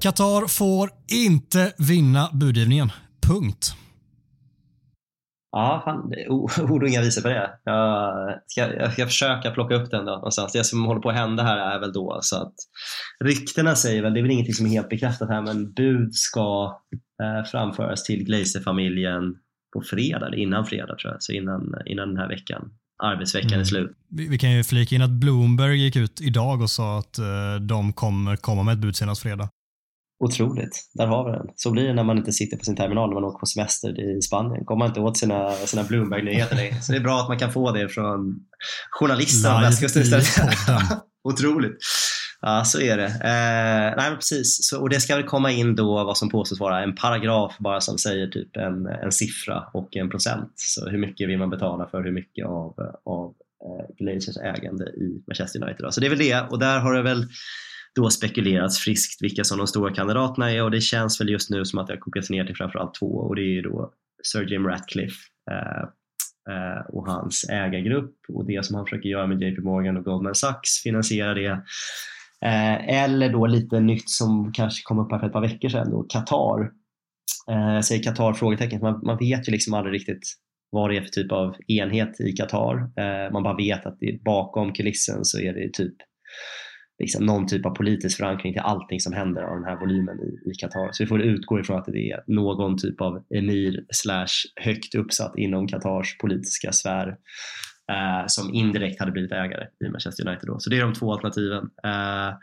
Qatar 0.00 0.48
får 0.48 0.90
inte 1.08 1.72
vinna 1.78 2.30
budgivningen. 2.32 2.92
Punkt. 3.22 3.74
Ja, 5.52 5.82
fan, 5.84 6.12
ord 6.70 6.82
och 6.82 6.88
inga 6.88 7.00
visor 7.00 7.22
på 7.22 7.28
det. 7.28 7.50
Jag 7.64 8.40
ska, 8.46 8.74
jag 8.74 8.92
ska 8.92 9.06
försöka 9.06 9.50
plocka 9.50 9.74
upp 9.74 9.90
den 9.90 10.04
då 10.04 10.12
någonstans. 10.12 10.52
Det 10.52 10.64
som 10.64 10.84
håller 10.84 11.00
på 11.00 11.10
att 11.10 11.16
hända 11.16 11.42
här 11.42 11.76
är 11.76 11.80
väl 11.80 11.92
då 11.92 12.18
så 12.22 12.36
att 12.36 12.54
ryktena 13.24 13.74
säger 13.74 14.02
väl, 14.02 14.14
det 14.14 14.20
är 14.20 14.22
väl 14.22 14.30
ingenting 14.30 14.54
som 14.54 14.66
är 14.66 14.70
helt 14.70 14.88
bekräftat 14.88 15.28
här, 15.28 15.42
men 15.42 15.72
bud 15.72 16.14
ska 16.14 16.78
eh, 17.22 17.50
framföras 17.50 18.04
till 18.04 18.24
Glazer-familjen 18.24 19.34
på 19.72 19.82
fredag, 19.82 20.36
innan 20.36 20.66
fredag 20.66 20.96
tror 20.96 21.12
jag, 21.12 21.22
så 21.22 21.32
innan, 21.32 21.74
innan 21.86 22.08
den 22.08 22.16
här 22.16 22.28
veckan. 22.28 22.70
Arbetsveckan 23.02 23.48
mm. 23.48 23.60
är 23.60 23.64
slut. 23.64 23.90
Vi, 24.08 24.28
vi, 24.28 24.38
kan 24.38 24.52
ju 24.52 24.64
flika 24.64 24.94
in 24.94 25.02
att 25.02 25.10
Bloomberg 25.10 25.76
gick 25.76 25.96
ut 25.96 26.20
idag 26.20 26.62
och 26.62 26.70
sa 26.70 26.98
att 26.98 27.18
eh, 27.18 27.54
de 27.60 27.92
kommer 27.92 28.36
komma 28.36 28.62
med 28.62 28.72
ett 28.72 28.78
bud 28.78 28.96
senast 28.96 29.22
fredag. 29.22 29.48
Otroligt, 30.24 30.90
där 30.94 31.06
har 31.06 31.24
vi 31.30 31.38
den. 31.38 31.46
Så 31.56 31.70
blir 31.70 31.84
det 31.84 31.94
när 31.94 32.04
man 32.04 32.18
inte 32.18 32.32
sitter 32.32 32.56
på 32.56 32.64
sin 32.64 32.76
terminal 32.76 33.08
när 33.08 33.14
man 33.14 33.24
åker 33.24 33.38
på 33.38 33.46
semester 33.46 34.00
i 34.00 34.22
Spanien. 34.22 34.64
Kommer 34.64 34.78
man 34.78 34.88
inte 34.88 35.00
åt 35.00 35.16
sina, 35.16 35.52
sina 35.52 35.84
Bloomberg-nyheter. 35.84 36.80
Så 36.82 36.92
det 36.92 36.98
är 36.98 37.02
bra 37.02 37.20
att 37.20 37.28
man 37.28 37.38
kan 37.38 37.52
få 37.52 37.72
det 37.72 37.88
från 37.88 38.40
journalister 38.90 39.54
på 39.54 39.60
västkusten 39.60 40.02
istället. 40.02 40.26
Otroligt. 41.24 41.78
Ja, 42.40 42.64
så 42.64 42.80
är 42.80 42.96
det. 42.96 43.06
Eh, 43.06 43.96
nej, 43.96 44.14
precis. 44.14 44.68
Så, 44.68 44.80
och 44.80 44.88
det 44.88 45.00
ska 45.00 45.16
väl 45.16 45.24
komma 45.24 45.50
in 45.50 45.74
då 45.74 46.04
vad 46.04 46.18
som 46.18 46.30
påstås 46.30 46.60
vara 46.60 46.82
en 46.82 46.94
paragraf 46.94 47.56
bara 47.58 47.80
som 47.80 47.98
säger 47.98 48.26
typ 48.26 48.56
en, 48.56 48.86
en 48.86 49.12
siffra 49.12 49.64
och 49.72 49.96
en 49.96 50.10
procent. 50.10 50.52
Så 50.54 50.88
hur 50.88 50.98
mycket 50.98 51.28
vill 51.28 51.38
man 51.38 51.50
betala 51.50 51.88
för 51.90 52.02
hur 52.02 52.12
mycket 52.12 52.46
av, 52.46 52.74
av 53.04 53.34
eh, 53.64 54.04
Glazers 54.04 54.36
ägande 54.36 54.84
i 54.84 55.22
Manchester 55.26 55.62
United. 55.62 55.86
Då. 55.86 55.92
Så 55.92 56.00
det 56.00 56.06
är 56.06 56.10
väl 56.10 56.18
det 56.18 56.40
och 56.50 56.58
där 56.58 56.78
har 56.78 56.94
det 56.94 57.02
väl 57.02 57.26
då 57.94 58.10
spekulerats 58.10 58.78
friskt 58.78 59.22
vilka 59.22 59.44
som 59.44 59.58
de 59.58 59.66
stora 59.66 59.94
kandidaterna 59.94 60.52
är 60.52 60.62
och 60.62 60.70
det 60.70 60.80
känns 60.80 61.20
väl 61.20 61.28
just 61.28 61.50
nu 61.50 61.64
som 61.64 61.78
att 61.78 61.86
det 61.86 61.92
har 61.92 62.00
kokats 62.00 62.30
ner 62.30 62.44
till 62.44 62.56
framförallt 62.56 62.94
två 62.94 63.06
och 63.06 63.36
det 63.36 63.42
är 63.42 63.52
ju 63.54 63.62
då 63.62 63.92
Sir 64.32 64.52
Jim 64.52 64.66
Ratcliffe 64.66 65.16
eh, 65.50 65.82
eh, 66.54 66.80
och 66.88 67.06
hans 67.06 67.44
ägargrupp 67.50 68.14
och 68.28 68.46
det 68.46 68.66
som 68.66 68.76
han 68.76 68.86
försöker 68.86 69.08
göra 69.08 69.26
med 69.26 69.42
JP 69.42 69.60
Morgan 69.60 69.96
och 69.96 70.04
Goldman 70.04 70.34
Sachs, 70.34 70.82
finansiera 70.82 71.34
det. 71.34 71.62
Eh, 72.44 73.02
eller 73.02 73.32
då 73.32 73.46
lite 73.46 73.80
nytt 73.80 74.10
som 74.10 74.52
kanske 74.52 74.82
kom 74.82 74.98
upp 74.98 75.12
här 75.12 75.18
för 75.18 75.26
ett 75.26 75.32
par 75.32 75.40
veckor 75.40 75.68
sedan, 75.68 75.90
då 75.90 76.02
Qatar. 76.02 76.70
Jag 77.46 77.84
säger 77.84 78.02
Qatar 78.02 78.32
frågetecken, 78.32 78.80
man, 78.80 79.00
man 79.02 79.18
vet 79.18 79.48
ju 79.48 79.52
liksom 79.52 79.74
aldrig 79.74 79.94
riktigt 79.94 80.22
vad 80.70 80.90
det 80.90 80.96
är 80.96 81.00
för 81.00 81.08
typ 81.08 81.32
av 81.32 81.56
enhet 81.68 82.20
i 82.20 82.32
Qatar. 82.32 82.76
Eh, 82.76 83.32
man 83.32 83.42
bara 83.42 83.56
vet 83.56 83.86
att 83.86 83.96
det, 84.00 84.22
bakom 84.24 84.72
kulissen 84.72 85.24
så 85.24 85.40
är 85.40 85.52
det 85.52 85.72
typ 85.72 85.94
liksom 87.00 87.26
någon 87.26 87.46
typ 87.46 87.66
av 87.66 87.70
politisk 87.70 88.16
förankring 88.16 88.52
till 88.52 88.62
allting 88.62 89.00
som 89.00 89.12
händer 89.12 89.42
av 89.42 89.56
den 89.56 89.64
här 89.64 89.76
volymen 89.76 90.18
i, 90.20 90.54
Qatar. 90.60 90.88
Så 90.92 91.02
vi 91.02 91.06
får 91.06 91.20
utgå 91.20 91.60
ifrån 91.60 91.78
att 91.78 91.86
det 91.86 92.10
är 92.10 92.24
någon 92.26 92.78
typ 92.78 93.00
av 93.00 93.24
emir 93.34 93.84
slash 93.90 94.26
högt 94.56 94.94
uppsatt 94.94 95.32
inom 95.36 95.68
Qatars 95.68 96.18
politiska 96.18 96.72
sfär 96.72 97.08
eh, 97.92 98.24
som 98.26 98.54
indirekt 98.54 99.00
hade 99.00 99.12
blivit 99.12 99.32
ägare 99.32 99.66
i 99.84 99.88
Manchester 99.88 100.28
United. 100.28 100.48
Då. 100.48 100.58
Så 100.58 100.70
det 100.70 100.78
är 100.78 100.82
de 100.82 100.94
två 100.94 101.12
alternativen. 101.12 101.70
Eh, 101.84 102.34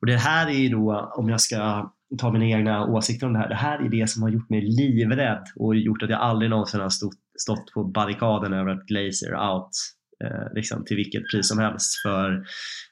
och 0.00 0.06
det 0.06 0.16
här 0.16 0.46
är 0.46 0.58
ju 0.58 0.68
då, 0.68 1.12
om 1.16 1.28
jag 1.28 1.40
ska 1.40 1.90
ta 2.18 2.32
mina 2.32 2.46
egna 2.46 2.86
åsikter 2.86 3.26
om 3.26 3.32
det 3.32 3.38
här, 3.38 3.48
det 3.48 3.54
här 3.54 3.84
är 3.84 3.88
det 3.88 4.10
som 4.10 4.22
har 4.22 4.30
gjort 4.30 4.50
mig 4.50 4.60
livrädd 4.60 5.44
och 5.56 5.76
gjort 5.76 6.02
att 6.02 6.10
jag 6.10 6.20
aldrig 6.20 6.50
någonsin 6.50 6.80
har 6.80 6.88
stått, 6.88 7.14
stått 7.38 7.72
på 7.74 7.84
barrikaden 7.84 8.52
över 8.52 8.70
att 8.70 8.86
Glazer 8.86 9.52
out 9.52 9.70
eh, 10.24 10.54
liksom 10.54 10.84
till 10.84 10.96
vilket 10.96 11.30
pris 11.30 11.48
som 11.48 11.58
helst. 11.58 12.02
För 12.02 12.44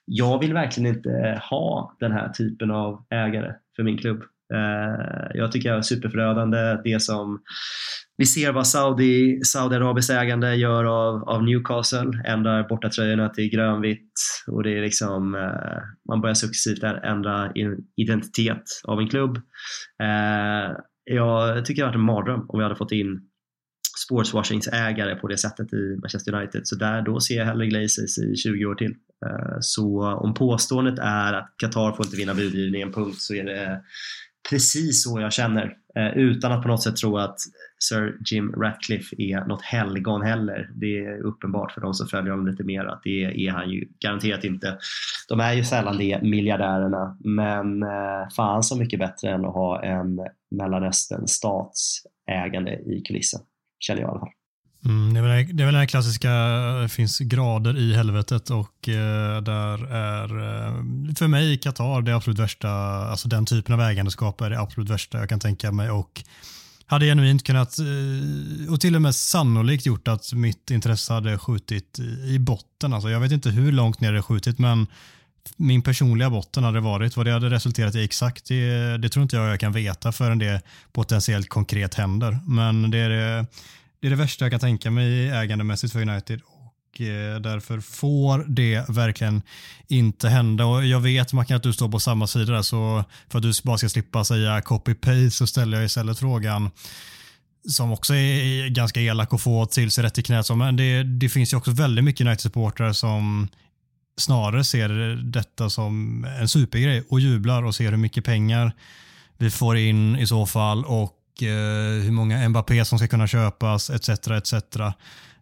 jag 0.05 0.41
vill 0.41 0.53
verkligen 0.53 0.95
inte 0.95 1.41
ha 1.51 1.97
den 2.01 2.13
här 2.13 2.29
typen 2.29 2.71
av 2.71 3.07
ägare 3.11 3.53
för 3.77 3.83
min 3.83 3.99
klubb. 3.99 4.23
Eh, 4.55 5.31
jag 5.35 5.53
tycker 5.53 5.71
det 5.71 5.77
är 5.79 5.83
superförödande 5.83 6.59
det 6.85 7.03
som 7.03 7.41
vi 8.17 8.27
ser 8.27 8.53
vad 8.53 8.67
Saudi, 8.67 9.41
Saudiarabiens 9.45 10.11
ägande 10.11 10.55
gör 10.55 10.85
av, 10.85 11.29
av 11.29 11.43
Newcastle, 11.43 12.23
ändrar 12.25 12.69
bortatröjorna 12.69 13.29
till 13.29 13.51
grönvitt 13.51 14.13
och 14.47 14.63
det 14.63 14.79
är 14.79 14.83
liksom, 14.83 15.35
eh, 15.35 15.83
man 16.09 16.21
börjar 16.21 16.35
successivt 16.35 16.83
ändra 16.83 17.53
identitet 17.97 18.63
av 18.85 19.01
en 19.01 19.09
klubb. 19.09 19.37
Eh, 20.03 20.77
jag 21.05 21.65
tycker 21.65 21.83
det 21.83 21.87
hade 21.87 21.99
varit 21.99 22.01
en 22.01 22.15
mardröm 22.15 22.47
om 22.49 22.59
vi 22.59 22.63
hade 22.63 22.77
fått 22.77 22.93
in 22.93 23.21
sportswashingsägare 24.05 25.15
på 25.15 25.29
det 25.29 25.39
sättet 25.39 25.73
i 25.73 25.97
Manchester 26.03 26.35
United. 26.35 26.67
Så 26.67 26.77
där, 26.77 27.03
då 27.03 27.21
ser 27.21 27.35
jag 27.35 27.47
hellre 27.47 27.67
Glazers 27.67 28.19
i 28.19 28.37
20 28.37 28.67
år 28.67 28.75
till. 28.75 28.95
Eh, 29.27 29.57
så 29.61 30.15
om 30.15 30.35
påståendet 30.35 30.99
är 30.99 31.33
att 31.33 31.55
Qatar 31.57 31.93
får 31.93 32.07
inte 32.07 32.17
vinna 32.17 32.35
budgivningen, 32.35 32.93
punkt, 32.93 33.21
så 33.21 33.35
är 33.35 33.45
det 33.45 33.65
eh, 33.65 33.77
precis 34.51 35.05
så 35.05 35.21
jag 35.21 35.33
känner. 35.33 35.77
Eh, 35.97 36.17
utan 36.17 36.53
att 36.53 36.63
på 36.63 36.69
något 36.69 36.83
sätt 36.83 36.97
tro 36.97 37.19
att 37.19 37.37
Sir 37.79 38.17
Jim 38.31 38.53
Ratcliffe 38.53 39.17
är 39.19 39.45
något 39.45 39.63
helgon 39.63 40.23
heller. 40.23 40.71
Det 40.75 40.99
är 40.99 41.19
uppenbart 41.23 41.73
för 41.73 41.81
de 41.81 41.95
som 41.95 42.07
följer 42.07 42.31
honom 42.31 42.47
lite 42.47 42.65
mer 42.65 42.85
att 42.85 43.01
det 43.05 43.25
är 43.25 43.51
han 43.51 43.71
ju 43.71 43.89
garanterat 44.01 44.45
inte. 44.45 44.79
De 45.29 45.41
är 45.41 45.53
ju 45.53 45.65
sällan 45.65 45.99
det, 45.99 46.23
miljardärerna, 46.23 47.19
men 47.25 47.85
fan 48.37 48.63
så 48.63 48.77
mycket 48.77 48.99
bättre 48.99 49.31
än 49.31 49.45
att 49.45 49.55
ha 49.55 49.83
en 49.83 50.21
Mellanöstern 50.51 51.27
statsägande 51.27 52.73
i 52.73 53.03
kulissen, 53.07 53.41
känner 53.85 54.01
jag 54.01 54.09
i 54.09 54.11
alla 54.11 54.21
fall. 54.21 54.29
Mm, 54.85 55.15
det, 55.15 55.21
är 55.21 55.23
väl, 55.23 55.57
det 55.57 55.63
är 55.63 55.65
väl 55.65 55.75
den 55.75 55.81
här 55.81 55.87
klassiska, 55.87 56.31
det 56.83 56.89
finns 56.89 57.19
grader 57.19 57.79
i 57.79 57.95
helvetet 57.95 58.51
och 58.51 58.89
eh, 58.89 59.43
där 59.43 59.93
är 59.93 60.29
eh, 60.29 61.15
för 61.15 61.29
mig 61.29 61.59
Qatar 61.59 62.03
det 62.03 62.17
absolut 62.17 62.39
värsta, 62.39 62.71
alltså 62.71 63.29
den 63.29 63.47
typen 63.47 63.75
av 63.75 63.81
ägandeskap 63.81 64.41
är 64.41 64.51
det 64.51 64.61
absolut 64.61 64.91
värsta 64.91 65.19
jag 65.19 65.29
kan 65.29 65.41
tänka 65.41 65.73
mig 65.73 65.91
och 65.91 66.23
hade 66.87 67.07
genuint 67.07 67.45
kunnat 67.45 67.79
eh, 67.79 68.73
och 68.73 68.81
till 68.81 68.97
och 68.97 69.03
med 69.03 69.15
sannolikt 69.15 69.87
gjort 69.87 70.09
att 70.09 70.33
mitt 70.33 70.71
intresse 70.71 71.13
hade 71.13 71.39
skjutit 71.39 71.99
i 72.27 72.39
botten. 72.39 72.93
Alltså 72.93 73.11
jag 73.11 73.21
vet 73.21 73.33
inte 73.33 73.51
hur 73.51 73.73
långt 73.73 74.01
ner 74.01 74.13
det 74.13 74.23
skjutit 74.23 74.59
men 74.59 74.87
min 75.57 75.83
personliga 75.83 76.31
botten 76.31 76.65
hade 76.65 76.81
varit. 76.81 77.17
Vad 77.17 77.27
det 77.27 77.33
hade 77.33 77.51
resulterat 77.51 77.95
i 77.95 78.05
exakt, 78.05 78.49
det, 78.49 78.97
det 78.99 79.09
tror 79.09 79.23
inte 79.23 79.37
jag 79.37 79.49
jag 79.49 79.61
kan 79.61 79.73
veta 79.73 80.13
förrän 80.13 80.39
det 80.39 80.63
potentiellt 80.93 81.49
konkret 81.49 81.95
händer. 81.95 82.39
Men 82.47 82.91
det 82.91 82.99
är 82.99 83.09
det, 83.09 83.47
det 84.01 84.07
är 84.09 84.11
det 84.11 84.17
värsta 84.17 84.45
jag 84.45 84.53
kan 84.53 84.61
tänka 84.61 84.91
mig 84.91 85.31
ägandemässigt 85.31 85.93
för 85.93 86.09
United 86.09 86.41
och 86.95 87.01
eh, 87.01 87.41
därför 87.41 87.81
får 87.81 88.45
det 88.49 88.85
verkligen 88.89 89.43
inte 89.89 90.29
hända. 90.29 90.67
Och 90.67 90.87
jag 90.87 91.01
vet 91.01 91.33
Mackan 91.33 91.57
att 91.57 91.63
du 91.63 91.73
står 91.73 91.89
på 91.89 92.01
samma 92.01 92.27
sida 92.27 92.53
där 92.53 92.63
så 92.63 93.05
för 93.29 93.39
att 93.39 93.43
du 93.43 93.53
bara 93.63 93.79
ska 93.79 93.89
slippa 93.89 94.25
säga 94.25 94.61
copy-paste 94.61 95.31
så 95.31 95.47
ställer 95.47 95.77
jag 95.77 95.85
istället 95.85 96.19
frågan 96.19 96.71
som 97.69 97.93
också 97.93 98.15
är 98.15 98.69
ganska 98.69 99.01
elak 99.01 99.35
att 99.35 99.41
få 99.41 99.67
till 99.67 99.91
sig 99.91 100.05
rätt 100.05 100.19
i 100.19 100.23
knät. 100.23 100.57
Men 100.57 100.77
det, 100.77 101.03
det 101.03 101.29
finns 101.29 101.53
ju 101.53 101.57
också 101.57 101.71
väldigt 101.71 102.05
mycket 102.05 102.27
United-supportrar 102.27 102.93
som 102.93 103.49
snarare 104.17 104.65
ser 104.65 104.89
detta 105.33 105.71
som 105.71 106.25
en 106.41 106.49
supergrej 106.49 107.05
och 107.09 107.21
jublar 107.21 107.63
och 107.63 107.75
ser 107.75 107.91
hur 107.91 107.99
mycket 107.99 108.25
pengar 108.25 108.73
vi 109.39 109.51
får 109.51 109.77
in 109.77 110.17
i 110.17 110.27
så 110.27 110.47
fall 110.47 110.85
och 110.85 111.21
Eh, 111.43 112.03
hur 112.05 112.13
många 112.13 112.49
Mbappé 112.49 112.85
som 112.85 112.99
ska 112.99 113.09
kunna 113.09 113.27
köpas 113.27 113.91
etc. 113.91 114.09
etc. 114.09 114.55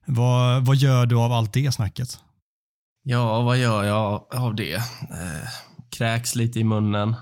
Vad, 0.05 0.67
vad 0.67 0.77
gör 0.77 1.07
du 1.07 1.17
av 1.17 1.33
allt 1.33 1.53
det 1.53 1.73
snacket? 1.73 2.19
Ja, 3.03 3.43
vad 3.43 3.59
gör 3.59 3.85
jag 3.85 4.27
av 4.35 4.55
det? 4.55 4.75
Eh, 4.75 5.49
kräks 5.91 6.35
lite 6.35 6.61
i 6.61 6.65
munnen. 6.65 7.15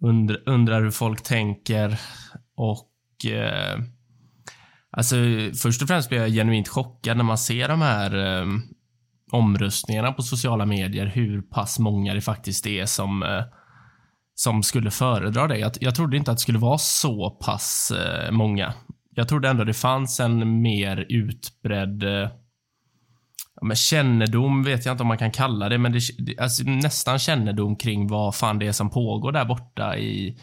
Undr, 0.00 0.42
undrar 0.46 0.82
hur 0.82 0.90
folk 0.90 1.22
tänker 1.22 2.00
och 2.56 3.26
eh, 3.26 3.80
Alltså, 4.96 5.16
först 5.62 5.82
och 5.82 5.88
främst 5.88 6.08
blir 6.08 6.18
jag 6.18 6.30
genuint 6.30 6.68
chockad 6.68 7.16
när 7.16 7.24
man 7.24 7.38
ser 7.38 7.68
de 7.68 7.80
här 7.80 8.40
eh, 8.40 8.46
omröstningarna 9.32 10.12
på 10.12 10.22
sociala 10.22 10.66
medier, 10.66 11.06
hur 11.06 11.42
pass 11.42 11.78
många 11.78 12.14
det 12.14 12.20
faktiskt 12.20 12.66
är 12.66 12.86
som 12.86 13.22
eh, 13.22 13.44
som 14.34 14.62
skulle 14.62 14.90
föredra 14.90 15.46
det. 15.46 15.58
Jag, 15.58 15.72
jag 15.80 15.94
trodde 15.94 16.16
inte 16.16 16.30
att 16.30 16.36
det 16.36 16.42
skulle 16.42 16.58
vara 16.58 16.78
så 16.78 17.30
pass 17.30 17.90
eh, 17.90 18.30
många. 18.30 18.74
Jag 19.14 19.28
trodde 19.28 19.48
ändå 19.48 19.64
det 19.64 19.74
fanns 19.74 20.20
en 20.20 20.62
mer 20.62 21.06
utbredd 21.08 22.02
eh, 22.02 22.28
men 23.62 23.76
kännedom 23.76 24.62
vet 24.62 24.86
jag 24.86 24.92
inte 24.92 25.02
om 25.02 25.08
man 25.08 25.18
kan 25.18 25.30
kalla 25.30 25.68
det, 25.68 25.78
men 25.78 25.92
det, 25.92 26.00
alltså, 26.38 26.64
nästan 26.64 27.18
kännedom 27.18 27.76
kring 27.76 28.08
vad 28.08 28.34
fan 28.34 28.58
det 28.58 28.66
är 28.66 28.72
som 28.72 28.90
pågår 28.90 29.32
där 29.32 29.44
borta 29.44 29.96
i, 29.96 30.38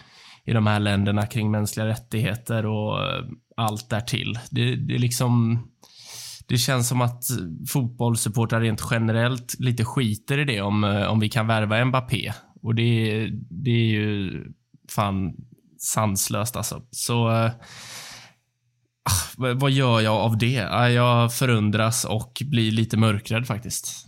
i 0.46 0.54
de 0.54 0.68
här 0.68 0.80
länderna 0.80 1.26
kring 1.26 1.52
mänskliga 1.52 1.88
rättigheter 1.88 2.66
och 2.66 3.04
eh, 3.04 3.24
allt 3.58 3.90
därtill. 3.90 4.40
Det, 4.52 4.76
det 4.76 4.98
liksom 4.98 5.64
det 6.50 6.58
känns 6.58 6.88
som 6.88 7.02
att 7.02 7.24
fotbollssupportrar 7.68 8.62
rent 8.62 8.82
generellt 8.92 9.60
lite 9.60 9.86
skiter 9.86 10.38
i 10.38 10.46
det 10.46 10.62
om, 10.62 10.84
eh, 10.84 11.04
om 11.04 11.20
vi 11.20 11.30
kan 11.30 11.48
värva 11.48 11.86
Mbappé. 11.86 12.34
Och 12.62 12.76
det, 12.76 13.28
det 13.50 13.72
är 13.72 13.90
ju 13.90 14.44
fan 14.90 15.34
sanslöst 15.78 16.56
alltså. 16.56 16.82
Så 16.92 17.32
äh, 17.32 17.52
vad 19.38 19.72
gör 19.72 20.02
jag 20.02 20.16
av 20.16 20.38
det? 20.38 20.60
Ah, 20.60 20.90
jag 20.90 21.34
förundras 21.34 22.06
och 22.06 22.42
blir 22.46 22.72
lite 22.72 22.98
mörkrädd 22.98 23.48
faktiskt. 23.48 24.06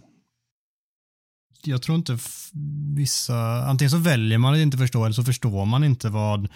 Jag 1.63 1.81
tror 1.81 1.97
inte 1.97 2.17
vissa, 2.95 3.63
antingen 3.63 3.91
så 3.91 3.97
väljer 3.97 4.37
man 4.37 4.53
att 4.53 4.59
inte 4.59 4.77
förstå 4.77 5.05
eller 5.05 5.13
så 5.13 5.23
förstår 5.23 5.65
man 5.65 5.83
inte 5.83 6.09
vad 6.09 6.49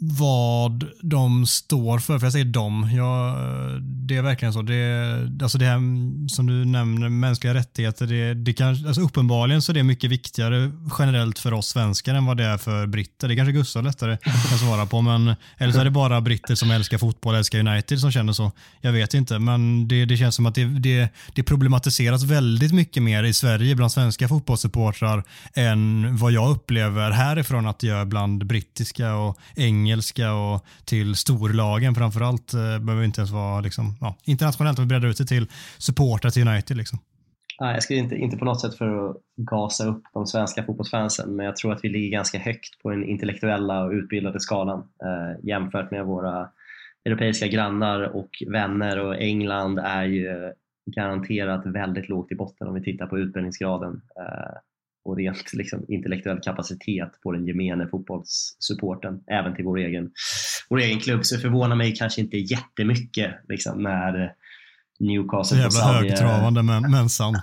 vad 0.00 0.84
de 1.00 1.46
står 1.46 1.98
för. 1.98 2.18
För 2.18 2.26
jag 2.26 2.32
säger 2.32 2.44
de. 2.44 2.90
Ja, 2.96 3.36
det 3.80 4.16
är 4.16 4.22
verkligen 4.22 4.52
så. 4.52 4.62
Det, 4.62 5.42
alltså 5.42 5.58
det 5.58 5.64
här 5.64 5.78
som 6.28 6.46
du 6.46 6.64
nämner, 6.64 7.08
mänskliga 7.08 7.54
rättigheter. 7.54 8.06
Det, 8.06 8.34
det 8.34 8.52
kan, 8.52 8.86
alltså 8.86 9.00
uppenbarligen 9.00 9.62
så 9.62 9.72
är 9.72 9.74
det 9.74 9.82
mycket 9.82 10.10
viktigare 10.10 10.72
generellt 10.98 11.38
för 11.38 11.52
oss 11.52 11.68
svenskar 11.68 12.14
än 12.14 12.26
vad 12.26 12.36
det 12.36 12.44
är 12.44 12.58
för 12.58 12.86
britter. 12.86 13.28
Det 13.28 13.36
kanske 13.36 13.52
Gustav 13.52 13.84
lättare 13.84 14.16
kan 14.48 14.58
svara 14.58 14.86
på. 14.86 15.00
Men, 15.00 15.34
eller 15.56 15.72
så 15.72 15.80
är 15.80 15.84
det 15.84 15.90
bara 15.90 16.20
britter 16.20 16.54
som 16.54 16.70
älskar 16.70 16.98
fotboll, 16.98 17.34
älskar 17.34 17.58
United 17.58 18.00
som 18.00 18.10
känner 18.12 18.32
så. 18.32 18.52
Jag 18.80 18.92
vet 18.92 19.14
inte, 19.14 19.38
men 19.38 19.88
det, 19.88 20.04
det 20.04 20.16
känns 20.16 20.34
som 20.34 20.46
att 20.46 20.54
det, 20.54 20.64
det, 20.64 21.08
det 21.34 21.42
problematiseras 21.42 22.22
väldigt 22.22 22.74
mycket 22.74 23.02
mer 23.02 23.24
i 23.24 23.32
Sverige 23.32 23.74
bland 23.74 23.92
svenska 23.92 24.28
fotbollssupportrar 24.28 25.24
än 25.54 26.16
vad 26.16 26.32
jag 26.32 26.50
upplever 26.50 27.10
härifrån 27.10 27.66
att 27.66 27.78
det 27.78 27.86
gör 27.86 28.04
bland 28.04 28.46
brittiska 28.46 29.14
och 29.14 29.38
engelska 29.56 29.87
engelska 29.88 30.32
och 30.32 30.66
till 30.84 31.14
storlagen 31.14 31.94
framförallt. 31.94 32.54
Eh, 32.54 32.78
behöver 32.78 33.04
inte 33.04 33.20
ens 33.20 33.30
vara 33.30 33.60
liksom, 33.60 33.96
ja, 34.00 34.16
internationellt, 34.24 34.78
om 34.78 34.84
vi 34.84 34.88
breddar 34.88 35.08
ut 35.08 35.18
det 35.18 35.26
till 35.26 35.46
supportrar 35.78 36.30
till 36.30 36.48
United. 36.48 36.76
Liksom. 36.76 36.98
Nej, 37.60 37.74
jag 37.74 37.82
ska 37.82 37.94
inte, 37.94 38.16
inte 38.16 38.36
på 38.36 38.44
något 38.44 38.60
sätt 38.60 38.74
för 38.74 39.10
att 39.10 39.16
gasa 39.36 39.86
upp 39.86 40.02
de 40.14 40.26
svenska 40.26 40.62
fotbollsfansen, 40.62 41.36
men 41.36 41.46
jag 41.46 41.56
tror 41.56 41.72
att 41.72 41.84
vi 41.84 41.88
ligger 41.88 42.10
ganska 42.10 42.38
högt 42.38 42.82
på 42.82 42.90
den 42.90 43.04
intellektuella 43.04 43.84
och 43.84 43.92
utbildade 43.92 44.40
skalan 44.40 44.78
eh, 44.78 45.46
jämfört 45.46 45.90
med 45.90 46.04
våra 46.04 46.48
europeiska 47.04 47.46
grannar 47.46 48.02
och 48.02 48.30
vänner 48.46 48.98
och 48.98 49.16
England 49.16 49.78
är 49.78 50.04
ju 50.04 50.52
garanterat 50.96 51.66
väldigt 51.66 52.08
lågt 52.08 52.32
i 52.32 52.34
botten 52.34 52.68
om 52.68 52.74
vi 52.74 52.82
tittar 52.82 53.06
på 53.06 53.18
utbildningsgraden. 53.18 54.00
Eh, 54.16 54.56
och 55.08 55.16
rent 55.16 55.52
liksom, 55.52 55.84
intellektuell 55.88 56.40
kapacitet 56.40 57.10
på 57.22 57.32
den 57.32 57.46
gemene 57.46 57.88
fotbollssupporten, 57.88 59.20
även 59.26 59.54
till 59.54 59.64
vår 59.64 59.78
egen, 59.78 60.10
vår 60.68 60.80
egen 60.80 61.00
klubb. 61.00 61.24
Så 61.24 61.34
det 61.34 61.40
förvånar 61.40 61.76
mig 61.76 61.94
kanske 61.94 62.20
inte 62.20 62.36
jättemycket 62.36 63.34
liksom, 63.48 63.82
när 63.82 64.34
Newcastle. 65.00 65.56
Så 65.56 65.62
jävla 65.62 65.92
högtravande 65.92 66.62
men, 66.62 66.90
men 66.90 67.08
sant. 67.08 67.36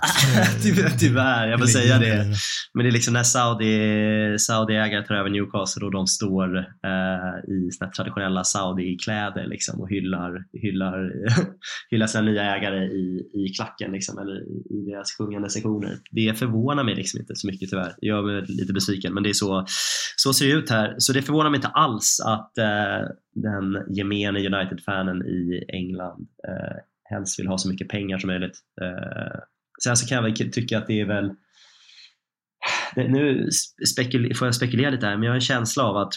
tyvärr, 0.98 1.48
jag 1.48 1.60
får 1.60 1.66
säga 1.66 1.98
det. 1.98 2.26
Men 2.74 2.84
det 2.84 2.90
är 2.90 2.92
liksom 2.92 3.14
när 3.14 3.22
Saudi, 3.22 4.38
Saudi-ägare 4.38 5.06
tar 5.06 5.14
över 5.14 5.30
Newcastle 5.30 5.86
och 5.86 5.92
de 5.92 6.06
står 6.06 6.58
eh, 6.58 7.54
i 7.54 7.70
sina 7.70 7.90
traditionella 7.90 8.44
Saudi-kläder 8.44 9.46
liksom, 9.46 9.80
och 9.80 9.88
hyllar, 9.90 10.44
hyllar, 10.52 11.12
hyllar 11.90 12.06
sina 12.06 12.24
nya 12.24 12.56
ägare 12.56 12.84
i, 12.84 13.30
i 13.34 13.48
klacken 13.56 13.92
liksom, 13.92 14.18
eller 14.18 14.36
i 14.72 14.90
deras 14.90 15.16
sjungande 15.16 15.50
sektioner. 15.50 15.98
Det 16.10 16.38
förvånar 16.38 16.84
mig 16.84 16.94
liksom 16.94 17.20
inte 17.20 17.32
så 17.36 17.46
mycket 17.46 17.70
tyvärr. 17.70 17.94
Jag 17.98 18.30
är 18.30 18.44
lite 18.48 18.72
besviken 18.72 19.14
men 19.14 19.22
det 19.22 19.28
är 19.28 19.34
så, 19.34 19.64
så 20.16 20.32
ser 20.32 20.46
det 20.46 20.52
ut 20.52 20.70
här. 20.70 20.94
Så 20.98 21.12
det 21.12 21.22
förvånar 21.22 21.50
mig 21.50 21.58
inte 21.58 21.68
alls 21.68 22.20
att 22.24 22.58
eh, 22.58 23.08
den 23.34 23.94
gemene 23.96 24.38
United-fanen 24.38 25.22
i 25.22 25.64
England 25.68 26.26
eh, 26.48 26.76
helst 27.10 27.38
vill 27.38 27.48
ha 27.48 27.58
så 27.58 27.68
mycket 27.68 27.88
pengar 27.88 28.18
som 28.18 28.28
möjligt. 28.28 28.58
Eh, 28.82 29.40
sen 29.84 29.96
så 29.96 30.06
kan 30.06 30.16
jag 30.16 30.22
väl 30.22 30.52
tycka 30.52 30.78
att 30.78 30.86
det 30.86 31.00
är 31.00 31.06
väl 31.06 31.34
nu 32.96 33.48
får 34.34 34.46
jag 34.46 34.54
spekulera 34.54 34.90
lite 34.90 35.06
här, 35.06 35.16
men 35.16 35.22
jag 35.22 35.30
har 35.30 35.34
en 35.34 35.40
känsla 35.40 35.84
av 35.84 35.96
att 35.96 36.14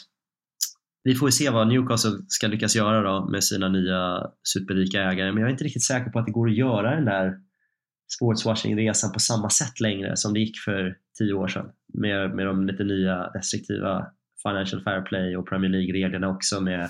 vi 1.04 1.16
får 1.16 1.30
se 1.30 1.50
vad 1.50 1.68
Newcastle 1.68 2.12
ska 2.28 2.48
lyckas 2.48 2.76
göra 2.76 3.02
då 3.02 3.30
med 3.30 3.44
sina 3.44 3.70
nya 3.70 4.28
superrika 4.44 5.02
ägare, 5.02 5.32
men 5.32 5.42
jag 5.42 5.48
är 5.48 5.52
inte 5.52 5.64
riktigt 5.64 5.84
säker 5.84 6.10
på 6.12 6.20
att 6.20 6.26
det 6.26 6.32
går 6.32 6.50
att 6.50 6.58
göra 6.58 6.96
den 6.96 7.06
där 7.06 7.38
sportswashing-resan 8.16 9.14
på 9.14 9.20
samma 9.20 9.50
sätt 9.50 9.80
längre 9.80 10.16
som 10.16 10.34
det 10.34 10.40
gick 10.40 10.60
för 10.66 10.96
tio 11.18 11.34
år 11.34 11.48
sedan 11.48 11.66
med, 11.94 12.36
med 12.36 12.46
de 12.46 12.68
lite 12.68 12.84
nya 12.84 13.24
restriktiva 13.24 14.06
Financial 14.44 14.84
Fair 14.84 15.02
Play 15.02 15.38
och 15.38 15.50
Premier 15.50 15.72
League-reglerna 15.72 16.30
också 16.30 16.62
med, 16.62 16.90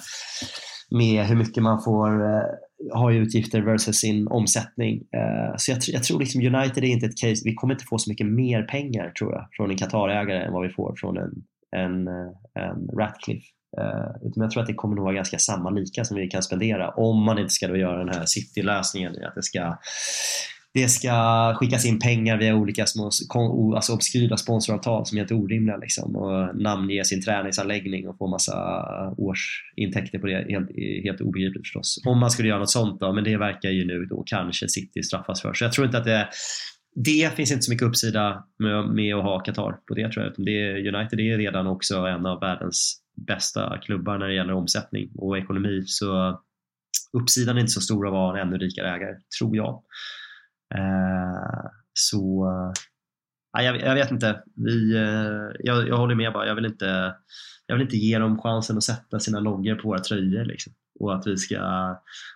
med 0.92 1.26
hur 1.26 1.36
mycket 1.36 1.64
man 1.64 1.82
får 1.82 2.26
eh, 2.26 2.44
ha 2.94 3.12
i 3.12 3.16
utgifter 3.16 3.62
versus 3.62 3.96
sin 3.96 4.28
omsättning. 4.28 4.96
Eh, 4.96 5.56
så 5.58 5.72
jag, 5.72 5.80
jag, 5.88 6.04
tror 6.04 6.20
liksom 6.20 6.42
United 6.42 6.84
är 6.84 6.88
inte 6.88 7.06
ett 7.06 7.18
case, 7.18 7.42
vi 7.46 7.54
kommer 7.56 7.74
inte 7.74 7.86
få 7.86 7.98
så 7.98 8.10
mycket 8.10 8.28
mer 8.28 8.64
pengar 8.64 9.10
tror 9.10 9.34
jag 9.34 9.48
från 9.52 9.72
en 9.72 9.78
Qatar-ägare 9.78 10.44
än 10.46 10.54
vad 10.54 10.68
vi 10.68 10.74
får 10.74 10.96
från 10.98 11.18
en, 11.18 11.32
en, 11.76 12.08
eh, 12.08 12.32
en 12.54 12.90
Ratcliffe. 13.00 13.46
Utan 14.26 14.44
jag 14.44 14.52
tror 14.52 14.62
att 14.62 14.68
det 14.68 14.74
kommer 14.74 14.96
nog 14.96 15.04
vara 15.04 15.16
ganska 15.16 15.38
samma 15.40 15.70
lika 15.70 16.06
som 16.06 16.18
vi 16.18 16.28
kan 16.28 16.44
spendera 16.44 16.90
om 16.90 17.24
man 17.24 17.40
inte 17.40 17.54
ska 17.54 17.68
då 17.68 17.78
göra 17.78 17.98
den 17.98 18.10
här 18.10 18.24
city-lösningen 18.26 19.12
att 19.26 19.36
det 19.36 19.44
ska 19.44 19.78
det 20.74 20.88
ska 20.88 21.54
skickas 21.60 21.86
in 21.86 22.00
pengar 22.00 22.38
via 22.38 22.56
olika 22.56 22.86
små 22.86 23.10
alltså 23.76 23.94
obskyra 23.94 24.38
sponsoravtal 24.38 25.06
som 25.06 25.18
är 25.18 25.22
helt 25.22 25.32
orimliga 25.32 25.78
liksom, 25.78 26.16
och 26.16 26.62
namnge 26.62 27.04
sin 27.04 27.22
träningsanläggning 27.22 28.08
och 28.08 28.18
få 28.18 28.28
massa 28.28 28.56
årsintäkter 29.18 30.20
på 30.20 30.28
det. 30.28 30.46
Helt, 30.50 30.70
helt 31.04 31.22
obegripligt 31.22 31.64
förstås. 31.64 32.02
Om 32.06 32.20
man 32.20 32.32
skulle 32.32 32.50
göra 32.50 32.60
något 32.60 32.70
sånt 32.70 33.00
då, 33.00 33.14
men 33.14 33.24
det 33.24 33.38
verkar 33.38 33.70
ju 33.70 33.86
nu 33.86 34.06
då 34.06 34.24
kanske 34.26 34.70
City 34.70 35.04
straffas 35.04 35.42
för. 35.42 35.54
Så 35.54 35.64
jag 35.64 35.74
tror 35.74 35.86
inte 35.86 35.98
att 35.98 36.06
det 36.06 36.28
det 36.96 37.36
finns 37.36 37.52
inte 37.52 37.62
så 37.62 37.72
mycket 37.72 37.88
uppsida 37.88 38.44
med, 38.60 38.90
med 38.96 39.16
att 39.16 39.24
ha 39.24 39.40
Qatar 39.40 39.72
på 39.88 39.94
det 39.94 40.12
tror 40.12 40.26
jag. 40.26 40.46
Det, 40.46 40.74
United 40.74 41.20
är 41.20 41.38
redan 41.38 41.68
också 41.68 41.96
en 41.96 42.26
av 42.26 42.40
världens 42.40 43.02
bästa 43.28 43.78
klubbar 43.78 44.18
när 44.18 44.28
det 44.28 44.36
gäller 44.36 44.54
omsättning 44.54 45.12
och 45.16 45.38
ekonomi. 45.38 45.84
Så 45.86 46.40
uppsidan 47.22 47.58
är 47.58 47.62
inte 47.62 47.72
så 47.72 47.82
stor 47.82 48.08
av 48.08 48.14
att 48.14 48.18
vara 48.18 48.42
en 48.42 48.48
ännu 48.48 48.58
rikare 48.58 48.96
ägare, 48.96 49.16
tror 49.40 49.56
jag. 49.56 49.84
Eh, 50.76 51.70
så 51.94 52.48
eh, 52.48 52.74
ja, 53.54 53.62
jag, 53.62 53.82
jag, 53.82 53.96
vet 53.96 54.12
inte. 54.12 54.44
Vi, 54.56 54.96
eh, 54.96 55.56
jag, 55.60 55.88
jag 55.88 55.98
håller 55.98 56.16
med 56.16 56.34
bara. 56.34 56.48
Jag 56.48 56.56
vill, 56.56 56.66
inte, 56.66 57.16
jag 57.66 57.76
vill 57.76 57.86
inte 57.86 57.98
ge 57.98 58.20
dem 58.20 58.42
chansen 58.42 58.78
att 58.78 58.84
sätta 58.84 59.20
sina 59.20 59.40
loggor 59.40 59.76
på 59.76 59.88
våra 59.88 60.00
tröjor. 60.00 60.46
Liksom. 60.46 60.74
Och 61.00 61.16
att 61.16 61.28
vi 61.28 61.38
ska 61.38 61.60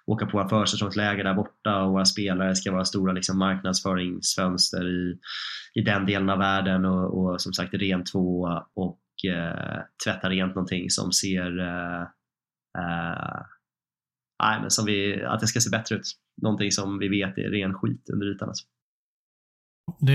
åka 0.06 0.26
på 0.26 0.38
våra 0.38 0.50
försäsongsläger 0.50 1.24
där 1.24 1.34
borta 1.34 1.84
och 1.84 1.92
våra 1.92 2.06
spelare 2.06 2.56
ska 2.56 2.72
vara 2.72 2.86
stora 2.86 3.14
liksom, 3.14 3.40
marknadsföringsfönster 3.40 4.88
i, 4.90 5.20
i 5.74 5.82
den 5.82 6.06
delen 6.06 6.30
av 6.30 6.40
världen 6.40 6.86
och, 6.86 7.18
och 7.18 7.42
som 7.42 7.54
sagt 7.54 7.74
rent 7.74 8.12
två 8.12 8.50
och 8.76 9.00
eh, 9.32 9.82
tvätta 10.06 10.30
rent 10.30 10.56
någonting 10.56 10.90
som 10.90 11.12
ser 11.12 11.60
eh, 11.60 12.02
eh, 12.78 13.42
nej, 14.44 14.62
men 14.62 14.72
som 14.72 14.86
vi, 14.86 15.24
att 15.24 15.40
det 15.40 15.48
ska 15.48 15.60
se 15.60 15.70
bättre 15.70 15.96
ut 15.96 16.08
någonting 16.42 16.72
som 16.72 17.00
vi 17.00 17.08
vet 17.08 17.38
är 17.38 17.50
ren 17.50 17.74
skit 17.74 18.10
under 18.14 18.36
ytan. 18.36 18.50
Alltså. 18.50 18.66
Det 20.00 20.14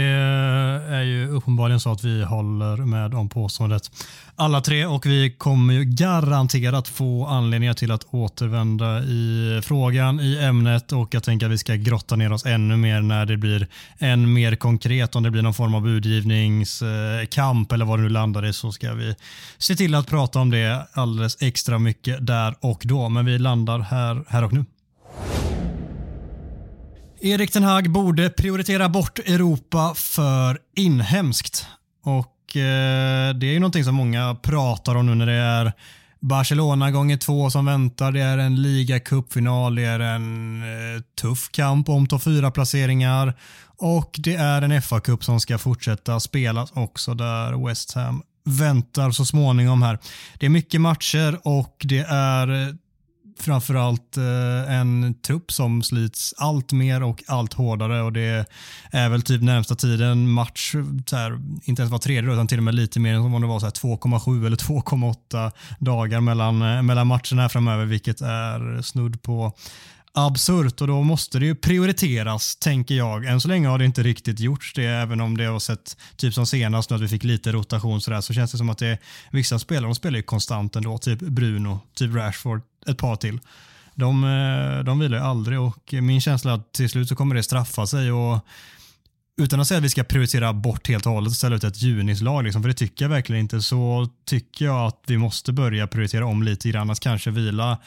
är 0.89 1.03
ju 1.03 1.29
uppenbarligen 1.29 1.81
så 1.81 1.93
att 1.93 2.05
vi 2.05 2.25
håller 2.25 2.77
med 2.77 3.15
om 3.15 3.29
påståendet 3.29 3.91
alla 4.37 4.61
tre 4.61 4.87
och 4.87 5.07
vi 5.07 5.31
kommer 5.31 5.75
ju 5.75 5.85
garanterat 5.85 6.89
få 6.89 7.27
anledningar 7.27 7.75
till 7.75 7.91
att 7.91 8.07
återvända 8.11 9.03
i 9.03 9.61
frågan, 9.65 10.21
i 10.21 10.39
ämnet 10.39 10.93
och 10.93 11.15
jag 11.15 11.23
tänker 11.23 11.47
att 11.47 11.53
vi 11.53 11.59
ska 11.59 11.75
grotta 11.75 12.17
ner 12.17 12.33
oss 12.33 12.47
ännu 12.47 12.77
mer 12.77 13.01
när 13.01 13.27
det 13.27 13.37
blir 13.37 13.69
än 13.99 14.33
mer 14.33 14.57
konkret. 14.57 15.17
Om 15.17 15.23
det 15.23 15.31
blir 15.31 15.43
någon 15.43 15.55
form 15.55 15.75
av 15.75 15.83
budgivningskamp 15.83 17.73
eller 17.73 17.85
vad 17.85 17.99
det 17.99 18.03
nu 18.03 18.09
landar 18.09 18.47
i 18.47 18.53
så 18.53 18.73
ska 18.73 18.93
vi 18.93 19.15
se 19.59 19.75
till 19.75 19.95
att 19.95 20.07
prata 20.07 20.41
om 20.41 20.51
det 20.51 20.87
alldeles 20.93 21.43
extra 21.43 21.79
mycket 21.79 22.27
där 22.27 22.55
och 22.61 22.83
då. 22.85 23.09
Men 23.09 23.27
vi 23.27 23.39
landar 23.39 23.79
här, 23.79 24.25
här 24.29 24.45
och 24.45 24.53
nu. 24.53 24.65
Erik 27.21 27.51
Ten 27.53 27.63
Hag 27.63 27.91
borde 27.91 28.31
prioritera 28.31 28.89
bort 28.89 29.19
Europa 29.19 29.95
för 29.95 30.59
inhemskt. 30.77 31.67
Och 32.05 32.57
eh, 32.57 33.35
Det 33.35 33.47
är 33.47 33.53
ju 33.53 33.59
någonting 33.59 33.85
som 33.85 33.95
många 33.95 34.35
pratar 34.35 34.95
om 34.95 35.07
nu 35.07 35.15
när 35.15 35.27
det 35.27 35.33
är 35.33 35.73
Barcelona 36.21 36.91
gånger 36.91 37.17
två 37.17 37.51
som 37.51 37.67
väntar. 37.67 38.13
Det 38.13 38.21
är 38.21 38.39
en 38.39 38.63
ligacupfinal, 38.63 39.75
det 39.75 39.85
är 39.85 40.01
en 40.01 40.63
eh, 40.63 41.03
tuff 41.21 41.49
kamp 41.51 41.89
om 41.89 42.07
topp 42.07 42.23
fyra 42.23 42.51
placeringar 42.51 43.35
och 43.79 44.17
det 44.19 44.35
är 44.35 44.63
en 44.63 44.73
FA-cup 44.73 45.25
som 45.25 45.41
ska 45.41 45.59
fortsätta 45.59 46.21
spelas 46.21 46.73
också 46.73 47.15
där 47.15 47.67
West 47.67 47.95
Ham 47.95 48.23
väntar 48.45 49.11
så 49.11 49.25
småningom 49.25 49.83
här. 49.83 49.99
Det 50.39 50.47
är 50.47 50.51
mycket 50.51 50.81
matcher 50.81 51.41
och 51.43 51.77
det 51.85 52.07
är 52.09 52.69
eh, 52.69 52.75
framförallt 53.43 54.17
eh, 54.17 54.75
en 54.75 55.15
trupp 55.27 55.53
som 55.53 55.83
slits 55.83 56.35
allt 56.39 56.73
mer 56.73 57.03
och 57.03 57.25
allt 57.27 57.53
hårdare. 57.53 58.03
Och 58.03 58.13
det 58.13 58.47
är 58.91 59.09
väl 59.09 59.23
typ 59.23 59.43
närmsta 59.43 59.75
tiden 59.75 60.31
match, 60.31 60.75
så 61.07 61.17
här, 61.17 61.41
inte 61.65 61.83
ens 61.83 61.93
var 61.93 61.99
tredje 61.99 62.33
utan 62.33 62.47
till 62.47 62.59
och 62.59 62.65
med 62.65 62.75
lite 62.75 63.01
mer 63.01 63.15
än 63.15 63.21
om 63.21 63.41
det 63.41 63.49
var 63.49 63.61
2,7 63.61 64.47
eller 64.47 64.57
2,8 64.57 65.53
dagar 65.79 66.21
mellan, 66.21 66.63
eh, 66.63 66.83
mellan 66.83 67.07
matcherna 67.07 67.49
framöver 67.49 67.85
vilket 67.85 68.21
är 68.21 68.83
snudd 68.83 69.23
på 69.23 69.53
absurt. 70.27 70.81
Och 70.81 70.87
då 70.87 71.03
måste 71.03 71.39
det 71.39 71.47
ju 71.47 71.55
prioriteras, 71.55 72.57
tänker 72.57 72.95
jag. 72.95 73.25
Än 73.25 73.41
så 73.41 73.49
länge 73.49 73.69
har 73.69 73.79
det 73.79 73.85
inte 73.85 74.03
riktigt 74.03 74.41
gjorts 74.41 74.73
det, 74.75 74.87
även 74.87 75.21
om 75.21 75.37
det 75.37 75.45
har 75.45 75.59
sett, 75.59 75.97
typ 76.17 76.35
som 76.35 76.47
senast, 76.47 76.93
att 76.93 77.01
vi 77.01 77.09
fick 77.09 77.25
lite 77.25 77.53
rotation 77.53 78.01
sådär, 78.01 78.21
så 78.21 78.33
känns 78.33 78.53
det 78.53 78.59
som 78.59 78.71
att 78.71 78.79
det 78.79 78.87
är 78.87 78.99
vissa 79.31 79.59
spelare, 79.59 79.87
de 79.87 79.95
spelar 79.95 80.17
ju 80.17 80.23
konstant 80.23 80.77
ändå, 80.77 80.99
typ 80.99 81.19
Bruno, 81.19 81.81
typ 81.95 82.15
Rashford, 82.15 82.61
ett 82.89 82.99
par 82.99 83.17
till. 83.17 83.41
De, 83.95 84.25
eh, 84.25 84.85
de 84.85 84.99
vilar 84.99 85.19
ju 85.19 85.25
aldrig 85.25 85.61
och 85.61 85.93
min 85.93 86.21
känsla 86.21 86.51
är 86.51 86.55
att 86.55 86.73
till 86.73 86.91
slut 86.91 87.09
så 87.09 87.17
kommer 87.17 87.35
det 87.35 87.43
straffa 87.43 87.87
sig 87.87 88.13
och 88.13 88.47
utan 89.39 89.61
att 89.61 89.67
säga 89.67 89.79
att 89.79 89.85
vi 89.85 89.89
ska 89.89 90.05
prioritera 90.05 90.53
bort 90.53 90.89
helt 90.89 91.07
och 91.07 91.13
hållet 91.13 91.31
och 91.31 91.37
ställa 91.37 91.57
ut 91.57 91.65
ett 91.65 91.83
junislag, 91.83 92.45
liksom, 92.45 92.63
för 92.63 92.69
det 92.69 92.75
tycker 92.75 93.05
jag 93.05 93.11
verkligen 93.11 93.41
inte, 93.41 93.63
så 93.63 94.09
tycker 94.25 94.65
jag 94.65 94.87
att 94.87 95.03
vi 95.07 95.19
måste 95.19 95.53
börja 95.53 95.87
prioritera 95.87 96.27
om 96.27 96.43
lite 96.43 96.69
grann, 96.69 96.91
att 96.91 97.01
kanske 97.01 97.31
vila 97.31 97.79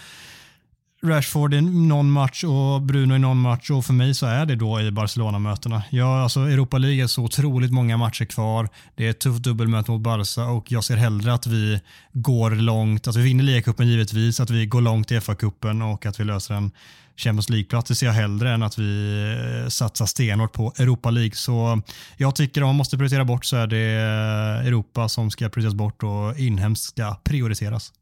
Rashford 1.03 1.53
i 1.53 1.61
någon 1.61 2.11
match 2.11 2.43
och 2.43 2.81
Bruno 2.81 3.15
i 3.15 3.19
någon 3.19 3.37
match 3.37 3.69
och 3.69 3.85
för 3.85 3.93
mig 3.93 4.13
så 4.13 4.25
är 4.25 4.45
det 4.45 4.55
då 4.55 4.81
i 4.81 4.91
Barcelona-mötena. 4.91 5.83
Ja, 5.89 6.23
alltså 6.23 6.39
Europa 6.39 6.77
League 6.77 7.03
är 7.03 7.07
så 7.07 7.23
otroligt 7.23 7.71
många 7.71 7.97
matcher 7.97 8.25
kvar. 8.25 8.69
Det 8.95 9.05
är 9.05 9.09
ett 9.09 9.19
tufft 9.19 9.43
dubbelmöte 9.43 9.91
mot 9.91 10.01
Barca 10.01 10.45
och 10.45 10.71
jag 10.71 10.83
ser 10.83 10.95
hellre 10.95 11.33
att 11.33 11.47
vi 11.47 11.79
går 12.13 12.51
långt, 12.51 13.07
att 13.07 13.15
vi 13.15 13.21
vinner 13.21 13.43
ligacupen 13.43 13.87
givetvis, 13.87 14.39
att 14.39 14.49
vi 14.49 14.65
går 14.65 14.81
långt 14.81 15.11
i 15.11 15.19
FA-cupen 15.19 15.93
och 15.93 16.05
att 16.05 16.19
vi 16.19 16.23
löser 16.23 16.53
en 16.53 16.71
Champions 17.15 17.49
League-plats. 17.49 17.87
Det 17.87 17.95
ser 17.95 18.05
jag 18.05 18.13
hellre 18.13 18.51
än 18.51 18.63
att 18.63 18.77
vi 18.77 19.21
eh, 19.63 19.69
satsar 19.69 20.05
stenhårt 20.05 20.53
på 20.53 20.73
Europa 20.77 21.09
League. 21.09 21.35
Så 21.35 21.81
jag 22.17 22.35
tycker 22.35 22.63
om 22.63 22.67
man 22.67 22.75
måste 22.75 22.97
prioritera 22.97 23.25
bort 23.25 23.45
så 23.45 23.57
är 23.57 23.67
det 23.67 23.95
eh, 23.95 24.67
Europa 24.67 25.09
som 25.09 25.31
ska 25.31 25.49
prioriteras 25.49 25.75
bort 25.75 26.03
och 26.03 26.39
inhemskt 26.39 26.83
ska 26.83 27.15
prioriteras. 27.23 27.93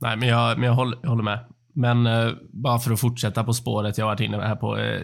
Nej, 0.00 0.16
men 0.16 0.28
jag, 0.28 0.58
men 0.58 0.66
jag, 0.66 0.74
håller, 0.74 0.98
jag 1.02 1.08
håller 1.08 1.22
med. 1.22 1.38
Men 1.74 2.06
eh, 2.06 2.30
bara 2.52 2.78
för 2.78 2.92
att 2.92 3.00
fortsätta 3.00 3.44
på 3.44 3.52
spåret 3.52 3.98
jag 3.98 4.06
varit 4.06 4.20
inne 4.20 4.36
här 4.36 4.56
på. 4.56 4.78
Eh, 4.78 5.00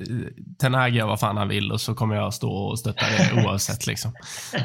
Ten 0.60 0.74
Hag 0.74 0.90
gör 0.90 1.06
vad 1.06 1.20
fan 1.20 1.36
han 1.36 1.48
vill 1.48 1.72
och 1.72 1.80
så 1.80 1.94
kommer 1.94 2.14
jag 2.14 2.34
stå 2.34 2.52
och 2.52 2.78
stötta 2.78 3.04
det 3.06 3.44
oavsett. 3.46 3.86
Liksom. 3.86 4.12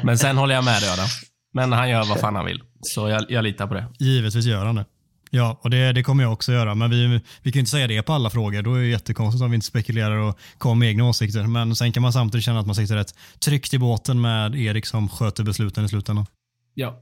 Men 0.02 0.18
sen 0.18 0.36
håller 0.36 0.54
jag 0.54 0.64
med 0.64 0.82
dig 0.82 0.90
Adam. 0.92 1.06
Men 1.54 1.72
han 1.72 1.90
gör 1.90 2.04
vad 2.04 2.20
fan 2.20 2.36
han 2.36 2.44
vill. 2.44 2.62
Så 2.80 3.08
jag, 3.08 3.30
jag 3.30 3.44
litar 3.44 3.66
på 3.66 3.74
det. 3.74 3.86
Givetvis 3.98 4.44
gör 4.44 4.66
han 4.66 4.74
det. 4.74 4.84
Ja, 5.30 5.60
och 5.62 5.70
det, 5.70 5.92
det 5.92 6.02
kommer 6.02 6.22
jag 6.22 6.32
också 6.32 6.52
göra. 6.52 6.74
Men 6.74 6.90
vi, 6.90 7.20
vi 7.42 7.52
kan 7.52 7.60
inte 7.60 7.70
säga 7.70 7.86
det 7.86 8.02
på 8.02 8.12
alla 8.12 8.30
frågor. 8.30 8.62
Då 8.62 8.74
är 8.74 8.80
det 8.80 8.86
jättekonstigt 8.86 9.42
om 9.42 9.50
vi 9.50 9.54
inte 9.54 9.66
spekulerar 9.66 10.16
och 10.16 10.38
kommer 10.58 10.74
med 10.74 10.88
egna 10.88 11.04
åsikter. 11.04 11.42
Men 11.46 11.76
sen 11.76 11.92
kan 11.92 12.02
man 12.02 12.12
samtidigt 12.12 12.44
känna 12.44 12.60
att 12.60 12.66
man 12.66 12.74
sitter 12.74 12.96
rätt 12.96 13.14
tryggt 13.38 13.74
i 13.74 13.78
båten 13.78 14.20
med 14.20 14.54
Erik 14.54 14.86
som 14.86 15.08
sköter 15.08 15.44
besluten 15.44 15.84
i 15.84 15.88
slutändan. 15.88 16.26
Ja, 16.74 17.00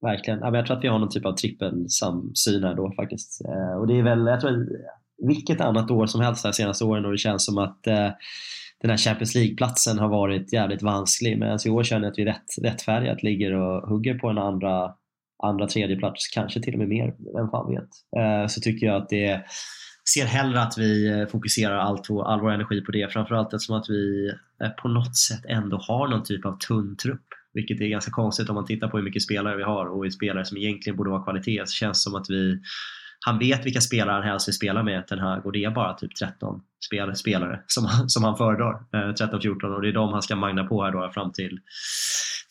Verkligen. 0.00 0.54
jag 0.54 0.66
tror 0.66 0.76
att 0.76 0.84
vi 0.84 0.88
har 0.88 0.98
någon 0.98 1.08
typ 1.08 1.26
av 1.26 1.32
trippelsamsyn 1.32 2.64
här 2.64 2.74
då 2.74 2.92
faktiskt. 2.92 3.44
Eh, 3.44 3.78
och 3.78 3.86
det 3.86 3.98
är 3.98 4.02
väl, 4.02 4.26
jag 4.26 4.40
tror 4.40 4.68
vilket 5.22 5.60
annat 5.60 5.90
år 5.90 6.06
som 6.06 6.20
helst 6.20 6.42
de 6.42 6.52
senaste 6.52 6.84
åren 6.84 7.04
och 7.04 7.12
det 7.12 7.18
känns 7.18 7.44
som 7.44 7.58
att 7.58 7.86
eh, 7.86 8.10
den 8.80 8.90
här 8.90 8.96
Champions 8.96 9.34
League-platsen 9.34 9.98
har 9.98 10.08
varit 10.08 10.52
jävligt 10.52 10.82
vansklig. 10.82 11.38
Men 11.38 11.52
alltså 11.52 11.68
i 11.68 11.70
år 11.70 11.84
känner 11.84 12.02
jag 12.02 12.12
att 12.12 12.18
vi 12.18 12.24
rätt, 12.24 12.46
rättfärdigt 12.62 13.22
ligger 13.22 13.52
och 13.52 13.88
hugger 13.88 14.18
på 14.18 14.28
en 14.28 14.38
andra, 14.38 14.94
andra 15.42 15.66
tredje 15.66 15.96
plats, 15.96 16.28
kanske 16.28 16.60
till 16.60 16.72
och 16.72 16.78
med 16.78 16.88
mer, 16.88 17.14
vem 17.34 17.50
fan 17.50 17.70
vet. 17.70 17.88
Eh, 18.16 18.46
så 18.46 18.60
tycker 18.60 18.86
jag 18.86 18.96
att 18.96 19.08
det 19.08 19.44
ser 20.14 20.24
hellre 20.24 20.62
att 20.62 20.78
vi 20.78 21.26
fokuserar 21.30 21.78
allt, 21.78 22.10
all 22.10 22.40
vår 22.40 22.50
energi 22.50 22.80
på 22.80 22.92
det. 22.92 23.12
Framförallt 23.12 23.54
eftersom 23.54 23.76
att 23.76 23.90
vi 23.90 24.32
på 24.82 24.88
något 24.88 25.16
sätt 25.16 25.44
ändå 25.48 25.76
har 25.76 26.08
någon 26.08 26.22
typ 26.22 26.46
av 26.46 26.58
tunn 26.58 26.96
trupp 26.96 27.26
vilket 27.58 27.80
är 27.80 27.86
ganska 27.86 28.10
konstigt 28.10 28.48
om 28.48 28.54
man 28.54 28.66
tittar 28.66 28.88
på 28.88 28.96
hur 28.96 29.04
mycket 29.04 29.22
spelare 29.22 29.56
vi 29.56 29.62
har 29.62 29.86
och 29.86 30.04
hur 30.04 30.10
spelare 30.10 30.44
som 30.44 30.56
egentligen 30.56 30.96
borde 30.96 31.10
vara 31.10 31.22
kvalitet 31.22 31.62
så 31.66 31.72
känns 31.72 31.98
det 31.98 32.10
som 32.10 32.14
att 32.14 32.30
vi 32.30 32.60
han 33.26 33.38
vet 33.38 33.66
vilka 33.66 33.80
spelare 33.80 34.14
han 34.14 34.22
helst 34.22 34.48
vill 34.48 34.54
spela 34.54 34.82
med 34.82 35.04
den 35.08 35.18
här 35.18 35.46
och 35.46 35.52
det 35.52 35.64
är 35.64 35.70
bara 35.70 35.94
typ 35.94 36.14
13 36.14 36.60
spel, 36.86 37.16
spelare 37.16 37.60
som, 37.66 37.88
som 38.06 38.24
han 38.24 38.36
föredrar. 38.36 38.72
Eh, 38.92 39.28
13-14 39.28 39.74
och 39.74 39.82
det 39.82 39.88
är 39.88 39.92
de 39.92 40.12
han 40.12 40.22
ska 40.22 40.36
magna 40.36 40.64
på 40.64 40.84
här 40.84 40.92
då 40.92 41.10
fram 41.14 41.32
till, 41.32 41.60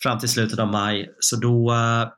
fram 0.04 0.20
till 0.20 0.30
slutet 0.30 0.60
av 0.60 0.68
maj. 0.68 1.16
Så 1.20 1.36
då, 1.36 1.72
eh, 1.72 2.10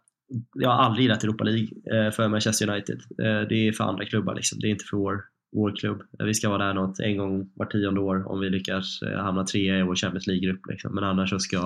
jag 0.54 0.70
har 0.70 0.84
aldrig 0.84 1.04
gillat 1.04 1.24
Europa 1.24 1.44
League 1.44 1.68
eh, 1.94 2.12
för 2.12 2.28
Manchester 2.28 2.70
United. 2.70 2.98
Eh, 2.98 3.48
det 3.50 3.68
är 3.68 3.72
för 3.72 3.84
andra 3.84 4.06
klubbar 4.06 4.36
liksom. 4.36 4.60
Det 4.60 4.68
är 4.68 4.72
inte 4.72 4.86
för 4.86 4.98
vår, 4.98 5.24
vår 5.52 5.76
klubb. 5.76 6.02
Vi 6.20 6.34
ska 6.34 6.50
vara 6.50 6.66
där 6.66 6.74
något 6.74 7.00
en 7.00 7.18
gång 7.18 7.50
var 7.56 7.66
tionde 7.66 8.02
år 8.02 8.32
om 8.32 8.40
vi 8.40 8.50
lyckas 8.50 9.02
eh, 9.02 9.24
hamna 9.24 9.44
trea 9.44 9.80
i 9.80 9.84
vår 9.84 9.96
Champions 9.96 10.28
League-grupp. 10.28 10.62
Liksom. 10.70 10.96
Men 10.96 11.04
annars 11.04 11.30
så 11.30 11.40
ska, 11.40 11.58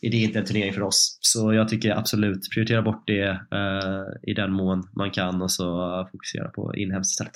är 0.00 0.10
det 0.10 0.16
inte 0.16 0.38
en 0.38 0.44
turnering 0.44 0.72
för 0.72 0.82
oss. 0.82 1.18
Så 1.20 1.52
jag 1.52 1.68
tycker 1.68 1.98
absolut, 1.98 2.50
prioritera 2.54 2.82
bort 2.82 3.04
det 3.06 3.28
eh, 3.28 4.30
i 4.30 4.34
den 4.34 4.52
mån 4.52 4.88
man 4.96 5.10
kan 5.10 5.42
och 5.42 5.52
så 5.52 6.08
fokusera 6.12 6.48
på 6.48 6.74
inhemskt 6.76 7.10
istället. 7.10 7.34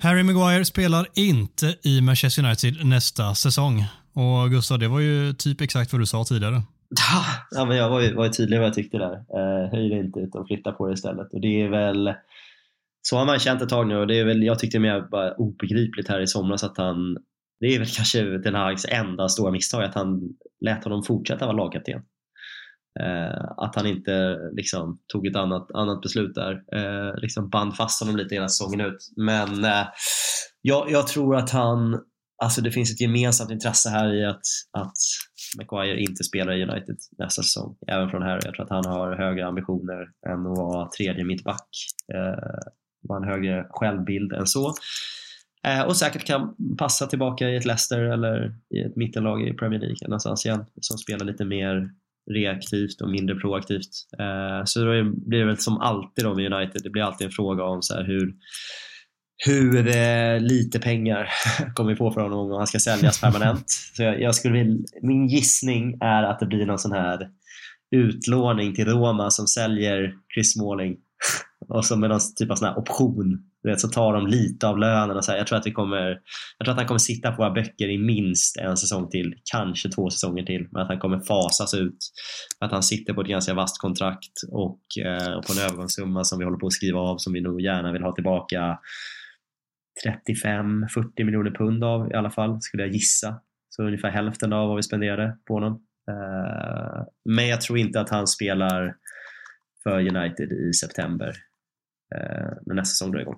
Harry 0.00 0.22
Maguire 0.22 0.64
spelar 0.64 1.06
inte 1.14 1.76
i 1.82 2.00
Manchester 2.00 2.44
United 2.44 2.86
nästa 2.86 3.34
säsong. 3.34 3.84
Och 4.12 4.50
Gustav, 4.50 4.78
det 4.78 4.88
var 4.88 5.00
ju 5.00 5.32
typ 5.32 5.60
exakt 5.60 5.92
vad 5.92 6.02
du 6.02 6.06
sa 6.06 6.24
tidigare. 6.24 6.54
Ja, 7.50 7.64
men 7.64 7.76
jag 7.76 7.90
var 7.90 8.00
ju, 8.00 8.14
var 8.14 8.24
ju 8.24 8.30
tydlig 8.30 8.58
vad 8.58 8.66
jag 8.66 8.74
tyckte 8.74 8.98
där. 8.98 9.12
Eh, 9.12 9.70
höj 9.70 9.88
det 9.88 9.98
inte 9.98 10.20
utan 10.20 10.46
flytta 10.46 10.72
på 10.72 10.86
det 10.86 10.94
istället. 10.94 11.32
Och 11.32 11.40
det 11.40 11.62
är 11.62 11.68
väl 11.68 12.14
så 13.08 13.16
har 13.16 13.26
man 13.26 13.38
känt 13.38 13.62
ett 13.62 13.68
tag 13.68 13.86
nu 13.86 13.96
och 13.96 14.06
det 14.06 14.18
är 14.18 14.24
väl, 14.24 14.42
jag 14.42 14.58
tyckte 14.58 14.78
mer 14.78 15.08
bara 15.10 15.34
obegripligt 15.34 16.08
här 16.08 16.20
i 16.20 16.26
somras 16.26 16.64
att 16.64 16.78
han, 16.78 17.16
det 17.60 17.66
är 17.66 17.78
väl 17.78 17.88
kanske 17.96 18.38
Den 18.38 18.54
här 18.54 18.92
enda 18.92 19.28
stora 19.28 19.50
misstag 19.50 19.84
att 19.84 19.94
han 19.94 20.20
lät 20.64 20.84
honom 20.84 21.02
fortsätta 21.02 21.46
vara 21.46 21.56
lagkapten. 21.56 22.02
Eh, 23.00 23.44
att 23.56 23.76
han 23.76 23.86
inte 23.86 24.38
liksom, 24.52 24.98
tog 25.12 25.26
ett 25.26 25.36
annat, 25.36 25.70
annat 25.74 26.00
beslut 26.00 26.34
där. 26.34 26.52
Eh, 26.52 27.20
liksom 27.20 27.50
band 27.50 27.76
fast 27.76 28.00
honom 28.02 28.16
lite 28.16 28.34
hela 28.34 28.48
säsongen 28.48 28.80
ut. 28.80 28.98
Men 29.16 29.64
eh, 29.64 29.86
jag, 30.62 30.90
jag, 30.90 31.06
tror 31.06 31.36
att 31.36 31.50
han, 31.50 32.00
alltså 32.42 32.60
det 32.60 32.70
finns 32.70 32.92
ett 32.92 33.00
gemensamt 33.00 33.50
intresse 33.50 33.88
här 33.90 34.14
i 34.14 34.24
att, 34.24 34.46
att 34.78 34.96
Maguire 35.58 36.00
inte 36.00 36.24
spelar 36.24 36.52
i 36.52 36.62
United 36.62 36.96
nästa 37.18 37.42
säsong. 37.42 37.76
Även 37.86 38.10
från 38.10 38.22
här. 38.22 38.40
Jag 38.44 38.54
tror 38.54 38.64
att 38.64 38.84
han 38.84 38.92
har 38.94 39.16
högre 39.16 39.46
ambitioner 39.46 40.02
än 40.28 40.46
att 40.46 40.58
vara 40.58 40.88
tredje 40.88 41.24
mittback. 41.24 41.68
Eh, 42.14 42.72
var 43.00 43.16
en 43.16 43.28
högre 43.28 43.66
självbild 43.70 44.32
än 44.32 44.46
så. 44.46 44.74
Eh, 45.66 45.82
och 45.82 45.96
säkert 45.96 46.24
kan 46.24 46.54
passa 46.78 47.06
tillbaka 47.06 47.48
i 47.48 47.56
ett 47.56 47.64
Leicester 47.64 48.00
eller 48.00 48.54
i 48.74 48.80
ett 48.80 48.96
mittenlag 48.96 49.48
i 49.48 49.52
Premier 49.52 49.80
League 49.80 49.96
någonstans 50.02 50.46
igen 50.46 50.64
som 50.80 50.98
spelar 50.98 51.26
lite 51.26 51.44
mer 51.44 51.90
reaktivt 52.30 53.00
och 53.00 53.10
mindre 53.10 53.36
proaktivt. 53.36 53.90
Eh, 54.18 54.64
så 54.64 54.80
då 54.80 55.12
blir 55.26 55.38
det 55.38 55.44
väl 55.44 55.58
som 55.58 55.78
alltid 55.78 56.24
då 56.24 56.34
med 56.34 56.52
United, 56.52 56.82
det 56.82 56.90
blir 56.90 57.02
alltid 57.02 57.26
en 57.26 57.32
fråga 57.32 57.64
om 57.64 57.82
så 57.82 58.02
hur 58.02 58.34
hur 59.46 59.96
eh, 59.96 60.40
lite 60.40 60.80
pengar 60.80 61.28
kommer 61.74 61.90
vi 61.90 61.96
få 61.96 62.10
för 62.10 62.20
honom 62.20 62.38
om 62.38 62.58
han 62.58 62.66
ska 62.66 62.78
säljas 62.78 63.20
permanent. 63.20 63.70
Så 63.70 64.02
jag, 64.02 64.20
jag 64.20 64.34
skulle 64.34 64.58
vilja, 64.58 64.84
min 65.02 65.26
gissning 65.26 65.98
är 66.00 66.22
att 66.22 66.40
det 66.40 66.46
blir 66.46 66.66
någon 66.66 66.78
sån 66.78 66.92
här 66.92 67.28
utlåning 67.96 68.74
till 68.74 68.84
Roma 68.84 69.30
som 69.30 69.46
säljer 69.46 70.14
Chris 70.34 70.52
Smalling 70.52 70.96
och 71.68 71.84
så 71.84 71.96
med 71.96 72.10
någon 72.10 72.20
typ 72.36 72.50
av 72.50 72.54
sån 72.54 72.68
här 72.68 72.78
option. 72.78 73.38
vet, 73.62 73.80
så 73.80 73.88
tar 73.88 74.12
de 74.12 74.26
lite 74.26 74.68
av 74.68 74.78
lönen 74.78 75.16
och 75.16 75.24
så 75.24 75.30
här. 75.30 75.38
Jag 75.38 75.46
tror 75.46 75.58
att 75.58 75.66
vi 75.66 75.72
kommer, 75.72 76.08
jag 76.58 76.64
tror 76.64 76.72
att 76.72 76.78
han 76.78 76.86
kommer 76.86 76.98
sitta 76.98 77.30
på 77.30 77.42
våra 77.42 77.50
böcker 77.50 77.88
i 77.88 77.98
minst 77.98 78.56
en 78.56 78.76
säsong 78.76 79.10
till, 79.10 79.34
kanske 79.52 79.88
två 79.88 80.10
säsonger 80.10 80.42
till. 80.42 80.68
Men 80.72 80.82
att 80.82 80.88
han 80.88 80.98
kommer 80.98 81.20
fasas 81.20 81.74
ut. 81.74 81.98
Att 82.60 82.72
han 82.72 82.82
sitter 82.82 83.14
på 83.14 83.20
ett 83.20 83.26
ganska 83.26 83.54
vasst 83.54 83.80
kontrakt 83.80 84.32
och, 84.52 84.80
eh, 85.04 85.32
och 85.32 85.46
på 85.46 85.52
en 85.52 85.64
övergångssumma 85.64 86.24
som 86.24 86.38
vi 86.38 86.44
håller 86.44 86.58
på 86.58 86.66
att 86.66 86.72
skriva 86.72 87.00
av 87.00 87.16
som 87.18 87.32
vi 87.32 87.40
nog 87.40 87.60
gärna 87.60 87.92
vill 87.92 88.02
ha 88.02 88.14
tillbaka 88.14 88.78
35-40 90.06 91.24
miljoner 91.24 91.50
pund 91.50 91.84
av 91.84 92.10
i 92.10 92.14
alla 92.14 92.30
fall, 92.30 92.60
skulle 92.60 92.82
jag 92.82 92.92
gissa. 92.92 93.40
Så 93.68 93.82
ungefär 93.82 94.10
hälften 94.10 94.52
av 94.52 94.68
vad 94.68 94.76
vi 94.76 94.82
spenderade 94.82 95.36
på 95.48 95.54
honom. 95.54 95.72
Eh, 96.10 97.04
men 97.24 97.48
jag 97.48 97.60
tror 97.60 97.78
inte 97.78 98.00
att 98.00 98.10
han 98.10 98.26
spelar 98.26 98.94
för 99.82 100.16
United 100.16 100.52
i 100.52 100.72
september 100.72 101.47
när 102.66 102.74
nästa 102.74 102.92
säsong 102.92 103.12
drar 103.12 103.20
igång. 103.20 103.36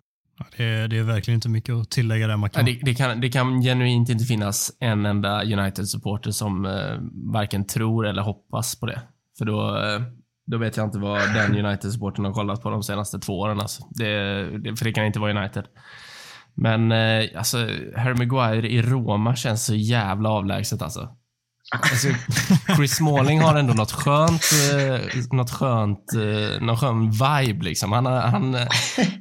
Det 0.57 0.65
är, 0.65 0.89
det 0.89 0.99
är, 0.99 1.03
verkligen 1.03 1.37
inte 1.37 1.49
mycket 1.49 1.75
att 1.75 1.91
tillägga 1.91 2.27
där. 2.27 2.37
Man 2.37 2.51
kan... 2.51 2.65
Det, 2.65 2.79
det, 2.83 2.95
kan, 2.95 3.21
det 3.21 3.29
kan 3.29 3.63
genuint 3.63 4.09
inte 4.09 4.25
finnas 4.25 4.77
en 4.81 5.07
enda 5.07 5.43
United-supporter 5.43 6.31
som 6.31 6.67
eh, 6.67 6.99
varken 7.33 7.67
tror 7.67 8.07
eller 8.07 8.23
hoppas 8.23 8.81
på 8.81 8.87
det. 8.87 9.03
För 9.39 9.45
då, 9.45 9.79
eh, 9.79 10.03
då 10.47 10.59
vet 10.59 10.77
jag 10.77 10.87
inte 10.87 10.99
vad 10.99 11.21
den 11.35 11.67
United-supporten 11.67 12.25
har 12.25 12.33
kollat 12.33 12.63
på 12.63 12.71
de 12.71 12.83
senaste 12.83 13.19
två 13.19 13.41
åren. 13.41 13.61
Alltså. 13.61 13.83
Det, 13.91 14.59
det, 14.59 14.77
för 14.77 14.85
det 14.85 14.93
kan 14.93 15.07
inte 15.07 15.19
vara 15.21 15.41
United. 15.41 15.65
Men 16.55 16.93
eh, 16.93 17.29
alltså, 17.37 17.59
Harry 17.97 18.15
Maguire 18.15 18.69
i 18.69 18.83
Roma 18.83 19.37
känns 19.37 19.67
så 19.67 19.75
jävla 19.75 20.29
avlägset 20.29 20.83
alltså. 20.83 21.17
Alltså, 21.73 22.09
Chris 22.77 22.97
Smalling 22.97 23.41
har 23.41 23.55
ändå 23.55 23.75
något 23.75 23.93
skönt, 23.93 24.45
eh, 24.73 25.01
något 25.33 25.51
skönt, 25.51 26.13
eh, 26.15 26.63
någon 26.63 26.77
skön 26.77 27.11
vibe 27.11 27.65
liksom. 27.65 27.93
Han, 27.93 28.07
han, 28.07 28.57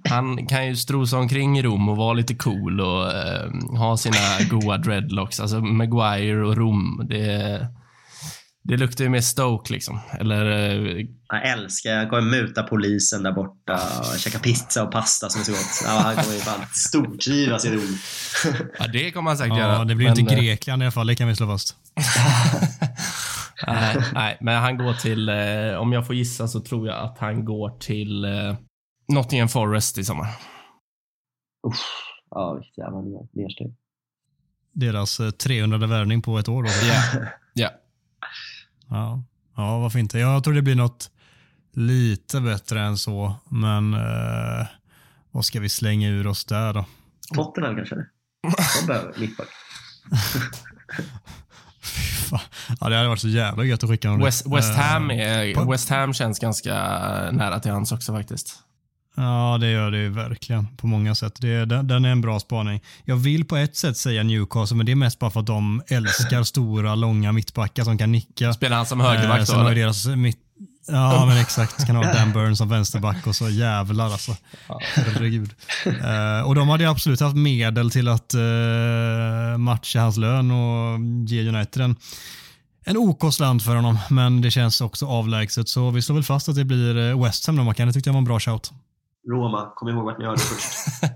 han 0.10 0.48
kan 0.48 0.68
ju 0.68 0.76
strosa 0.76 1.18
omkring 1.18 1.60
i 1.60 1.62
Rom 1.62 1.90
och 1.90 1.98
vara 1.98 2.14
lite 2.14 2.36
cool 2.36 2.82
och 2.82 3.12
eh, 3.12 3.52
ha 3.78 3.98
sina 3.98 4.18
goa 4.50 4.78
dreadlocks. 4.78 5.40
Alltså 5.40 5.62
Maguire 5.62 6.46
och 6.46 6.58
Rom, 6.58 7.06
det, 7.10 7.68
det 8.64 8.78
luktar 8.78 9.04
ju 9.04 9.10
mer 9.10 9.22
Stoke 9.22 9.74
liksom. 9.74 10.00
Eller... 10.20 10.46
Eh, 10.46 11.06
jag 11.32 11.50
älskar, 11.50 11.90
jag 11.90 12.10
kommer 12.10 12.22
muta 12.22 12.64
polisen 12.64 13.24
där 13.24 13.32
borta 13.32 13.80
och 14.00 14.20
käka 14.20 14.40
pizza 14.40 14.84
och 14.84 14.92
pasta 14.92 15.30
som 15.30 15.42
är 15.42 15.46
så 15.46 15.52
gott. 15.52 15.82
Ja, 15.84 15.90
han 15.90 16.16
kommer 16.16 16.36
ju 16.36 16.42
fan 16.42 16.66
stortrivas 16.72 17.66
i 17.66 17.70
Rom. 17.70 17.98
Ja, 18.80 18.88
det 18.88 19.12
kommer 19.12 19.30
han 19.30 19.38
säkert 19.38 19.58
ja, 19.58 19.60
göra. 19.60 19.86
Det 19.86 19.96
blir 19.96 20.08
men, 20.10 20.20
inte 20.20 20.34
eh, 20.34 20.42
Grekland 20.42 20.82
i 20.82 20.86
alla 20.86 20.92
fall, 20.92 21.08
det 21.08 21.16
kan 21.16 21.28
vi 21.28 21.36
slå 21.36 21.48
fast. 21.48 21.76
Nej, 23.68 24.04
nej, 24.14 24.38
men 24.42 24.62
han 24.62 24.78
går 24.78 24.94
till, 24.94 25.30
eh, 25.30 25.80
om 25.82 25.94
jag 25.94 26.08
får 26.08 26.16
gissa 26.16 26.48
så 26.48 26.60
tror 26.60 26.88
jag 26.88 26.98
att 26.98 27.18
han 27.18 27.46
går 27.46 27.70
till 27.80 28.26
eh, 28.26 28.56
Nottingham 29.14 29.50
Forest 29.50 29.98
i 29.98 30.06
sommar. 30.06 30.28
Uff, 31.68 31.86
ja, 32.30 32.54
vilket 32.54 32.78
jävla 32.78 33.02
nedsteg. 33.32 33.76
Deras 34.72 35.22
300 35.44 35.88
värvning 35.88 36.22
på 36.22 36.40
ett 36.40 36.50
år 36.50 36.64
då? 36.64 36.70
Ja. 37.54 37.62
yeah. 37.62 37.74
Ja, 38.90 39.24
ja 39.56 39.80
varför 39.80 40.00
inte? 40.00 40.20
Jag 40.20 40.44
tror 40.44 40.54
det 40.54 40.62
blir 40.62 40.76
något 40.76 41.12
lite 41.74 42.42
bättre 42.42 42.82
än 42.82 42.98
så, 42.98 43.36
men 43.50 43.94
eh, 43.94 44.68
vad 45.32 45.46
ska 45.46 45.60
vi 45.60 45.70
slänga 45.70 46.10
ur 46.10 46.28
oss 46.28 46.46
där 46.46 46.74
då? 46.74 46.86
Tottenham 47.36 47.76
kanske? 47.76 47.96
De 48.82 48.88
behöver 48.88 49.20
mittback. 49.20 49.48
ja, 52.80 52.90
det 52.90 52.96
hade 52.96 53.08
varit 53.08 53.20
så 53.20 53.28
jävla 53.28 53.64
gött 53.64 53.84
att 53.84 53.90
skicka 53.90 54.10
honom 54.10 54.26
West, 54.26 54.48
West, 54.48 54.76
Ham 54.76 55.12
är, 55.12 55.72
West 55.72 55.90
Ham 55.90 56.14
känns 56.14 56.40
ganska 56.40 56.74
nära 57.32 57.60
till 57.60 57.72
hans 57.72 57.92
också 57.92 58.14
faktiskt. 58.14 58.64
Ja, 59.16 59.58
det 59.62 59.72
gör 59.72 59.92
det 59.92 59.98
ju 59.98 60.10
verkligen 60.10 60.68
på 60.78 60.88
många 60.88 61.16
sätt. 61.16 61.42
Det, 61.42 61.66
den 61.66 62.06
är 62.06 62.10
en 62.10 62.22
bra 62.22 62.40
spaning. 62.40 62.82
Jag 63.06 63.16
vill 63.16 63.46
på 63.46 63.58
ett 63.58 63.76
sätt 63.76 63.98
säga 63.98 64.24
Newcastle, 64.24 64.78
men 64.78 64.86
det 64.86 64.92
är 64.92 64.96
mest 64.96 65.20
bara 65.20 65.32
för 65.32 65.40
att 65.40 65.46
de 65.46 65.82
älskar 65.88 66.44
stora, 66.44 66.96
långa 66.96 67.32
mittbackar 67.32 67.84
som 67.84 67.98
kan 67.98 68.12
nicka. 68.12 68.54
Spelar 68.54 68.78
han 68.78 68.86
som 68.86 69.00
högerback 69.00 69.50
eh, 69.50 69.64
då? 69.64 69.70
Deras 69.70 70.08
mitt, 70.08 70.40
Ja, 70.92 71.26
men 71.26 71.38
exakt. 71.38 71.86
Kan 71.86 71.96
ha 71.96 72.04
Dan 72.04 72.34
Burns 72.34 72.58
som 72.58 72.70
vänsterback 72.70 73.28
och 73.28 73.36
så 73.36 73.50
jävlar 73.50 74.06
alltså. 74.06 74.36
Herregud. 74.96 75.54
Uh, 75.86 76.48
och 76.48 76.56
de 76.56 76.70
hade 76.70 76.90
absolut 76.90 77.20
haft 77.20 77.36
medel 77.36 77.92
till 77.92 78.08
att 78.08 78.34
uh, 78.36 79.58
matcha 79.58 80.00
hans 80.00 80.18
lön 80.18 80.52
och 80.52 81.00
ge 81.28 81.50
United 81.50 81.84
en, 81.84 81.96
en 82.86 82.98
OK 82.98 83.34
slant 83.34 83.64
för 83.64 83.76
honom. 83.76 83.98
Men 84.10 84.42
det 84.42 84.52
känns 84.52 84.82
också 84.82 85.06
avlägset, 85.06 85.70
så 85.70 85.92
vi 85.92 86.02
slår 86.02 86.16
väl 86.16 86.24
fast 86.24 86.50
att 86.50 86.56
det 86.56 86.66
blir 86.66 86.98
eh, 86.98 87.24
West 87.24 87.48
Ham 87.48 87.56
då, 87.56 87.64
Mackan. 87.64 87.88
Det 87.88 87.94
tyckte 87.94 88.10
jag 88.10 88.14
var 88.14 88.20
en 88.20 88.26
bra 88.26 88.40
shout. 88.40 88.72
Roma, 89.28 89.72
kom 89.76 89.90
ihåg 89.90 90.06
vart 90.06 90.20
ni 90.20 90.26
hörde 90.26 90.40
först. 90.40 91.04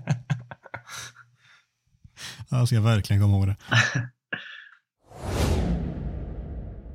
jag 2.48 2.68
ska 2.68 2.80
verkligen 2.80 3.22
komma 3.22 3.36
ihåg 3.36 3.46
det. 3.46 3.56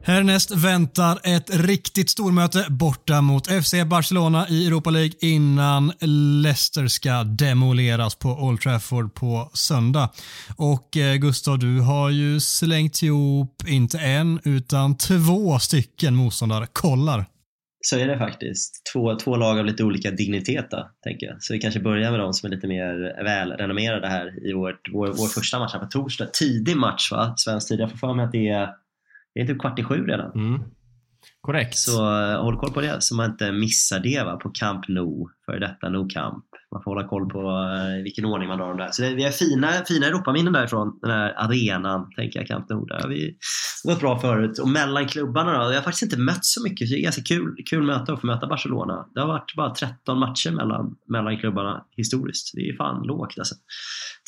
Härnäst 0.09 0.51
väntar 0.51 1.19
ett 1.23 1.65
riktigt 1.65 2.09
stormöte 2.09 2.65
borta 2.69 3.21
mot 3.21 3.47
FC 3.47 3.73
Barcelona 3.85 4.47
i 4.49 4.67
Europa 4.67 4.89
League 4.89 5.11
innan 5.21 5.91
Leicester 6.43 6.87
ska 6.87 7.23
demoleras 7.23 8.15
på 8.15 8.29
Old 8.29 8.61
Trafford 8.61 9.13
på 9.13 9.51
söndag. 9.53 10.09
Och 10.57 10.97
eh, 10.97 11.15
Gustav, 11.15 11.59
du 11.59 11.79
har 11.79 12.09
ju 12.09 12.39
slängt 12.39 13.03
ihop 13.03 13.63
inte 13.67 13.99
en 13.99 14.39
utan 14.43 14.97
två 14.97 15.59
stycken 15.59 16.15
motståndare. 16.15 16.67
Kollar. 16.73 17.25
Så 17.81 17.97
är 17.97 18.07
det 18.07 18.17
faktiskt. 18.17 18.81
Två, 18.93 19.15
två 19.15 19.35
lag 19.35 19.59
av 19.59 19.65
lite 19.65 19.83
olika 19.83 20.11
dignitet 20.11 20.71
då, 20.71 20.89
tänker 21.03 21.25
jag. 21.25 21.35
Så 21.39 21.53
vi 21.53 21.59
kanske 21.59 21.79
börjar 21.79 22.11
med 22.11 22.19
de 22.19 22.33
som 22.33 22.51
är 22.51 22.55
lite 22.55 22.67
mer 22.67 23.23
välrenommerade 23.23 24.07
här 24.07 24.49
i 24.49 24.53
vårt, 24.53 24.89
vår, 24.93 25.07
vår 25.07 25.27
första 25.27 25.59
match 25.59 25.73
här 25.73 25.79
på 25.79 25.85
torsdag. 25.85 26.25
Tidig 26.25 26.77
match 26.77 27.11
va? 27.11 27.33
Svensk 27.37 27.67
tid. 27.67 27.79
Jag 27.79 27.91
får 27.91 27.97
för 27.97 28.13
mig 28.13 28.25
att 28.25 28.31
det 28.31 28.49
är, 28.49 28.69
det 29.33 29.41
är 29.41 29.45
typ 29.45 29.59
kvart 29.59 29.79
i 29.79 29.83
sju 29.83 30.05
redan. 30.05 30.31
Mm. 30.31 30.61
Korrekt. 31.41 31.77
Så 31.77 32.05
uh, 32.05 32.41
håll 32.41 32.57
koll 32.57 32.73
på 32.73 32.81
det 32.81 32.97
så 32.99 33.15
man 33.15 33.31
inte 33.31 33.51
missar 33.51 33.99
det 33.99 34.23
va, 34.25 34.37
på 34.37 34.49
Camp 34.49 34.87
Nou, 34.87 35.29
för 35.45 35.59
detta 35.59 35.89
Nou 35.89 36.09
Camp. 36.09 36.45
Man 36.71 36.83
får 36.83 36.91
hålla 36.91 37.07
koll 37.07 37.29
på 37.29 37.39
uh, 37.39 38.03
vilken 38.03 38.25
ordning 38.25 38.49
man 38.49 38.57
drar 38.57 38.67
dem 38.67 38.77
där. 38.77 38.89
Så 38.91 39.01
det, 39.01 39.15
vi 39.15 39.23
har 39.23 39.31
fina, 39.31 39.67
fina 39.87 40.07
Europaminnen 40.07 40.53
därifrån, 40.53 40.99
den 41.01 41.11
här 41.11 41.33
arenan, 41.37 42.09
tänker 42.15 42.39
jag, 42.39 42.47
Camp 42.47 42.69
Nou. 42.69 42.85
Där 42.85 43.01
har 43.01 43.09
vi 43.09 43.37
gått 43.83 43.99
bra 43.99 44.19
förut. 44.19 44.59
Och 44.59 44.67
mellan 44.67 45.07
klubbarna 45.07 45.51
då, 45.51 45.71
jag 45.71 45.77
har 45.77 45.83
faktiskt 45.83 46.03
inte 46.03 46.19
mött 46.19 46.45
så 46.45 46.63
mycket, 46.63 46.87
så 46.87 46.93
det 46.93 46.99
är 46.99 47.03
ganska 47.03 47.21
kul, 47.21 47.55
kul 47.69 47.83
möte 47.83 48.13
att 48.13 48.21
få 48.21 48.27
möta 48.27 48.47
Barcelona. 48.47 49.05
Det 49.13 49.19
har 49.19 49.27
varit 49.27 49.55
bara 49.55 49.73
13 49.73 50.19
matcher 50.19 50.51
mellan, 50.51 50.95
mellan 51.07 51.37
klubbarna 51.37 51.85
historiskt. 51.97 52.51
Det 52.53 52.69
är 52.69 52.75
fan 52.75 53.03
lågt 53.03 53.39
alltså. 53.39 53.55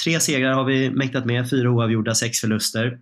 Tre 0.04 0.20
segrar 0.20 0.54
har 0.54 0.66
vi 0.66 0.92
mäktat 0.92 1.26
med, 1.26 1.50
fyra 1.50 1.72
oavgjorda, 1.72 2.16
sex 2.16 2.40
förluster. 2.40 3.00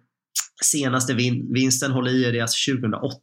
Senaste 0.66 1.14
vin 1.14 1.54
vinsten 1.54 1.92
håller 1.92 2.12
i 2.12 2.26
är 2.26 2.32
det 2.32 2.42
alltså 2.42 2.72
2008 2.72 3.20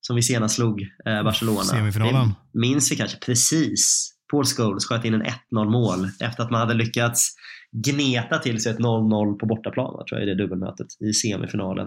som 0.00 0.16
vi 0.16 0.22
senast 0.22 0.54
slog 0.54 0.82
eh, 0.82 1.22
Barcelona. 1.22 1.62
Semifinalen. 1.62 2.28
Det 2.52 2.58
minns 2.58 2.92
vi 2.92 2.96
kanske 2.96 3.18
precis. 3.18 4.12
Paul 4.30 4.44
Scholes 4.44 4.84
sköt 4.84 5.04
in 5.04 5.14
en 5.14 5.22
1-0 5.22 5.32
mål 5.70 6.08
efter 6.20 6.42
att 6.42 6.50
man 6.50 6.60
hade 6.60 6.74
lyckats 6.74 7.34
gneta 7.72 8.38
till 8.38 8.62
sig 8.62 8.72
ett 8.72 8.78
0-0 8.78 9.38
på 9.38 9.46
bortaplan, 9.46 10.04
tror 10.08 10.20
jag, 10.20 10.22
i 10.22 10.30
det 10.30 10.42
dubbelmötet 10.42 10.86
i 11.00 11.12
semifinalen. 11.12 11.86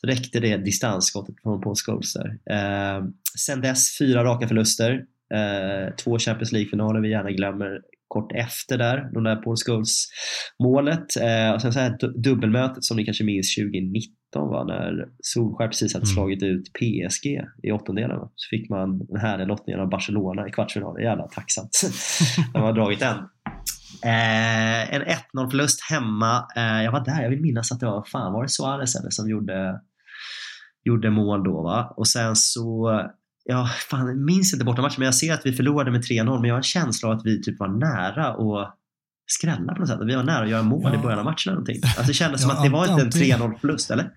Så 0.00 0.06
räckte 0.06 0.40
det 0.40 0.56
distansskottet 0.56 1.34
från 1.42 1.60
Paul 1.60 1.74
Scholes 1.76 2.12
där. 2.14 2.28
Eh, 2.50 3.04
sen 3.46 3.60
dess 3.60 3.98
fyra 3.98 4.24
raka 4.24 4.48
förluster. 4.48 4.90
Eh, 5.34 5.94
två 6.04 6.18
Champions 6.18 6.52
League-finaler 6.52 7.00
vi 7.00 7.10
gärna 7.10 7.30
glömmer 7.30 7.80
kort 8.08 8.32
efter 8.32 8.78
där, 8.78 9.10
de 9.14 9.24
där 9.24 9.36
Paul 9.36 9.56
Scholes 9.56 10.06
målet. 10.62 11.16
Eh, 11.16 11.54
och 11.54 11.62
sen 11.62 11.72
så 11.72 11.80
här 11.80 12.22
dubbelmötet 12.22 12.84
som 12.84 12.96
ni 12.96 13.04
kanske 13.04 13.24
minns 13.24 13.54
2019 13.54 14.12
va, 14.32 14.64
när 14.64 15.08
Solskjaer 15.20 15.68
precis 15.68 15.94
hade 15.94 16.06
mm. 16.06 16.14
slagit 16.14 16.42
ut 16.42 16.72
PSG 16.72 17.26
i 17.62 17.72
åttondelen. 17.72 18.18
Så 18.34 18.48
fick 18.50 18.70
man 18.70 18.98
den 18.98 19.20
här 19.20 19.46
lottningen 19.46 19.80
av 19.80 19.88
Barcelona 19.88 20.48
i 20.48 20.50
kvartsfinalen. 20.50 21.04
Jävla 21.04 21.28
tacksamt. 21.28 21.80
de 22.52 22.62
har 22.62 22.72
dragit 22.72 23.00
den. 23.00 23.16
Eh, 24.04 24.94
en 24.94 25.02
1-0 25.02 25.50
förlust 25.50 25.90
hemma. 25.90 26.46
Eh, 26.56 26.82
jag 26.82 26.92
var 26.92 27.04
där, 27.04 27.22
jag 27.22 27.30
vill 27.30 27.40
minnas 27.40 27.72
att 27.72 27.80
det 27.80 27.86
var, 27.86 28.04
fan 28.04 28.32
var 28.32 28.42
det 28.42 28.48
Suarez 28.48 28.96
eller 28.96 29.10
som 29.10 29.30
gjorde, 29.30 29.80
gjorde 30.84 31.10
mål 31.10 31.44
då 31.44 31.62
va? 31.62 31.94
Och 31.96 32.08
sen 32.08 32.36
så 32.36 33.00
Ja, 33.48 33.70
fan, 33.90 34.06
jag 34.06 34.16
minns 34.16 34.52
inte 34.52 34.64
borta 34.64 34.82
matchen, 34.82 34.94
men 34.98 35.06
jag 35.06 35.14
ser 35.14 35.34
att 35.34 35.46
vi 35.46 35.52
förlorade 35.52 35.90
med 35.90 36.00
3-0, 36.00 36.40
men 36.40 36.44
jag 36.44 36.54
har 36.54 36.58
en 36.58 36.62
känsla 36.62 37.08
av 37.08 37.16
att 37.16 37.26
vi 37.26 37.42
typ 37.42 37.60
var 37.60 37.68
nära 37.68 38.26
att 38.26 38.74
skrälla 39.26 39.74
på 39.74 39.80
något 39.80 39.88
sätt. 39.88 39.98
Vi 40.06 40.14
var 40.14 40.22
nära 40.22 40.44
att 40.44 40.50
göra 40.50 40.62
mål 40.62 40.82
ja. 40.84 40.94
i 40.94 40.98
början 40.98 41.18
av 41.18 41.24
matchen 41.24 41.50
eller 41.50 41.60
någonting. 41.60 41.80
Alltså, 41.84 42.02
det 42.02 42.14
kändes 42.14 42.42
ja, 42.42 42.48
som 42.48 42.56
att 42.56 42.64
det 42.64 42.70
var 42.70 43.00
inte 43.00 43.02
en 43.02 43.38
3-0 43.38 43.58
förlust, 43.60 43.90
eller? 43.90 44.10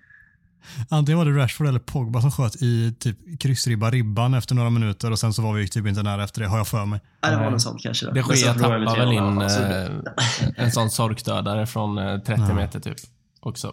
Antingen 0.88 1.18
var 1.18 1.24
det 1.24 1.38
Rashford 1.38 1.66
eller 1.66 1.78
Pogba 1.78 2.20
som 2.20 2.30
sköt 2.30 2.62
i 2.62 2.94
typ 2.98 3.40
kryssribba 3.40 3.90
ribban 3.90 4.34
efter 4.34 4.54
några 4.54 4.70
minuter 4.70 5.10
och 5.10 5.18
sen 5.18 5.32
så 5.32 5.42
var 5.42 5.54
vi 5.54 5.68
typ 5.68 5.86
inte 5.86 6.02
nära 6.02 6.24
efter 6.24 6.40
det, 6.40 6.48
har 6.48 6.56
jag 6.56 6.68
för 6.68 6.84
mig. 6.84 7.00
Ja, 7.20 7.30
det 7.30 7.36
var 7.36 7.50
något 7.50 7.62
sånt 7.62 7.82
kanske. 7.82 8.06
Då. 8.06 8.12
Det 8.12 8.22
sker 8.22 8.54
tappar 8.54 8.78
väl 8.78 9.12
in 9.12 9.42
eh, 9.42 10.64
en 10.64 10.72
sån 10.72 10.90
sorkdödare 10.90 11.66
från 11.66 12.20
30 12.20 12.32
eh, 12.32 12.54
meter 12.54 12.80
typ 12.80 12.96
också. 13.40 13.72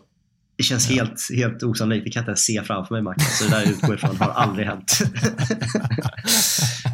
Det 0.57 0.63
känns 0.63 0.89
helt, 0.89 1.21
helt 1.35 1.63
osannolikt. 1.63 2.05
Det 2.05 2.11
kan 2.11 2.19
jag 2.19 2.23
inte 2.23 2.29
ens 2.29 2.45
se 2.45 2.63
framför 2.63 2.95
mig 2.95 3.01
Marcus. 3.01 3.39
Så 3.39 3.43
det 3.43 3.49
där 3.49 3.71
utgår 3.71 3.95
ifrån 3.95 4.17
har 4.17 4.29
aldrig 4.29 4.67
hänt. 4.67 4.91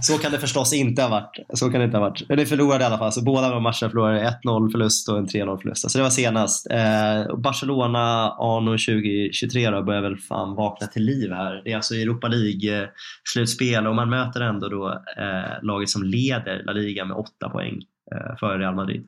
så 0.02 0.18
kan 0.18 0.32
det 0.32 0.40
förstås 0.40 0.74
inte 0.74 1.02
ha 1.02 1.10
varit. 1.10 1.40
Så 1.54 1.70
kan 1.70 1.80
det 1.80 1.86
inte 1.86 1.98
ha 1.98 2.10
varit. 2.10 2.30
Men 2.30 2.38
det 2.38 2.46
förlorade 2.46 2.84
i 2.84 2.88
alla 2.88 2.98
fall. 2.98 3.12
Så 3.12 3.24
båda 3.24 3.50
de 3.50 3.64
matcherna 3.64 3.90
förlorade 3.90 4.40
1-0 4.44 4.72
förlust 4.72 5.10
och 5.10 5.18
en 5.18 5.28
3-0 5.28 5.62
förlust. 5.62 5.92
Så 5.92 5.98
det 5.98 6.04
var 6.04 6.10
senast. 6.10 6.72
Eh, 6.72 7.38
Barcelona 7.38 8.32
anno 8.32 8.72
2023 8.72 9.70
då 9.70 9.84
börjar 9.84 10.02
väl 10.02 10.18
fan 10.18 10.56
vakna 10.56 10.88
till 10.88 11.04
liv 11.04 11.32
här. 11.32 11.62
Det 11.64 11.72
är 11.72 11.76
alltså 11.76 11.96
Europa 11.96 12.28
League-slutspel 12.28 13.88
och 13.88 13.96
man 13.96 14.10
möter 14.10 14.42
ändå 14.42 14.70
då 14.70 14.90
eh, 15.18 15.64
laget 15.64 15.90
som 15.90 16.04
leder 16.04 16.64
La 16.66 16.74
Liga 16.74 17.06
med 17.06 17.18
8 17.18 17.50
poäng 17.50 17.82
eh, 18.12 18.38
före 18.40 18.60
Real 18.60 18.76
Madrid 18.76 19.08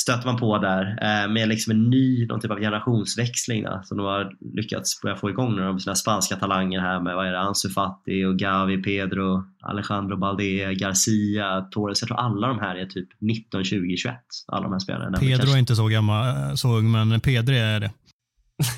stöter 0.00 0.26
man 0.26 0.36
på 0.36 0.58
där 0.58 0.98
eh, 1.02 1.32
med 1.32 1.48
liksom 1.48 1.70
en 1.70 1.90
ny 1.90 2.26
någon 2.26 2.40
typ 2.40 2.50
av 2.50 2.60
generationsväxling 2.60 3.62
då, 3.62 3.82
som 3.84 3.96
de 3.96 4.06
har 4.06 4.32
lyckats 4.54 5.00
börja 5.02 5.16
få 5.16 5.30
igång 5.30 5.56
nu. 5.56 5.62
De 5.62 5.80
sina 5.80 5.94
spanska 5.94 6.36
talanger 6.36 6.80
här 6.80 7.00
med 7.00 7.14
vad 7.14 7.26
är 7.26 7.32
det, 7.32 7.38
Ansu 7.38 7.70
Fati 7.70 8.24
och 8.24 8.38
Gavi, 8.38 8.82
Pedro, 8.82 9.44
Alejandro 9.62 10.16
Balde, 10.16 10.74
Garcia, 10.74 11.60
Torres. 11.70 12.02
Jag 12.02 12.08
tror 12.08 12.20
alla 12.20 12.48
de 12.48 12.58
här 12.58 12.76
är 12.76 12.86
typ 12.86 13.08
19, 13.20 13.64
20, 13.64 13.96
21. 13.96 14.14
Alla 14.48 14.62
de 14.62 14.72
här 14.72 14.80
spelarna. 14.80 15.18
Pedro 15.18 15.36
kanske... 15.36 15.56
är 15.56 15.58
inte 15.58 15.76
så 15.76 15.86
gammal, 15.86 16.28
eh, 16.28 16.54
så 16.54 16.76
ung, 16.76 16.90
men 16.90 17.20
Pedri 17.20 17.58
är 17.58 17.80
det. 17.80 17.90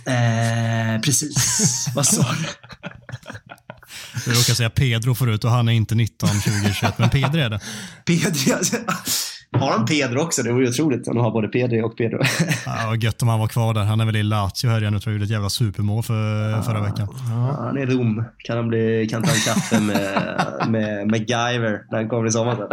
Eh, 0.06 1.00
precis, 1.00 1.86
vad 1.94 2.06
sa 2.06 2.22
du? 2.22 2.48
Du 4.24 4.30
råkar 4.30 4.54
säga 4.54 4.70
Pedro 4.70 5.14
förut 5.14 5.44
och 5.44 5.50
han 5.50 5.68
är 5.68 5.72
inte 5.72 5.94
19, 5.94 6.28
20, 6.28 6.72
21, 6.74 6.98
men 6.98 7.10
Pedri 7.10 7.40
är 7.40 7.50
det. 7.50 7.60
Pedri, 8.04 8.52
alltså. 8.52 8.76
Har 9.52 9.70
han 9.70 9.86
Pedro 9.86 10.20
också? 10.20 10.42
Det 10.42 10.52
vore 10.52 10.64
ju 10.64 10.70
otroligt 10.70 11.08
om 11.08 11.14
de 11.14 11.24
har 11.24 11.30
både 11.30 11.48
Pedri 11.48 11.82
och 11.82 11.96
Pedro. 11.96 12.20
ja, 12.66 12.94
gött 12.94 13.22
om 13.22 13.28
han 13.28 13.40
var 13.40 13.48
kvar 13.48 13.74
där. 13.74 13.84
Han 13.84 14.00
är 14.00 14.06
väl 14.06 14.16
i 14.16 14.22
Lazio 14.22 14.68
hörde 14.68 14.84
jag 14.86 14.92
nu 14.92 15.00
tror 15.00 15.12
jag 15.12 15.14
gjorde 15.14 15.24
ett 15.24 15.30
jävla 15.30 15.50
supermål 15.50 16.02
för, 16.02 16.50
ja, 16.50 16.62
förra 16.62 16.80
veckan. 16.80 17.08
Ja, 17.28 17.56
han 17.58 17.76
är 17.76 17.82
i 17.82 17.86
Rom. 17.86 18.24
Kan 18.38 18.56
han 18.56 18.68
bli, 18.68 19.08
kan 19.10 19.22
ta 19.22 19.30
en 19.30 19.40
kaffe 19.40 19.80
med, 19.80 21.08
med, 21.10 21.26
Guyver 21.26 21.80
när 21.90 21.98
han 21.98 22.08
kommer 22.08 22.28
i 22.28 22.30
sommar 22.30 22.56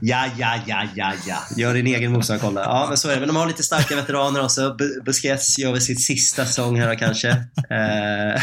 Ja, 0.00 0.26
ja, 0.38 0.54
ja, 0.66 0.84
ja, 0.94 1.12
ja. 1.26 1.36
Gör 1.56 1.74
din 1.74 1.86
egen 1.86 2.12
motståndarkoll 2.12 2.54
Ja, 2.54 2.86
men 2.88 2.96
så 2.96 3.08
är 3.08 3.14
det. 3.14 3.20
Men 3.20 3.28
de 3.28 3.36
har 3.36 3.46
lite 3.46 3.62
starka 3.62 3.96
veteraner 3.96 4.44
också. 4.44 4.76
Busquets 5.04 5.58
gör 5.58 5.72
väl 5.72 5.80
sitt 5.80 6.04
sista 6.04 6.44
säsong 6.44 6.80
här 6.80 6.94
kanske. 6.94 7.28
Eh, 7.70 8.42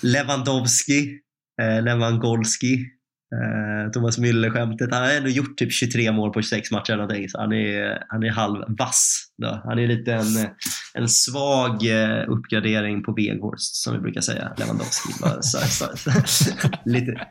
Lewandowski. 0.00 1.18
Eh, 1.62 1.82
Lewandowski 1.82 2.86
Eh, 3.32 3.90
Thomas 3.90 4.18
Müller-skämtet. 4.18 4.88
Han 4.90 5.02
har 5.02 5.10
ändå 5.10 5.28
gjort 5.28 5.58
typ 5.58 5.72
23 5.72 6.12
mål 6.12 6.32
på 6.32 6.42
26 6.42 6.70
matcher 6.70 6.92
eller 6.92 7.02
någonting, 7.02 7.28
så 7.28 7.40
han 7.40 7.52
är, 7.52 8.04
han 8.08 8.22
är 8.22 8.30
halvvass. 8.30 9.28
Han 9.64 9.78
är 9.78 9.86
lite 9.86 10.12
en, 10.14 10.48
en 10.94 11.08
svag 11.08 11.86
eh, 11.86 12.24
uppgradering 12.28 13.02
på 13.02 13.12
Weghorst 13.12 13.74
som 13.74 13.94
vi 13.94 14.00
brukar 14.00 14.20
säga, 14.20 14.52
Lewandowski. 14.58 15.12
så, 15.40 15.58
så, 15.58 15.86
lite, 16.84 17.26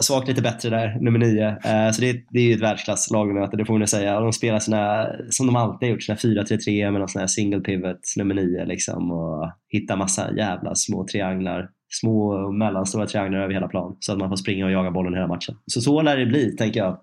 svagt 0.00 0.28
lite 0.28 0.42
bättre 0.42 0.70
där, 0.70 1.00
nummer 1.00 1.18
nio. 1.18 1.48
Eh, 1.48 1.90
så 1.92 2.00
det, 2.00 2.12
det 2.30 2.38
är 2.38 2.44
ju 2.44 2.54
ett 2.54 2.62
världsklasslagmöte, 2.62 3.56
det 3.56 3.64
får 3.64 3.78
man 3.78 3.88
säga. 3.88 4.20
de 4.20 4.32
spelar 4.32 4.58
sina, 4.58 5.06
som 5.30 5.46
de 5.46 5.56
alltid 5.56 5.88
har 5.88 5.92
gjort, 5.92 6.02
sina 6.02 6.16
4-3-3 6.16 6.90
med 6.90 7.00
någon 7.00 7.08
sån 7.08 7.20
här 7.20 7.26
single 7.26 7.60
pivot, 7.60 8.00
nummer 8.16 8.34
nio 8.34 8.64
liksom 8.64 9.10
och 9.10 9.52
hittar 9.68 9.96
massa 9.96 10.36
jävla 10.36 10.74
små 10.74 11.06
trianglar 11.06 11.68
små 12.00 12.26
och 12.26 12.54
mellanstora 12.54 13.06
trianglar 13.06 13.40
över 13.40 13.54
hela 13.54 13.68
plan 13.68 13.96
så 14.00 14.12
att 14.12 14.18
man 14.18 14.28
får 14.28 14.36
springa 14.36 14.64
och 14.64 14.72
jaga 14.72 14.90
bollen 14.90 15.14
hela 15.14 15.26
matchen. 15.26 15.56
Så 15.66 15.80
så 15.80 16.02
lär 16.02 16.16
det 16.16 16.26
bli, 16.26 16.56
tänker 16.56 16.80
jag. 16.80 17.00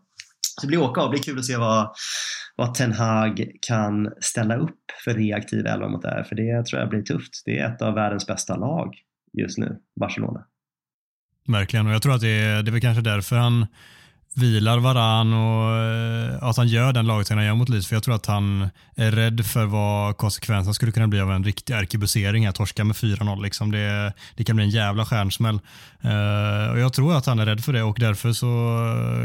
Så 0.59 0.61
det 0.61 0.67
blir 0.67 0.81
åka 0.81 1.01
av. 1.01 1.07
Det 1.07 1.11
blir 1.11 1.23
kul 1.23 1.39
att 1.39 1.45
se 1.45 1.57
vad, 1.57 1.89
vad 2.55 2.73
Ten 2.73 2.93
Hag 2.93 3.51
kan 3.61 4.11
ställa 4.21 4.55
upp 4.55 4.79
för 5.03 5.13
reaktiv 5.13 5.65
elva 5.65 5.87
mot 5.87 6.01
det 6.01 6.09
här, 6.09 6.23
för 6.23 6.35
det 6.35 6.65
tror 6.65 6.79
jag 6.81 6.89
blir 6.89 7.01
tufft. 7.01 7.43
Det 7.45 7.59
är 7.59 7.73
ett 7.73 7.81
av 7.81 7.93
världens 7.93 8.27
bästa 8.27 8.55
lag 8.55 8.95
just 9.33 9.57
nu, 9.57 9.77
Barcelona. 9.99 10.45
Verkligen, 11.47 11.87
och 11.87 11.93
jag 11.93 12.01
tror 12.01 12.13
att 12.15 12.21
det 12.21 12.41
är, 12.41 12.63
det 12.63 12.69
är 12.69 12.71
väl 12.71 12.81
kanske 12.81 13.01
därför 13.01 13.35
han 13.35 13.67
vilar 14.39 14.79
varann 14.79 15.33
och 15.33 16.49
att 16.49 16.57
han 16.57 16.67
gör 16.67 16.93
den 16.93 17.07
lagträning 17.07 17.39
han 17.39 17.47
gör 17.47 17.55
mot 17.55 17.69
Leeds. 17.69 17.87
För 17.87 17.95
jag 17.95 18.03
tror 18.03 18.15
att 18.15 18.25
han 18.25 18.69
är 18.95 19.11
rädd 19.11 19.45
för 19.45 19.65
vad 19.65 20.17
konsekvensen 20.17 20.73
skulle 20.73 20.91
kunna 20.91 21.07
bli 21.07 21.21
av 21.21 21.31
en 21.31 21.43
riktig 21.43 21.73
arkebusering 21.73 22.45
här. 22.45 22.51
Torska 22.51 22.83
med 22.83 22.95
4-0. 22.95 23.43
Liksom. 23.43 23.71
Det, 23.71 24.13
det 24.35 24.43
kan 24.43 24.55
bli 24.55 24.65
en 24.65 24.71
jävla 24.71 25.05
stjärnsmäll. 25.05 25.59
Uh, 26.05 26.71
och 26.71 26.79
jag 26.79 26.93
tror 26.93 27.15
att 27.15 27.25
han 27.25 27.39
är 27.39 27.45
rädd 27.45 27.63
för 27.63 27.73
det 27.73 27.83
och 27.83 27.97
därför 27.99 28.33
så 28.33 28.47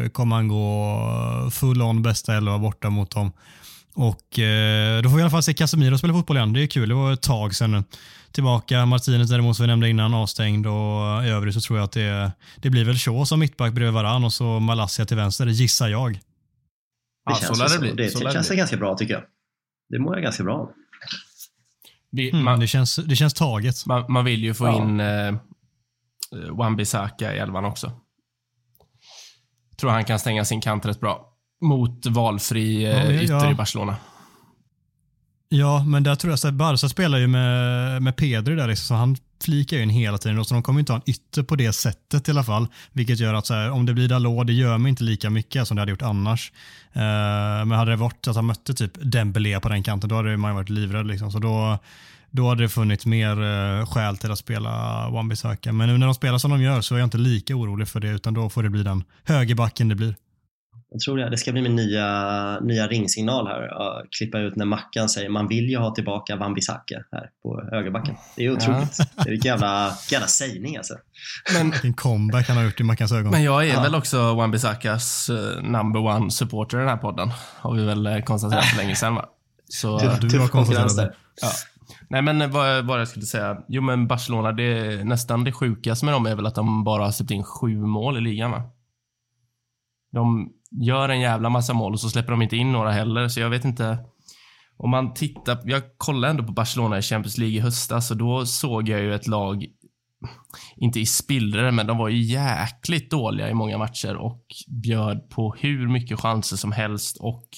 eh, 0.02 0.08
kommer 0.08 0.36
han 0.36 0.48
gå 0.48 1.50
full 1.52 1.82
on 1.82 2.02
bästa 2.02 2.34
elva 2.34 2.58
borta 2.58 2.90
mot 2.90 3.10
dem. 3.10 3.32
Och 3.94 4.38
uh, 4.38 5.02
då 5.02 5.10
får 5.10 5.16
vi 5.16 5.20
i 5.20 5.22
alla 5.22 5.30
fall 5.30 5.42
se 5.42 5.54
Casemiro 5.54 5.98
spela 5.98 6.12
fotboll 6.12 6.36
igen. 6.36 6.52
Det 6.52 6.62
är 6.62 6.66
kul. 6.66 6.88
Det 6.88 6.94
var 6.94 7.12
ett 7.12 7.22
tag 7.22 7.54
sedan 7.54 7.70
nu 7.70 7.82
tillbaka. 8.34 8.86
Martinez 8.86 9.30
däremot, 9.30 9.56
som 9.56 9.62
vi 9.62 9.66
nämnde 9.66 9.88
innan, 9.88 10.14
avstängd 10.14 10.66
och 10.66 11.24
i 11.24 11.28
övrigt 11.28 11.54
så 11.54 11.60
tror 11.60 11.78
jag 11.78 11.84
att 11.84 11.92
det, 11.92 12.32
det 12.56 12.70
blir 12.70 12.84
väl 12.84 12.96
Shaw 12.96 13.24
som 13.24 13.40
mittback 13.40 13.72
bredvid 13.72 13.94
varann 13.94 14.24
och 14.24 14.32
så 14.32 14.60
Malassia 14.60 15.06
till 15.06 15.16
vänster, 15.16 15.46
gissar 15.46 15.88
jag. 15.88 16.12
Det 16.12 16.20
ja, 17.24 17.34
känns 17.34 17.58
så 17.58 17.64
lär 17.64 17.74
det 17.74 17.78
bli. 17.78 17.90
Det, 17.90 18.24
det 18.24 18.32
känns 18.32 18.48
det 18.48 18.56
ganska 18.56 18.76
bra 18.76 18.96
tycker 18.96 19.14
jag. 19.14 19.22
Det 19.88 19.98
mår 19.98 20.14
jag 20.14 20.22
ganska 20.22 20.44
bra 20.44 20.70
vi, 22.14 22.30
mm, 22.30 22.44
man, 22.44 22.60
det, 22.60 22.66
känns, 22.66 22.96
det 22.96 23.16
känns 23.16 23.34
taget. 23.34 23.86
Man, 23.86 24.04
man 24.08 24.24
vill 24.24 24.44
ju 24.44 24.54
få 24.54 24.66
ja. 24.66 24.82
in 24.82 25.00
eh, 25.00 25.34
Wan-Bissaka 26.50 27.34
i 27.34 27.38
elvan 27.38 27.64
också. 27.64 27.92
Tror 29.76 29.90
han 29.90 30.04
kan 30.04 30.18
stänga 30.18 30.44
sin 30.44 30.60
kant 30.60 30.86
rätt 30.86 31.00
bra. 31.00 31.30
Mot 31.60 32.06
valfri 32.06 32.84
eh, 32.84 32.90
ja, 32.90 33.22
ytter 33.22 33.34
ja. 33.34 33.50
i 33.50 33.54
Barcelona. 33.54 33.96
Ja, 35.56 35.84
men 35.84 36.02
där 36.02 36.14
tror 36.14 36.30
jag 36.30 36.48
att 36.48 36.54
Barca 36.54 36.88
spelar 36.88 37.18
ju 37.18 37.26
med, 37.26 38.02
med 38.02 38.16
Pedri 38.16 38.54
där, 38.54 38.68
liksom, 38.68 38.84
så 38.84 38.94
han 38.94 39.16
flikar 39.44 39.76
ju 39.76 39.82
in 39.82 39.90
hela 39.90 40.18
tiden. 40.18 40.44
Så 40.44 40.54
de 40.54 40.62
kommer 40.62 40.80
inte 40.80 40.92
ha 40.92 40.96
en 40.96 41.10
ytter 41.10 41.42
på 41.42 41.56
det 41.56 41.72
sättet 41.72 42.28
i 42.28 42.30
alla 42.30 42.44
fall. 42.44 42.66
Vilket 42.92 43.20
gör 43.20 43.34
att 43.34 43.46
så 43.46 43.54
här, 43.54 43.70
om 43.70 43.86
det 43.86 43.94
blir 43.94 44.08
Dalot, 44.08 44.46
det 44.46 44.52
gör 44.52 44.78
mig 44.78 44.90
inte 44.90 45.04
lika 45.04 45.30
mycket 45.30 45.68
som 45.68 45.76
det 45.76 45.80
hade 45.80 45.90
gjort 45.90 46.02
annars. 46.02 46.52
Uh, 46.96 47.02
men 47.66 47.70
hade 47.70 47.90
det 47.90 47.96
varit 47.96 48.28
att 48.28 48.36
han 48.36 48.46
mötte 48.46 48.74
typ 48.74 48.92
Dembélé 49.02 49.60
på 49.60 49.68
den 49.68 49.82
kanten, 49.82 50.08
då 50.08 50.16
hade 50.16 50.36
man 50.36 50.50
ju 50.50 50.54
varit 50.54 50.68
livrädd. 50.68 51.06
Liksom. 51.06 51.30
Så 51.32 51.38
då, 51.38 51.78
då 52.30 52.48
hade 52.48 52.62
det 52.62 52.68
funnits 52.68 53.06
mer 53.06 53.42
uh, 53.42 53.86
skäl 53.86 54.16
till 54.16 54.30
att 54.30 54.38
spela 54.38 54.70
Wan-Bissaka. 55.08 55.72
Men 55.72 55.88
nu 55.88 55.98
när 55.98 56.06
de 56.06 56.14
spelar 56.14 56.38
som 56.38 56.50
de 56.50 56.62
gör 56.62 56.80
så 56.80 56.94
är 56.94 56.98
jag 56.98 57.06
inte 57.06 57.18
lika 57.18 57.54
orolig 57.54 57.88
för 57.88 58.00
det, 58.00 58.08
utan 58.08 58.34
då 58.34 58.50
får 58.50 58.62
det 58.62 58.70
bli 58.70 58.82
den 58.82 59.04
högerbacken 59.24 59.88
det 59.88 59.94
blir. 59.94 60.14
Jag 60.94 61.00
tror 61.00 61.16
det, 61.16 61.30
det 61.30 61.36
ska 61.36 61.52
bli 61.52 61.62
min 61.62 61.76
nya, 61.76 62.60
nya 62.60 62.86
ringsignal 62.86 63.46
här. 63.46 63.62
Att 63.62 64.06
klippa 64.18 64.38
ut 64.38 64.56
när 64.56 64.64
Mackan 64.64 65.08
säger 65.08 65.28
man 65.28 65.48
vill 65.48 65.70
ju 65.70 65.78
ha 65.78 65.94
tillbaka 65.94 66.36
Wan-Bissaka 66.36 67.02
här 67.12 67.30
på 67.42 67.68
högerbacken. 67.70 68.14
Det 68.36 68.44
är 68.44 68.50
otroligt. 68.50 68.96
Ja. 68.98 69.04
Det 69.16 69.28
är 69.28 69.30
vilken 69.30 69.48
jävla, 69.48 69.92
jävla 70.10 70.26
sägning 70.26 70.76
alltså. 70.76 70.94
Men, 71.54 71.70
Vilken 71.70 71.94
comeback 71.94 72.48
han 72.48 72.56
har 72.56 72.64
gjort 72.64 72.80
i 72.80 72.82
Mackans 72.82 73.12
ögon. 73.12 73.30
Men 73.30 73.42
jag 73.42 73.68
är 73.68 73.74
ja. 73.74 73.82
väl 73.82 73.94
också 73.94 74.16
Wan-Bissakas 74.16 75.30
uh, 75.32 75.62
number 75.62 76.00
one 76.00 76.30
supporter 76.30 76.76
i 76.76 76.80
den 76.80 76.88
här 76.88 76.96
podden. 76.96 77.30
Har 77.56 77.74
vi 77.74 77.84
väl 77.84 78.22
konstaterat 78.22 78.64
för 78.64 78.76
länge 78.76 78.96
sedan 78.96 79.14
va? 79.14 79.26
Så, 79.68 79.98
du, 79.98 80.28
du 80.28 80.38
har 80.38 80.48
konstaterat 80.48 80.96
det. 80.96 81.14
Ja. 81.42 81.48
Nej 82.08 82.22
men 82.22 82.50
vad, 82.50 82.84
vad 82.84 83.00
jag 83.00 83.08
skulle 83.08 83.26
säga. 83.26 83.58
Jo 83.68 83.82
men 83.82 84.06
Barcelona, 84.06 84.52
det, 84.52 85.04
nästan 85.04 85.44
det 85.44 85.52
sjukaste 85.52 86.04
med 86.04 86.14
dem 86.14 86.26
är 86.26 86.34
väl 86.34 86.46
att 86.46 86.54
de 86.54 86.84
bara 86.84 87.04
har 87.04 87.10
släppt 87.10 87.30
in 87.30 87.44
sju 87.44 87.76
mål 87.76 88.16
i 88.16 88.20
ligan 88.20 88.50
va? 88.50 88.62
De 90.12 90.50
gör 90.82 91.08
en 91.08 91.20
jävla 91.20 91.48
massa 91.48 91.72
mål 91.72 91.92
och 91.92 92.00
så 92.00 92.10
släpper 92.10 92.30
de 92.30 92.42
inte 92.42 92.56
in 92.56 92.72
några 92.72 92.90
heller, 92.90 93.28
så 93.28 93.40
jag 93.40 93.50
vet 93.50 93.64
inte. 93.64 93.98
Om 94.76 94.90
man 94.90 95.14
tittar, 95.14 95.58
jag 95.64 95.82
kollade 95.96 96.30
ändå 96.30 96.44
på 96.44 96.52
Barcelona 96.52 96.98
i 96.98 97.02
Champions 97.02 97.38
League 97.38 97.56
i 97.56 97.60
höstas 97.60 98.10
och 98.10 98.16
då 98.16 98.46
såg 98.46 98.88
jag 98.88 99.00
ju 99.00 99.14
ett 99.14 99.26
lag, 99.26 99.64
inte 100.76 101.00
i 101.00 101.06
spillror, 101.06 101.70
men 101.70 101.86
de 101.86 101.98
var 101.98 102.08
ju 102.08 102.22
jäkligt 102.22 103.10
dåliga 103.10 103.50
i 103.50 103.54
många 103.54 103.78
matcher 103.78 104.16
och 104.16 104.44
bjöd 104.82 105.30
på 105.30 105.54
hur 105.58 105.88
mycket 105.88 106.20
chanser 106.20 106.56
som 106.56 106.72
helst 106.72 107.16
och 107.20 107.48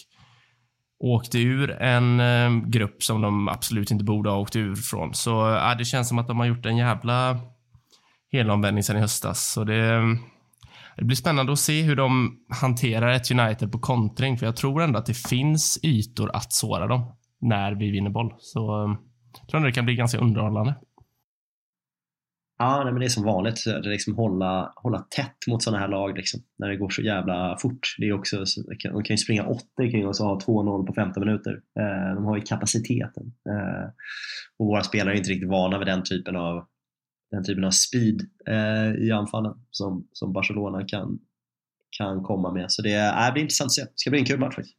åkte 1.04 1.38
ur 1.38 1.70
en 1.70 2.20
eh, 2.20 2.68
grupp 2.68 3.02
som 3.02 3.20
de 3.22 3.48
absolut 3.48 3.90
inte 3.90 4.04
borde 4.04 4.30
ha 4.30 4.38
åkt 4.38 4.56
ur 4.56 4.74
från. 4.74 5.14
Så 5.14 5.56
äh, 5.56 5.76
det 5.78 5.84
känns 5.84 6.08
som 6.08 6.18
att 6.18 6.28
de 6.28 6.38
har 6.38 6.46
gjort 6.46 6.66
en 6.66 6.76
jävla 6.76 7.40
helomvändning 8.32 8.82
sen 8.82 8.96
i 8.96 9.00
höstas. 9.00 9.52
Så 9.52 9.64
det, 9.64 10.02
det 10.96 11.04
blir 11.04 11.16
spännande 11.16 11.52
att 11.52 11.58
se 11.58 11.82
hur 11.82 11.96
de 11.96 12.38
hanterar 12.60 13.08
ett 13.12 13.30
United 13.30 13.72
på 13.72 13.78
kontring, 13.78 14.38
för 14.38 14.46
jag 14.46 14.56
tror 14.56 14.82
ändå 14.82 14.98
att 14.98 15.06
det 15.06 15.16
finns 15.16 15.80
ytor 15.82 16.36
att 16.36 16.52
såra 16.52 16.86
dem 16.86 17.16
när 17.40 17.72
vi 17.74 17.90
vinner 17.90 18.10
boll. 18.10 18.34
Så 18.38 18.84
eh, 18.84 18.96
jag 19.40 19.48
tror 19.48 19.58
ändå 19.58 19.66
det 19.66 19.72
kan 19.72 19.84
bli 19.84 19.94
ganska 19.94 20.18
underhållande. 20.18 20.74
Ja, 22.58 22.84
nej, 22.84 22.92
men 22.92 23.00
det 23.00 23.06
är 23.06 23.08
som 23.08 23.24
vanligt. 23.24 23.64
Det 23.64 23.88
liksom 23.88 24.14
hålla, 24.14 24.72
hålla 24.76 24.98
tätt 24.98 25.36
mot 25.48 25.62
sådana 25.62 25.78
här 25.78 25.88
lag 25.88 26.16
liksom, 26.16 26.40
när 26.58 26.68
det 26.68 26.76
går 26.76 26.88
så 26.88 27.02
jävla 27.02 27.56
fort. 27.58 27.94
Det 27.98 28.08
är 28.08 28.12
också, 28.12 28.44
de 28.66 29.02
kan 29.02 29.14
ju 29.14 29.16
springa 29.16 29.46
80 29.46 29.64
kring 29.90 30.08
oss 30.08 30.20
och 30.20 30.26
ha 30.26 30.38
2-0 30.38 30.86
på 30.86 30.94
15 30.94 31.26
minuter. 31.26 31.52
Eh, 31.52 32.14
de 32.14 32.24
har 32.24 32.36
ju 32.36 32.42
kapaciteten. 32.42 33.32
Eh, 33.48 33.88
och 34.58 34.66
våra 34.66 34.82
spelare 34.82 35.14
är 35.14 35.18
inte 35.18 35.30
riktigt 35.30 35.50
vana 35.50 35.78
vid 35.78 35.86
den 35.86 36.02
typen 36.02 36.36
av, 36.36 36.66
den 37.30 37.44
typen 37.44 37.64
av 37.64 37.70
speed 37.70 38.20
eh, 38.48 39.06
i 39.06 39.12
anfallen 39.12 39.52
som, 39.70 40.06
som 40.12 40.32
Barcelona 40.32 40.84
kan, 40.88 41.18
kan 41.98 42.22
komma 42.22 42.52
med. 42.52 42.72
Så 42.72 42.82
det, 42.82 42.94
äh, 42.94 43.32
blir 43.32 43.42
intressant 43.42 43.68
att 43.68 43.72
se. 43.72 43.82
Det 43.82 43.92
ska 43.94 44.10
bli 44.10 44.18
en 44.18 44.26
kul 44.26 44.40
match 44.40 44.54
faktiskt. 44.54 44.76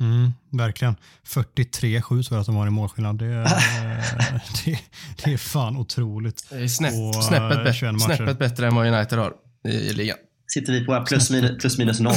Mm, 0.00 0.32
verkligen. 0.52 0.96
43-7 1.26 2.02
tror 2.02 2.24
jag 2.30 2.40
att 2.40 2.46
de 2.46 2.56
har 2.56 2.66
i 2.66 2.70
målskillnad. 2.70 3.18
Det, 3.18 3.26
är, 3.26 3.44
det, 4.64 4.78
det 5.24 5.32
är 5.32 5.36
fan 5.36 5.76
otroligt. 5.76 6.46
Det 6.50 6.62
är 6.62 6.68
snäpp, 6.68 6.92
och, 6.92 7.24
snäppet, 7.24 7.64
bättre, 7.64 7.98
snäppet 7.98 8.38
bättre 8.38 8.66
än 8.66 8.74
vad 8.74 8.86
United 8.86 9.18
har 9.18 9.32
i, 9.68 9.70
i 9.70 9.92
ligan. 9.92 10.16
Sitter 10.46 10.72
vi 10.72 10.84
på 10.84 11.04
plus 11.08 11.30
minus, 11.30 11.58
plus 11.58 11.78
minus 11.78 12.00
noll. 12.00 12.14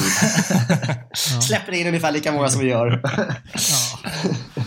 ja. 1.34 1.42
Släpper 1.42 1.72
in 1.72 1.88
ungefär 1.88 2.12
lika 2.12 2.32
många 2.32 2.50
som 2.50 2.62
vi 2.62 2.68
gör. 2.68 3.02
ja. 3.54 4.64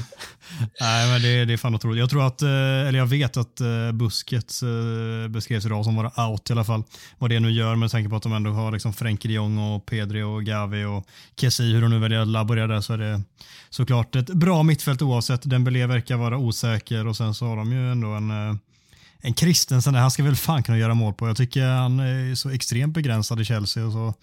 Nej, 0.80 1.10
men 1.10 1.22
det, 1.22 1.44
det 1.44 1.52
är 1.52 1.56
fan 1.56 1.74
otroligt. 1.74 1.98
Jag 1.98 2.10
tror 2.10 2.26
att, 2.26 2.42
eh, 2.42 2.48
eller 2.48 2.98
jag 2.98 3.06
vet 3.06 3.36
att 3.36 3.60
eh, 3.60 3.92
Busquets 3.92 4.62
eh, 4.62 5.28
beskrevs 5.28 5.66
idag 5.66 5.84
som 5.84 5.96
vara 5.96 6.28
out 6.28 6.50
i 6.50 6.52
alla 6.52 6.64
fall. 6.64 6.82
Vad 7.18 7.30
det 7.30 7.40
nu 7.40 7.50
gör 7.50 7.76
med 7.76 7.90
tanke 7.90 8.10
på 8.10 8.16
att 8.16 8.22
de 8.22 8.32
ändå 8.32 8.50
har 8.50 8.72
liksom 8.72 8.92
Frenkie 8.92 9.28
de 9.28 9.34
Jong 9.34 9.58
och 9.58 9.86
Pedri 9.86 10.22
och 10.22 10.44
Gavi 10.44 10.84
och 10.84 11.06
Kessi, 11.36 11.72
hur 11.72 11.82
de 11.82 11.90
nu 11.90 11.98
väljer 11.98 12.18
att 12.18 12.28
laborera 12.28 12.66
där 12.66 12.80
så 12.80 12.92
är 12.92 12.98
det 12.98 13.22
såklart 13.70 14.16
ett 14.16 14.26
bra 14.26 14.62
mittfält 14.62 15.02
oavsett. 15.02 15.42
Dembélé 15.42 15.86
verkar 15.86 16.16
vara 16.16 16.38
osäker 16.38 17.06
och 17.06 17.16
sen 17.16 17.34
så 17.34 17.46
har 17.46 17.56
de 17.56 17.72
ju 17.72 17.92
ändå 17.92 18.08
en 18.08 18.30
eh, 18.30 18.56
en 19.20 19.34
Kristensen, 19.34 19.94
han 19.94 20.10
ska 20.10 20.22
väl 20.22 20.36
fan 20.36 20.62
kunna 20.62 20.78
göra 20.78 20.94
mål 20.94 21.14
på. 21.14 21.26
Jag 21.26 21.36
tycker 21.36 21.66
han 21.66 22.00
är 22.00 22.34
så 22.34 22.50
extremt 22.50 22.94
begränsad 22.94 23.40
i 23.40 23.44
Chelsea 23.44 23.86
och 23.86 23.92
så 23.92 24.14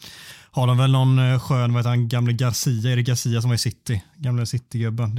har 0.52 0.68
de 0.68 0.78
väl 0.78 0.92
någon 0.92 1.20
eh, 1.20 1.40
skön, 1.40 1.74
vad 1.74 1.80
heter 1.80 1.90
han, 1.90 2.08
gamle 2.08 2.34
Garcia, 2.34 2.92
är 2.92 2.96
det 2.96 3.02
Garcia 3.02 3.42
som 3.42 3.50
var 3.50 3.56
i 3.56 3.58
City? 3.58 4.04
Gamle 4.16 4.46
City-gubben. 4.46 5.18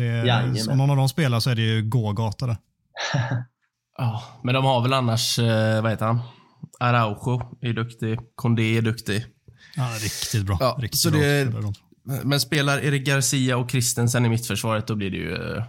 Om 0.70 0.78
någon 0.78 0.90
av 0.90 0.96
dem 0.96 1.08
spelar 1.08 1.40
så 1.40 1.50
är 1.50 1.54
det 1.54 1.62
ju 1.62 1.82
gågata 1.82 2.46
det. 2.46 2.56
ja, 3.98 4.22
men 4.42 4.54
de 4.54 4.64
har 4.64 4.82
väl 4.82 4.92
annars, 4.92 5.38
eh, 5.38 5.82
vad 5.82 5.90
heter 5.90 6.06
han? 6.06 6.20
Araujo 6.80 7.58
är 7.60 7.72
duktig, 7.72 8.18
Kondé 8.34 8.78
är 8.78 8.82
duktig. 8.82 9.26
Ja, 9.76 9.90
riktigt 10.00 10.46
bra. 10.46 10.56
Ja, 10.60 10.78
riktigt 10.80 11.00
så 11.00 11.10
bra 11.10 11.20
det, 11.20 11.52
men 12.24 12.40
spelar 12.40 12.78
Erik 12.78 13.06
Garcia 13.06 13.56
och 13.56 13.70
Christensen 13.70 14.26
i 14.26 14.28
mittförsvaret, 14.28 14.86
då 14.86 14.94
blir 14.94 15.10
det 15.10 15.16
ju 15.16 15.34
eh, 15.34 15.64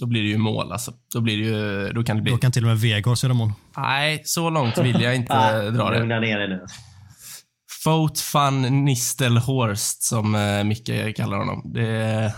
då 0.00 0.06
blir 0.06 0.22
det 0.22 0.28
ju 0.28 0.38
mål 0.38 0.72
alltså. 0.72 0.92
Då, 1.14 1.20
blir 1.20 1.36
det 1.36 1.44
ju, 1.44 1.92
då 1.92 2.02
kan 2.02 2.16
det 2.16 2.22
bli... 2.22 2.32
Då 2.32 2.38
kan 2.38 2.52
till 2.52 2.64
och 2.64 2.68
med 2.68 2.80
Vegårs 2.80 3.24
göra 3.24 3.34
mål. 3.34 3.52
Nej, 3.76 4.22
så 4.24 4.50
långt 4.50 4.78
vill 4.78 5.00
jag 5.00 5.16
inte 5.16 5.34
ah, 5.34 5.62
dra 5.62 5.90
det. 5.90 5.98
Lugna 5.98 6.20
ner 6.20 6.38
dig 6.38 6.48
nu. 6.48 6.66
Foat 7.84 8.34
van 8.34 8.84
Nistelhorst, 8.84 10.02
som 10.02 10.34
uh, 10.34 10.64
Micke 10.64 11.16
kallar 11.16 11.38
honom. 11.38 11.62
Det 11.74 11.86
är 11.86 12.32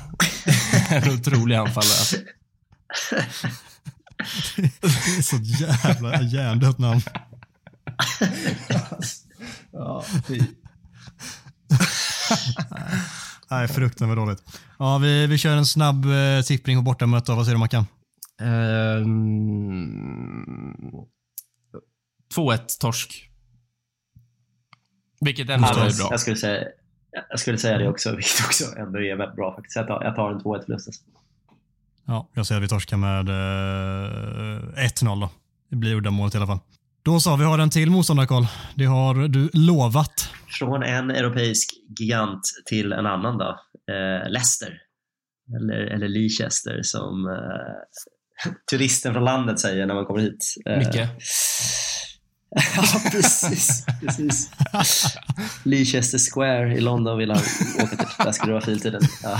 en 0.90 1.18
otrolig 1.18 1.56
anfallare. 1.56 1.98
Alltså. 1.98 2.16
det 4.56 4.86
är 5.18 5.22
så 5.22 5.36
jävla 5.36 6.22
hjärndött 6.22 6.78
namn. 6.78 7.00
ja, 9.72 10.04
fy. 10.28 10.40
Nej, 13.52 13.68
fruktansvärt 13.68 14.16
dåligt. 14.16 14.42
Ja, 14.78 14.98
vi, 14.98 15.26
vi 15.26 15.38
kör 15.38 15.56
en 15.56 15.66
snabb 15.66 16.04
eh, 16.04 16.42
tippning 16.44 16.78
på 16.78 16.82
bortamöte. 16.82 17.32
Vad 17.32 17.44
säger 17.44 17.54
du 17.54 17.60
Mackan? 17.60 17.86
Um, 18.40 19.06
2-1 22.36 22.80
torsk. 22.80 23.30
Vilket 25.20 25.50
ändå 25.50 25.66
är 25.66 25.98
bra. 25.98 26.08
Jag 26.10 26.20
skulle, 26.20 26.36
säga, 26.36 26.68
jag 27.30 27.40
skulle 27.40 27.58
säga 27.58 27.78
det 27.78 27.88
också, 27.88 28.10
vilket 28.16 28.44
också 28.46 28.64
ändå 28.76 28.98
är 28.98 29.16
väldigt 29.16 29.36
bra 29.36 29.54
faktiskt. 29.54 29.76
Jag 29.76 29.86
tar, 29.86 30.04
jag 30.04 30.16
tar 30.16 30.30
en 30.30 30.40
2-1 30.40 30.64
förlust. 30.64 30.88
Alltså. 30.88 31.02
Ja, 32.04 32.28
jag 32.32 32.46
säger 32.46 32.60
att 32.60 32.64
vi 32.64 32.68
torskar 32.68 32.96
med 32.96 33.28
eh, 33.28 34.86
1-0 34.86 35.20
då. 35.20 35.30
Det 35.68 35.76
blir 35.76 35.94
uddamålet 35.94 36.34
i 36.34 36.36
alla 36.36 36.46
fall. 36.46 36.60
Då 37.04 37.20
sa 37.20 37.36
vi 37.36 37.44
har 37.44 37.58
en 37.58 37.70
till 37.70 37.90
motståndarkoll. 37.90 38.46
Det 38.74 38.84
har 38.84 39.28
du 39.28 39.50
lovat. 39.52 40.28
Från 40.48 40.82
en 40.82 41.10
europeisk 41.10 41.70
gigant 41.98 42.42
till 42.66 42.92
en 42.92 43.06
annan 43.06 43.38
då. 43.38 43.58
Eh, 43.92 44.30
Leicester. 44.30 44.78
Eller, 45.56 45.80
eller 45.94 46.08
Leicester 46.08 46.80
som 46.82 47.28
eh, 47.28 48.52
turisten 48.70 49.12
från 49.12 49.24
landet 49.24 49.60
säger 49.60 49.86
när 49.86 49.94
man 49.94 50.04
kommer 50.04 50.20
hit. 50.20 50.54
Eh, 50.66 50.78
Micke. 50.78 50.94
ja, 52.76 53.00
precis. 53.10 53.86
precis. 54.00 54.50
Leicester 55.64 56.18
Square 56.18 56.76
i 56.76 56.80
London 56.80 57.18
vill 57.18 57.30
han 57.30 57.40
åka 57.82 57.96
till. 57.96 58.06
Där 58.18 58.32
skulle 58.32 58.50
det 58.50 58.54
vara 58.54 58.64
filtiden. 58.64 59.02
Ja. 59.22 59.38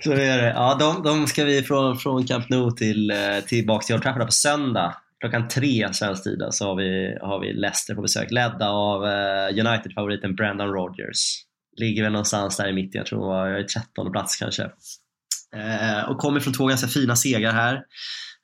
Så 0.00 0.12
är 0.12 0.42
det. 0.42 0.48
Ja, 0.48 0.76
de, 0.80 1.02
de 1.02 1.26
ska 1.26 1.44
vi 1.44 1.62
från, 1.62 1.98
från 1.98 2.26
Camp 2.26 2.48
Nou 2.48 2.70
till, 2.70 3.10
eh, 3.10 3.16
tillbaka 3.46 3.86
till 3.86 3.94
Old 3.94 4.02
Trafford 4.02 4.26
på 4.26 4.32
söndag 4.32 4.94
klockan 5.20 5.48
tre 5.48 5.92
svensk 5.92 6.24
tid 6.24 6.38
så 6.50 6.64
har 6.64 6.76
vi, 6.76 7.18
har 7.20 7.40
vi 7.40 7.52
Leicester 7.52 7.94
på 7.94 8.02
besök 8.02 8.30
ledda 8.30 8.68
av 8.68 9.04
eh, 9.04 9.48
United-favoriten 9.48 10.34
Brandon 10.34 10.68
Rodgers. 10.68 11.44
Ligger 11.76 12.02
väl 12.02 12.12
någonstans 12.12 12.56
där 12.56 12.68
i 12.68 12.72
mitten, 12.72 12.98
jag 12.98 13.06
tror 13.06 13.18
hon 13.18 13.28
var 13.28 13.62
13 13.62 14.12
plats 14.12 14.36
kanske. 14.36 14.62
Eh, 15.56 16.10
och 16.10 16.18
kommer 16.18 16.40
från 16.40 16.52
två 16.52 16.66
ganska 16.66 16.88
fina 16.88 17.16
segrar 17.16 17.52
här. 17.52 17.82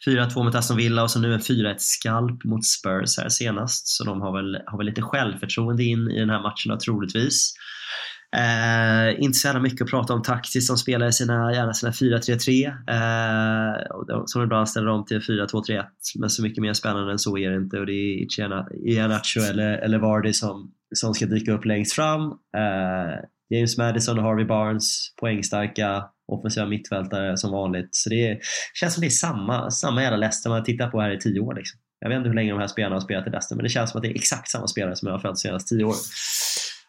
4-2 0.06 0.44
mot 0.44 0.54
Aston 0.54 0.76
Villa 0.76 1.02
och 1.02 1.10
så 1.10 1.18
nu 1.18 1.34
en 1.34 1.40
4-1 1.40 1.74
skalp 1.78 2.44
mot 2.44 2.64
Spurs 2.64 3.18
här 3.18 3.28
senast. 3.28 3.88
Så 3.88 4.04
de 4.04 4.20
har 4.20 4.32
väl, 4.36 4.62
har 4.66 4.78
väl 4.78 4.86
lite 4.86 5.02
självförtroende 5.02 5.84
in 5.84 6.10
i 6.10 6.20
den 6.20 6.30
här 6.30 6.42
matchen 6.42 6.70
då, 6.70 6.78
troligtvis. 6.78 7.52
Eh, 8.36 9.22
inte 9.22 9.38
så 9.38 9.48
jävla 9.48 9.60
mycket 9.60 9.82
att 9.82 9.90
prata 9.90 10.14
om 10.14 10.22
taktiskt. 10.22 10.70
De 10.70 10.76
spelar 10.76 11.10
sina, 11.10 11.52
gärna 11.52 11.74
sina 11.74 11.92
4-3-3 11.92 12.66
eh, 12.66 14.22
som 14.26 14.42
ibland 14.42 14.68
ställer 14.68 14.88
om 14.88 15.04
till 15.04 15.20
4-2-3-1. 15.20 15.84
Men 16.18 16.30
så 16.30 16.42
mycket 16.42 16.62
mer 16.62 16.72
spännande 16.72 17.12
än 17.12 17.18
så 17.18 17.38
är 17.38 17.50
det 17.50 17.56
inte 17.56 17.78
och 17.78 17.86
det 17.86 17.92
är 17.92 18.26
Iheanacho 18.88 19.40
eller, 19.50 19.78
eller 19.78 19.98
Vardy 19.98 20.32
som, 20.32 20.70
som 20.94 21.14
ska 21.14 21.26
dyka 21.26 21.52
upp 21.52 21.64
längst 21.64 21.92
fram. 21.92 22.22
Eh, 22.30 23.24
James 23.50 23.78
Madison 23.78 24.18
och 24.18 24.24
Harvey 24.24 24.44
Barnes, 24.44 25.14
poängstarka 25.20 26.04
offensiva 26.32 26.66
mittfältare 26.66 27.36
som 27.36 27.52
vanligt. 27.52 27.88
Så 27.90 28.10
det 28.10 28.38
känns 28.74 28.94
som 28.94 29.00
det 29.00 29.06
är 29.06 29.10
samma, 29.10 29.70
samma 29.70 30.02
jävla 30.02 30.16
Leicester 30.16 30.50
man 30.50 30.64
tittar 30.64 30.72
tittat 30.72 30.92
på 30.92 31.00
här 31.00 31.10
i 31.10 31.18
tio 31.18 31.40
år. 31.40 31.54
Liksom. 31.54 31.80
Jag 32.00 32.08
vet 32.08 32.16
inte 32.16 32.28
hur 32.28 32.34
länge 32.34 32.50
de 32.50 32.60
här 32.60 32.66
spelarna 32.66 32.94
har 32.94 33.00
spelat 33.00 33.26
i 33.26 33.30
Leicester, 33.30 33.56
men 33.56 33.62
det 33.62 33.68
känns 33.68 33.90
som 33.90 33.98
att 33.98 34.02
det 34.02 34.08
är 34.08 34.14
exakt 34.14 34.48
samma 34.48 34.66
spelare 34.66 34.96
som 34.96 35.06
jag 35.06 35.14
har 35.14 35.20
följt 35.20 35.34
de 35.34 35.38
senaste 35.38 35.74
tio 35.74 35.84
åren. 35.84 35.96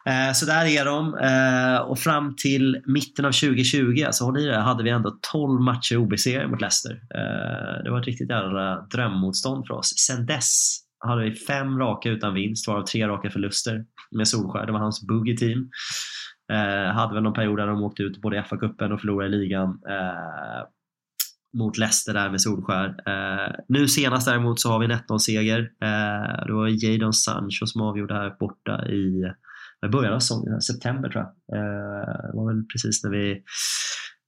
Eh, 0.09 0.33
så 0.33 0.45
där 0.45 0.65
är 0.65 0.85
de. 0.85 1.17
Eh, 1.17 1.81
och 1.81 1.99
fram 1.99 2.35
till 2.35 2.81
mitten 2.85 3.25
av 3.25 3.31
2020, 3.31 4.03
alltså 4.05 4.23
håll 4.23 4.39
i 4.39 4.45
det, 4.45 4.57
hade 4.57 4.83
vi 4.83 4.89
ändå 4.89 5.17
12 5.31 5.61
matcher 5.61 5.97
obesegrade 5.97 6.47
mot 6.47 6.61
Leicester. 6.61 6.91
Eh, 6.91 7.83
det 7.83 7.91
var 7.91 7.99
ett 7.99 8.07
riktigt 8.07 8.29
jävla 8.29 8.81
drömmotstånd 8.81 9.67
för 9.67 9.73
oss. 9.73 9.93
Sen 10.07 10.25
dess 10.25 10.79
hade 10.99 11.23
vi 11.23 11.35
fem 11.35 11.79
raka 11.79 12.09
utan 12.09 12.33
vinst, 12.33 12.67
varav 12.67 12.83
tre 12.83 13.07
raka 13.07 13.29
förluster 13.29 13.85
med 14.11 14.27
Solskär. 14.27 14.65
Det 14.65 14.71
var 14.71 14.79
hans 14.79 15.07
boogie 15.07 15.37
team. 15.37 15.69
Eh, 16.53 16.93
hade 16.93 17.13
väl 17.13 17.23
någon 17.23 17.33
period 17.33 17.57
där 17.57 17.67
de 17.67 17.83
åkte 17.83 18.03
ut 18.03 18.21
både 18.21 18.37
i 18.37 18.41
FA-cupen 18.41 18.91
och 18.91 19.01
förlorade 19.01 19.35
i 19.35 19.39
ligan 19.39 19.69
eh, 19.89 20.67
mot 21.57 21.77
Leicester 21.77 22.13
där 22.13 22.29
med 22.29 22.41
Solskär. 22.41 22.95
Eh, 23.05 23.55
nu 23.67 23.87
senast 23.87 24.27
däremot 24.27 24.59
så 24.59 24.69
har 24.69 24.79
vi 24.79 24.85
en 24.85 24.91
1-0-seger. 24.91 25.59
Eh, 25.59 26.45
det 26.45 26.53
var 26.53 26.85
Jadon 26.85 27.13
Sancho 27.13 27.65
som 27.65 27.81
avgjorde 27.81 28.13
här 28.13 28.35
borta 28.39 28.85
i 28.87 29.23
början 29.89 30.13
av 30.13 30.19
säsongen, 30.19 30.61
september 30.61 31.09
tror 31.09 31.23
jag. 31.23 31.59
Eh, 31.59 32.31
det 32.31 32.37
var 32.37 32.53
väl 32.53 32.63
precis 32.73 33.03
när 33.03 33.11
vi 33.11 33.43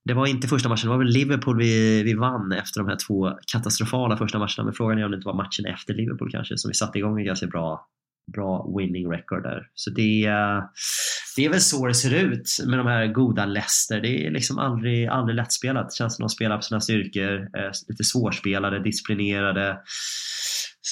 det 0.08 0.14
var 0.14 0.28
inte 0.28 0.48
första 0.48 0.70
matchen, 0.70 0.84
det 0.84 0.90
var 0.90 0.98
väl 0.98 1.08
Liverpool 1.08 1.58
vi, 1.58 2.04
vi 2.04 2.14
vann 2.14 2.52
efter 2.52 2.80
de 2.80 2.88
här 2.90 2.98
två 3.08 3.38
katastrofala 3.52 4.18
första 4.18 4.38
matcherna. 4.38 4.64
Men 4.64 4.74
frågan 4.74 5.00
är 5.00 5.06
om 5.06 5.12
det 5.12 5.16
inte 5.16 5.28
var 5.28 5.44
matchen 5.44 5.66
efter 5.66 5.94
Liverpool 5.94 6.32
kanske 6.32 6.58
som 6.58 6.70
vi 6.70 6.74
satte 6.76 6.98
igång 6.98 7.20
en 7.20 7.26
ganska 7.26 7.48
bra, 7.48 7.88
bra 8.34 8.74
winning 8.78 9.12
record 9.12 9.44
där. 9.44 9.70
Så 9.74 9.90
det, 9.90 10.32
det 11.36 11.46
är 11.46 11.50
väl 11.50 11.62
så 11.62 11.88
det 11.88 11.94
ser 11.94 12.14
ut 12.14 12.50
med 12.68 12.80
de 12.80 12.88
här 12.88 13.08
goda 13.08 13.46
Leicester. 13.46 14.02
Det 14.02 14.26
är 14.26 14.32
liksom 14.32 14.58
aldrig, 14.58 15.08
aldrig 15.08 15.36
lättspelat. 15.36 15.90
Det 15.90 15.96
känns 15.96 16.16
som 16.16 16.24
de 16.24 16.30
spelar 16.30 16.56
på 16.56 16.62
sina 16.62 16.82
styrkor. 16.82 17.34
Eh, 17.36 17.72
lite 17.88 18.04
svårspelade, 18.04 18.84
disciplinerade. 18.84 19.78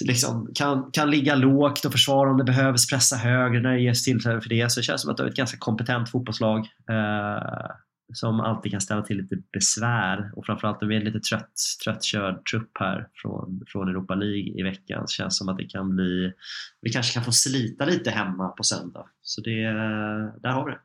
Liksom, 0.04 0.52
kan, 0.56 0.92
kan 0.92 1.12
ligga 1.12 1.36
lågt 1.36 1.86
och 1.86 1.92
försvara 1.92 2.32
om 2.32 2.38
det 2.38 2.44
behövs, 2.44 2.90
pressa 2.90 3.16
högre 3.16 3.62
när 3.62 3.72
det 3.72 3.82
ges 3.82 4.04
tillfälle 4.04 4.42
för 4.42 4.50
det. 4.50 4.72
Så 4.72 4.80
det 4.80 4.84
känns 4.84 5.02
som 5.02 5.12
att 5.12 5.18
det 5.18 5.24
är 5.24 5.28
ett 5.28 5.36
ganska 5.36 5.58
kompetent 5.58 6.10
fotbollslag. 6.10 6.60
Eh, 6.90 7.72
som 8.14 8.40
alltid 8.40 8.72
kan 8.72 8.82
ställa 8.82 9.02
till 9.02 9.18
lite 9.18 9.36
besvär 9.54 10.32
och 10.36 10.46
framförallt 10.46 10.82
om 10.82 10.88
vi 10.88 10.96
är 10.96 11.00
en 11.00 11.06
lite 11.06 11.20
trött, 11.20 11.54
tröttkörd 11.84 12.46
trupp 12.46 12.72
här 12.80 13.08
från, 13.22 13.62
från 13.68 13.90
Europa 13.90 14.16
League 14.16 14.60
i 14.60 14.64
veckan 14.64 15.08
så 15.08 15.14
känns 15.14 15.34
det 15.34 15.38
som 15.38 15.50
att 15.50 15.58
det 15.58 15.66
kan 15.66 15.96
bli, 15.96 16.34
vi 16.82 16.92
kanske 16.92 17.14
kan 17.14 17.24
få 17.24 17.32
slita 17.32 17.86
lite 17.86 18.12
hemma 18.12 18.48
på 18.48 18.64
söndag. 18.64 19.06
Så 19.22 19.42
det, 19.42 19.64
eh, 19.64 20.42
där 20.42 20.50
har 20.50 20.66
vi 20.66 20.72
det. 20.72 20.80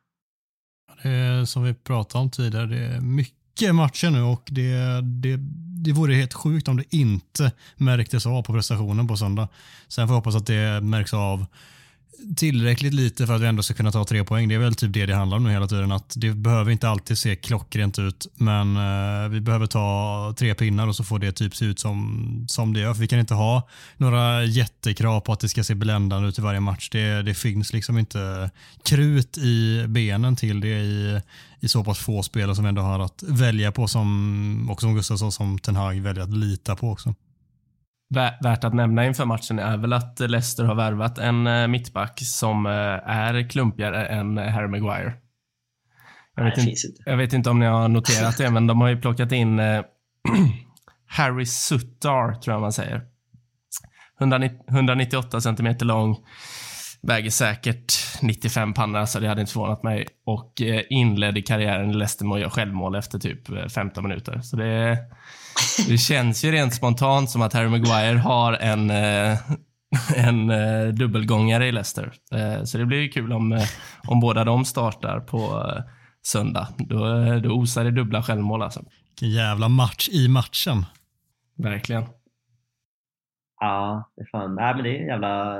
Det 1.03 1.09
är 1.09 1.45
som 1.45 1.65
vi 1.65 1.75
pratade 1.75 2.23
om 2.23 2.31
tidigare, 2.31 2.67
det 2.67 2.85
är 2.85 3.01
mycket 3.01 3.40
matcher 3.73 4.11
nu 4.11 4.23
och 4.23 4.43
det, 4.47 5.01
det, 5.01 5.37
det 5.85 5.93
vore 5.93 6.15
helt 6.15 6.35
sjukt 6.35 6.69
om 6.69 6.77
det 6.77 6.97
inte 6.97 7.53
märktes 7.77 8.27
av 8.27 8.43
på 8.43 8.53
prestationen 8.53 9.09
på 9.09 9.17
söndag. 9.17 9.49
Sen 9.89 10.09
får 10.09 10.15
jag 10.15 10.19
hoppas 10.19 10.35
att 10.35 10.47
det 10.47 10.81
märks 10.81 11.15
av 11.15 11.47
tillräckligt 12.37 12.95
lite 12.95 13.27
för 13.27 13.35
att 13.35 13.41
vi 13.41 13.47
ändå 13.47 13.63
ska 13.63 13.75
kunna 13.75 13.93
ta 13.93 14.05
tre 14.05 14.25
poäng. 14.25 14.49
Det 14.49 14.55
är 14.55 14.59
väl 14.59 14.75
typ 14.75 14.93
det 14.93 15.07
det 15.07 15.15
handlar 15.15 15.37
om 15.37 15.45
nu 15.45 15.51
hela 15.51 15.67
tiden. 15.67 15.93
Att 15.93 16.15
det 16.17 16.31
behöver 16.31 16.71
inte 16.71 16.89
alltid 16.89 17.19
se 17.19 17.37
klockrent 17.37 17.99
ut, 17.99 18.27
men 18.35 18.77
eh, 18.77 19.29
vi 19.29 19.41
behöver 19.41 19.67
ta 19.67 20.35
tre 20.39 20.55
pinnar 20.55 20.89
och 20.89 20.97
så 20.97 21.05
får 21.05 21.19
det 21.19 21.33
typ 21.33 21.57
se 21.57 21.65
ut 21.65 21.79
som, 21.79 22.45
som 22.49 22.73
det 22.73 22.81
gör. 22.81 22.95
För 22.95 23.01
vi 23.01 23.09
kan 23.09 23.19
inte 23.19 23.35
ha 23.35 23.69
några 23.97 24.45
jättekrav 24.45 25.21
på 25.21 25.33
att 25.33 25.41
det 25.41 25.49
ska 25.49 25.65
se 25.65 25.75
bländande 25.75 26.29
ut 26.29 26.39
i 26.39 26.43
varje 26.43 26.61
match. 26.61 26.89
Det, 26.91 27.23
det 27.23 27.35
finns 27.35 27.73
liksom 27.73 27.99
inte 27.99 28.51
krut 28.85 29.39
i 29.39 29.85
benen 29.89 30.37
till 30.37 30.61
det 30.61 30.81
i, 30.81 31.21
i 31.61 31.69
så 31.69 31.85
pass 31.85 31.99
få 31.99 32.23
spelare 32.23 32.55
som 32.55 32.65
vi 32.65 32.69
ändå 32.69 32.83
har 32.83 33.01
att 33.01 33.23
välja 33.23 33.73
på 33.73 33.89
som, 33.89 34.71
och 34.71 34.81
som 34.81 34.95
Gustafsson 34.95 35.33
som 35.33 35.59
Ten 35.59 35.77
Hag 35.77 36.01
väljer 36.01 36.25
att 36.25 36.37
lita 36.37 36.77
på 36.77 36.91
också. 36.91 37.15
Värt 38.15 38.65
att 38.65 38.75
nämna 38.75 39.07
inför 39.07 39.25
matchen 39.25 39.59
är 39.59 39.77
väl 39.77 39.93
att 39.93 40.21
Leicester 40.21 40.65
har 40.65 40.75
värvat 40.75 41.19
en 41.19 41.47
eh, 41.47 41.69
mittback 41.69 42.21
som 42.23 42.67
eh, 42.67 42.73
är 42.73 43.51
klumpigare 43.51 44.07
än 44.07 44.39
Harry 44.39 44.69
Maguire. 44.69 45.15
Jag 46.37 46.45
vet, 46.45 46.57
Nej, 46.57 46.69
inte, 46.69 47.11
jag 47.11 47.17
vet 47.17 47.33
inte 47.33 47.51
om 47.51 47.59
ni 47.59 47.67
har 47.67 47.89
noterat 47.89 48.39
det, 48.39 48.51
men 48.53 48.67
de 48.67 48.81
har 48.81 48.89
ju 48.89 49.01
plockat 49.01 49.33
in 49.33 49.59
eh, 49.59 49.83
Harry 51.07 51.47
Suttar, 51.47 52.41
tror 52.41 52.55
jag 52.55 52.61
man 52.61 52.73
säger. 52.73 53.03
198 54.69 55.41
centimeter 55.41 55.87
lång, 55.87 56.17
väger 57.03 57.31
säkert 57.31 57.93
95 58.23 58.75
pannor, 58.75 59.05
så 59.05 59.21
det 59.21 59.29
hade 59.29 59.41
inte 59.41 59.53
förvånat 59.53 59.83
mig. 59.83 60.07
Och 60.25 60.53
inledde 60.91 61.43
karriären 61.43 61.91
i 61.91 61.95
Leicester 61.95 62.25
med 62.25 62.35
att 62.35 62.41
göra 62.41 62.51
självmål 62.51 62.95
efter 62.95 63.19
typ 63.19 63.73
15 63.73 64.05
minuter. 64.05 64.41
Så 64.41 64.57
det 64.57 64.67
är 64.67 64.99
det 65.89 65.99
känns 65.99 66.45
ju 66.45 66.53
rent 66.53 66.75
spontant 66.75 67.31
som 67.31 67.43
att 67.43 67.53
Harry 67.53 67.69
Maguire 67.69 68.19
har 68.19 68.53
en, 68.53 68.91
eh, 68.91 69.39
en 70.17 70.51
eh, 70.51 70.89
dubbelgångare 70.89 71.67
i 71.67 71.73
Leicester. 71.73 72.13
Eh, 72.33 72.65
så 72.65 72.79
det 72.79 72.87
blir 72.87 73.01
ju 73.01 73.09
kul 73.09 73.33
om, 73.33 73.67
om 74.09 74.21
båda 74.21 74.45
de 74.45 74.65
startar 74.65 75.21
på 75.21 75.73
söndag. 76.23 76.69
Då, 76.79 76.99
då 77.43 77.51
osar 77.51 77.85
det 77.85 77.91
dubbla 77.91 78.23
självmål 78.23 78.63
alltså. 78.63 78.81
Vilken 79.09 79.31
jävla 79.31 79.69
match 79.69 80.09
i 80.09 80.29
matchen. 80.29 80.87
Verkligen. 81.57 82.05
Ja, 83.61 84.11
det 84.17 84.23
är 84.23 84.27
fan. 84.27 84.55
Nej, 84.55 84.75
men 84.75 84.85
det 84.85 84.91
är 84.91 85.07
jävla 85.07 85.57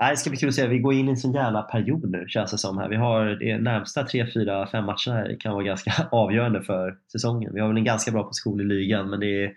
Nej, 0.00 0.10
det 0.10 0.16
ska 0.16 0.30
bli 0.30 0.38
kul 0.38 0.48
att 0.48 0.54
se. 0.54 0.66
Vi 0.66 0.78
går 0.78 0.94
in 0.94 1.08
i 1.08 1.10
en 1.10 1.16
sån 1.16 1.32
jävla 1.32 1.62
period 1.62 2.10
nu 2.10 2.24
känns 2.28 2.50
det 2.50 2.58
som. 2.58 2.78
här. 2.78 2.88
Vi 2.88 2.96
har 2.96 3.38
de 3.40 3.58
närmsta 3.58 4.02
3, 4.02 4.26
4, 4.34 4.66
5 4.66 4.84
matcherna 4.84 5.36
kan 5.40 5.52
vara 5.52 5.64
ganska 5.64 5.92
avgörande 6.12 6.62
för 6.62 6.94
säsongen. 7.12 7.54
Vi 7.54 7.60
har 7.60 7.68
väl 7.68 7.76
en 7.76 7.84
ganska 7.84 8.10
bra 8.10 8.22
position 8.22 8.60
i 8.60 8.64
ligan 8.64 9.10
men 9.10 9.20
det 9.20 9.44
är, 9.44 9.52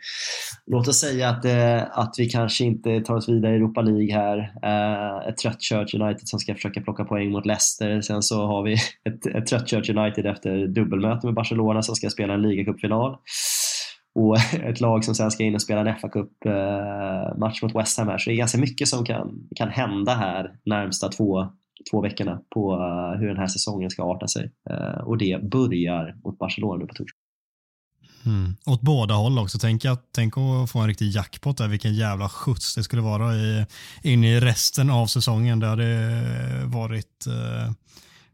låt 0.65 0.87
oss 0.87 0.99
säga 0.99 1.29
att, 1.29 1.45
eh, 1.45 1.97
att 1.99 2.15
vi 2.17 2.29
kanske 2.29 2.63
inte 2.65 3.01
tar 3.01 3.15
oss 3.15 3.29
vidare 3.29 3.53
i 3.53 3.55
Europa 3.55 3.81
League 3.81 4.13
här. 4.13 4.37
Eh, 4.63 5.27
ett 5.27 5.37
trött 5.37 5.61
Church 5.61 5.95
United 5.95 6.27
som 6.27 6.39
ska 6.39 6.55
försöka 6.55 6.81
plocka 6.81 7.03
poäng 7.03 7.31
mot 7.31 7.45
Leicester. 7.45 8.01
Sen 8.01 8.23
så 8.23 8.45
har 8.45 8.63
vi 8.63 8.73
ett, 9.09 9.25
ett 9.25 9.47
trött 9.47 9.69
Church 9.69 9.89
United 9.89 10.25
efter 10.25 10.67
dubbelmöte 10.67 11.27
med 11.27 11.35
Barcelona 11.35 11.81
som 11.81 11.95
ska 11.95 12.09
spela 12.09 12.33
en 12.33 12.41
ligacupfinal 12.41 13.17
och 14.20 14.38
ett 14.53 14.82
lag 14.82 15.05
som 15.05 15.15
sen 15.15 15.32
ska 15.32 15.43
in 15.43 15.55
och 15.55 15.61
spela 15.61 15.89
en 15.89 15.99
fa 15.99 16.09
Cup 16.09 16.45
eh, 16.45 17.38
match 17.38 17.61
mot 17.61 17.76
West 17.76 17.97
Ham 17.97 18.07
här. 18.07 18.17
Så 18.17 18.30
det 18.30 18.36
är 18.36 18.38
ganska 18.38 18.57
mycket 18.57 18.88
som 18.88 19.05
kan, 19.05 19.47
kan 19.55 19.70
hända 19.70 20.13
här 20.13 20.55
närmsta 20.65 21.09
två, 21.09 21.47
två 21.91 22.01
veckorna 22.01 22.41
på 22.53 22.74
eh, 22.74 23.20
hur 23.20 23.28
den 23.28 23.38
här 23.38 23.47
säsongen 23.47 23.89
ska 23.89 24.03
arta 24.03 24.28
sig. 24.28 24.51
Eh, 24.70 25.03
och 25.03 25.17
det 25.17 25.43
börjar 25.51 26.15
mot 26.24 26.38
Barcelona 26.38 26.78
nu 26.78 26.88
på 26.88 26.93
torsdag. 26.93 27.15
Mm. 28.26 28.55
Åt 28.65 28.82
båda 28.82 29.13
håll 29.13 29.39
också. 29.39 29.59
Tänk, 29.59 29.86
att, 29.86 30.09
tänk 30.11 30.34
att 30.38 30.72
få 30.72 30.80
en 30.80 30.88
riktig 30.88 31.09
jackpot 31.09 31.57
där. 31.57 31.67
Vilken 31.67 31.93
jävla 31.93 32.30
skjuts 32.30 32.76
det 32.76 32.84
skulle 32.84 33.01
vara 33.01 33.36
i, 33.36 33.65
in 34.03 34.24
i 34.24 34.39
resten 34.39 34.89
av 34.89 35.05
säsongen. 35.05 35.59
Det 35.59 35.67
hade 35.67 36.11
varit 36.65 37.28
eh, 37.28 37.72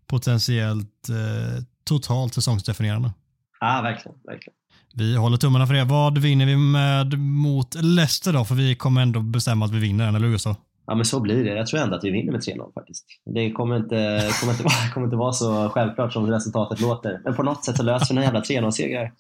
potentiellt 0.08 1.10
eh, 1.10 1.64
totalt 1.84 2.34
säsongsdefinierande. 2.34 3.12
Ja, 3.60 3.82
verkligen. 3.84 4.18
verkligen. 4.24 4.56
Vi 4.98 5.16
håller 5.16 5.38
tummarna 5.38 5.68
för 5.68 5.74
det. 5.74 5.84
Vad 5.84 6.18
vinner 6.18 6.46
vi 6.46 6.56
med 6.56 7.20
mot 7.20 7.76
Leicester 7.76 8.34
då? 8.34 8.46
För 8.46 8.56
vi 8.56 8.76
kommer 8.76 9.02
ändå 9.02 9.20
bestämma 9.20 9.66
att 9.66 9.72
vi 9.72 9.80
vinner 9.80 10.06
den, 10.06 10.16
eller 10.16 10.28
hur 10.28 10.38
så? 10.38 10.56
Ja 10.88 10.96
men 10.96 11.06
så 11.06 11.20
blir 11.20 11.44
det. 11.44 11.50
Jag 11.50 11.68
tror 11.68 11.80
ändå 11.80 11.96
att 11.96 12.04
vi 12.04 12.12
vinner 12.12 12.32
med 12.32 12.42
3-0 12.42 12.74
faktiskt. 12.74 13.06
Det 13.26 13.52
kommer 13.52 13.78
inte, 13.78 14.30
kommer, 14.40 14.54
inte 14.54 14.64
vara, 14.64 14.90
kommer 14.94 15.08
inte 15.08 15.18
vara 15.18 15.34
så 15.34 15.70
självklart 15.70 16.14
som 16.14 16.28
resultatet 16.28 16.82
låter. 16.82 17.22
Men 17.24 17.36
på 17.36 17.44
något 17.44 17.66
sätt 17.66 17.78
så 17.78 17.84
löser 17.84 18.16
vi 18.16 18.18
en 18.18 18.24
jävla 18.24 18.42
3-0-seger. 18.42 19.12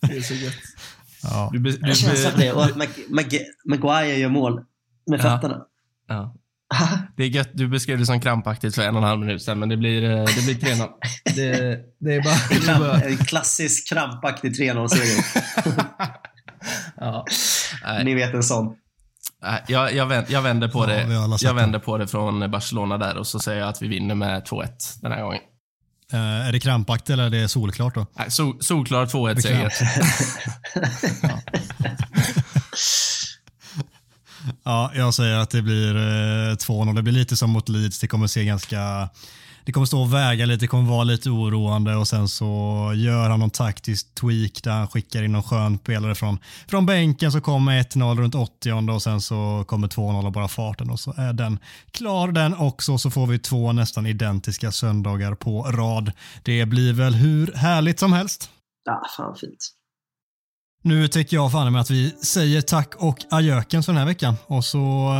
Det 0.00 0.16
är 0.16 0.20
så 0.20 0.34
gött. 0.34 0.54
Ja. 1.22 1.50
Du 1.52 1.58
du 1.58 1.78
jag 1.80 1.96
känns 1.96 2.26
att 2.26 2.36
det. 2.36 2.52
Och 2.52 2.64
att 2.64 2.76
Maguire 3.64 4.18
gör 4.18 4.28
mål 4.28 4.64
med 5.06 5.20
fötterna. 5.20 5.66
Ja. 6.08 6.14
ja. 6.14 6.34
Det 7.16 7.22
är 7.22 7.28
gött. 7.28 7.50
Du 7.52 7.68
beskrev 7.68 7.98
det 7.98 8.06
som 8.06 8.20
krampaktigt 8.20 8.74
för 8.74 8.82
en 8.82 8.96
och 8.96 9.02
en 9.02 9.08
halv 9.08 9.20
minut 9.20 9.42
sedan, 9.42 9.58
men 9.58 9.68
det 9.68 9.76
blir, 9.76 10.10
eh, 10.10 10.24
det 10.24 10.44
blir 10.44 10.54
3-0. 10.54 10.88
Det, 11.24 11.78
det, 12.00 12.14
är 12.14 12.22
bara... 12.22 12.34
Det 12.50 12.56
är 12.72 12.78
bara... 12.78 13.00
En 13.00 13.16
klassisk 13.16 13.88
krampaktig 13.88 14.60
3-0-seger. 14.60 15.24
ja. 16.96 17.24
Ni 18.04 18.14
vet 18.14 18.34
en 18.34 18.42
sån. 18.42 18.76
Jag, 19.66 19.94
jag, 19.94 20.06
vänder, 20.06 20.32
jag, 20.32 20.42
vänder 20.42 20.68
på 20.68 20.86
det. 20.86 21.06
jag 21.40 21.54
vänder 21.54 21.78
på 21.78 21.98
det 21.98 22.06
från 22.06 22.50
Barcelona 22.50 22.98
där 22.98 23.16
och 23.16 23.26
så 23.26 23.38
säger 23.38 23.60
jag 23.60 23.68
att 23.68 23.82
vi 23.82 23.88
vinner 23.88 24.14
med 24.14 24.42
2-1 24.42 24.68
den 25.02 25.12
här 25.12 25.22
gången. 25.22 25.40
Uh, 26.14 26.48
är 26.48 26.52
det 26.52 26.60
krampaktigt 26.60 27.10
eller 27.10 27.24
är 27.24 27.30
det 27.30 27.48
solklart 27.48 27.94
då? 27.94 28.06
Nej, 28.18 28.30
sol, 28.30 28.56
solklar 28.60 29.06
2-1-seger. 29.06 29.72
Ja, 34.68 34.90
jag 34.94 35.14
säger 35.14 35.38
att 35.38 35.50
det 35.50 35.62
blir 35.62 35.96
eh, 35.96 36.54
2-0. 36.54 36.94
Det 36.94 37.02
blir 37.02 37.12
lite 37.12 37.36
som 37.36 37.50
mot 37.50 37.68
Leeds. 37.68 38.00
Det 38.00 38.06
kommer 38.06 38.26
se 38.26 38.44
ganska 38.44 39.08
det 39.64 39.72
kommer 39.72 39.86
stå 39.86 40.00
och 40.00 40.14
väga 40.14 40.46
lite, 40.46 40.64
det 40.64 40.68
kommer 40.68 40.90
vara 40.90 41.04
lite 41.04 41.30
oroande 41.30 41.96
och 41.96 42.08
sen 42.08 42.28
så 42.28 42.46
gör 42.94 43.30
han 43.30 43.40
någon 43.40 43.50
taktisk 43.50 44.14
tweak 44.14 44.62
där 44.62 44.70
han 44.70 44.88
skickar 44.88 45.22
in 45.22 45.32
någon 45.32 45.42
skön 45.42 45.78
spelare 45.78 46.14
från, 46.14 46.38
från 46.68 46.86
bänken 46.86 47.32
så 47.32 47.40
kommer 47.40 47.82
1-0 47.82 48.16
runt 48.16 48.34
80 48.34 48.90
och 48.90 49.02
sen 49.02 49.20
så 49.20 49.64
kommer 49.66 49.88
2-0 49.88 50.26
och 50.26 50.32
bara 50.32 50.48
farten 50.48 50.90
och 50.90 51.00
så 51.00 51.14
är 51.16 51.32
den 51.32 51.58
klar 51.90 52.28
den 52.28 52.54
också 52.54 52.98
så 52.98 53.10
får 53.10 53.26
vi 53.26 53.38
två 53.38 53.72
nästan 53.72 54.06
identiska 54.06 54.72
söndagar 54.72 55.34
på 55.34 55.62
rad. 55.62 56.12
Det 56.42 56.66
blir 56.66 56.92
väl 56.92 57.14
hur 57.14 57.52
härligt 57.52 57.98
som 57.98 58.12
helst. 58.12 58.50
Ja, 58.84 59.02
fan 59.16 59.36
fint. 59.36 59.75
Nu 60.86 61.08
tycker 61.08 61.36
jag 61.36 61.52
fan 61.52 61.72
med 61.72 61.80
att 61.80 61.90
vi 61.90 62.10
säger 62.10 62.60
tack 62.60 62.94
och 62.96 63.18
ajökens 63.30 63.86
för 63.86 63.92
den 63.92 63.98
här 63.98 64.06
veckan. 64.06 64.36
Och 64.46 64.64
så 64.64 64.78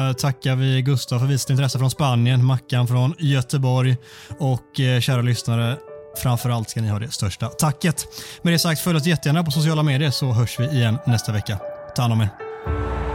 eh, 0.08 0.12
tackar 0.12 0.56
vi 0.56 0.82
Gustav 0.82 1.18
för 1.18 1.26
visat 1.26 1.50
intresse 1.50 1.78
från 1.78 1.90
Spanien, 1.90 2.44
Mackan 2.44 2.88
från 2.88 3.14
Göteborg 3.18 3.96
och 4.38 4.80
eh, 4.80 5.00
kära 5.00 5.22
lyssnare, 5.22 5.76
framförallt 6.22 6.70
ska 6.70 6.80
ni 6.80 6.88
ha 6.88 6.98
det 6.98 7.10
största 7.10 7.48
tacket. 7.48 8.06
Med 8.42 8.52
det 8.52 8.58
sagt, 8.58 8.80
följ 8.80 8.96
oss 8.96 9.06
jättegärna 9.06 9.44
på 9.44 9.50
sociala 9.50 9.82
medier 9.82 10.10
så 10.10 10.32
hörs 10.32 10.60
vi 10.60 10.64
igen 10.66 10.98
nästa 11.06 11.32
vecka. 11.32 11.58
Ta 11.96 12.02
hand 12.02 12.12
om 12.12 12.20
er. 12.20 13.05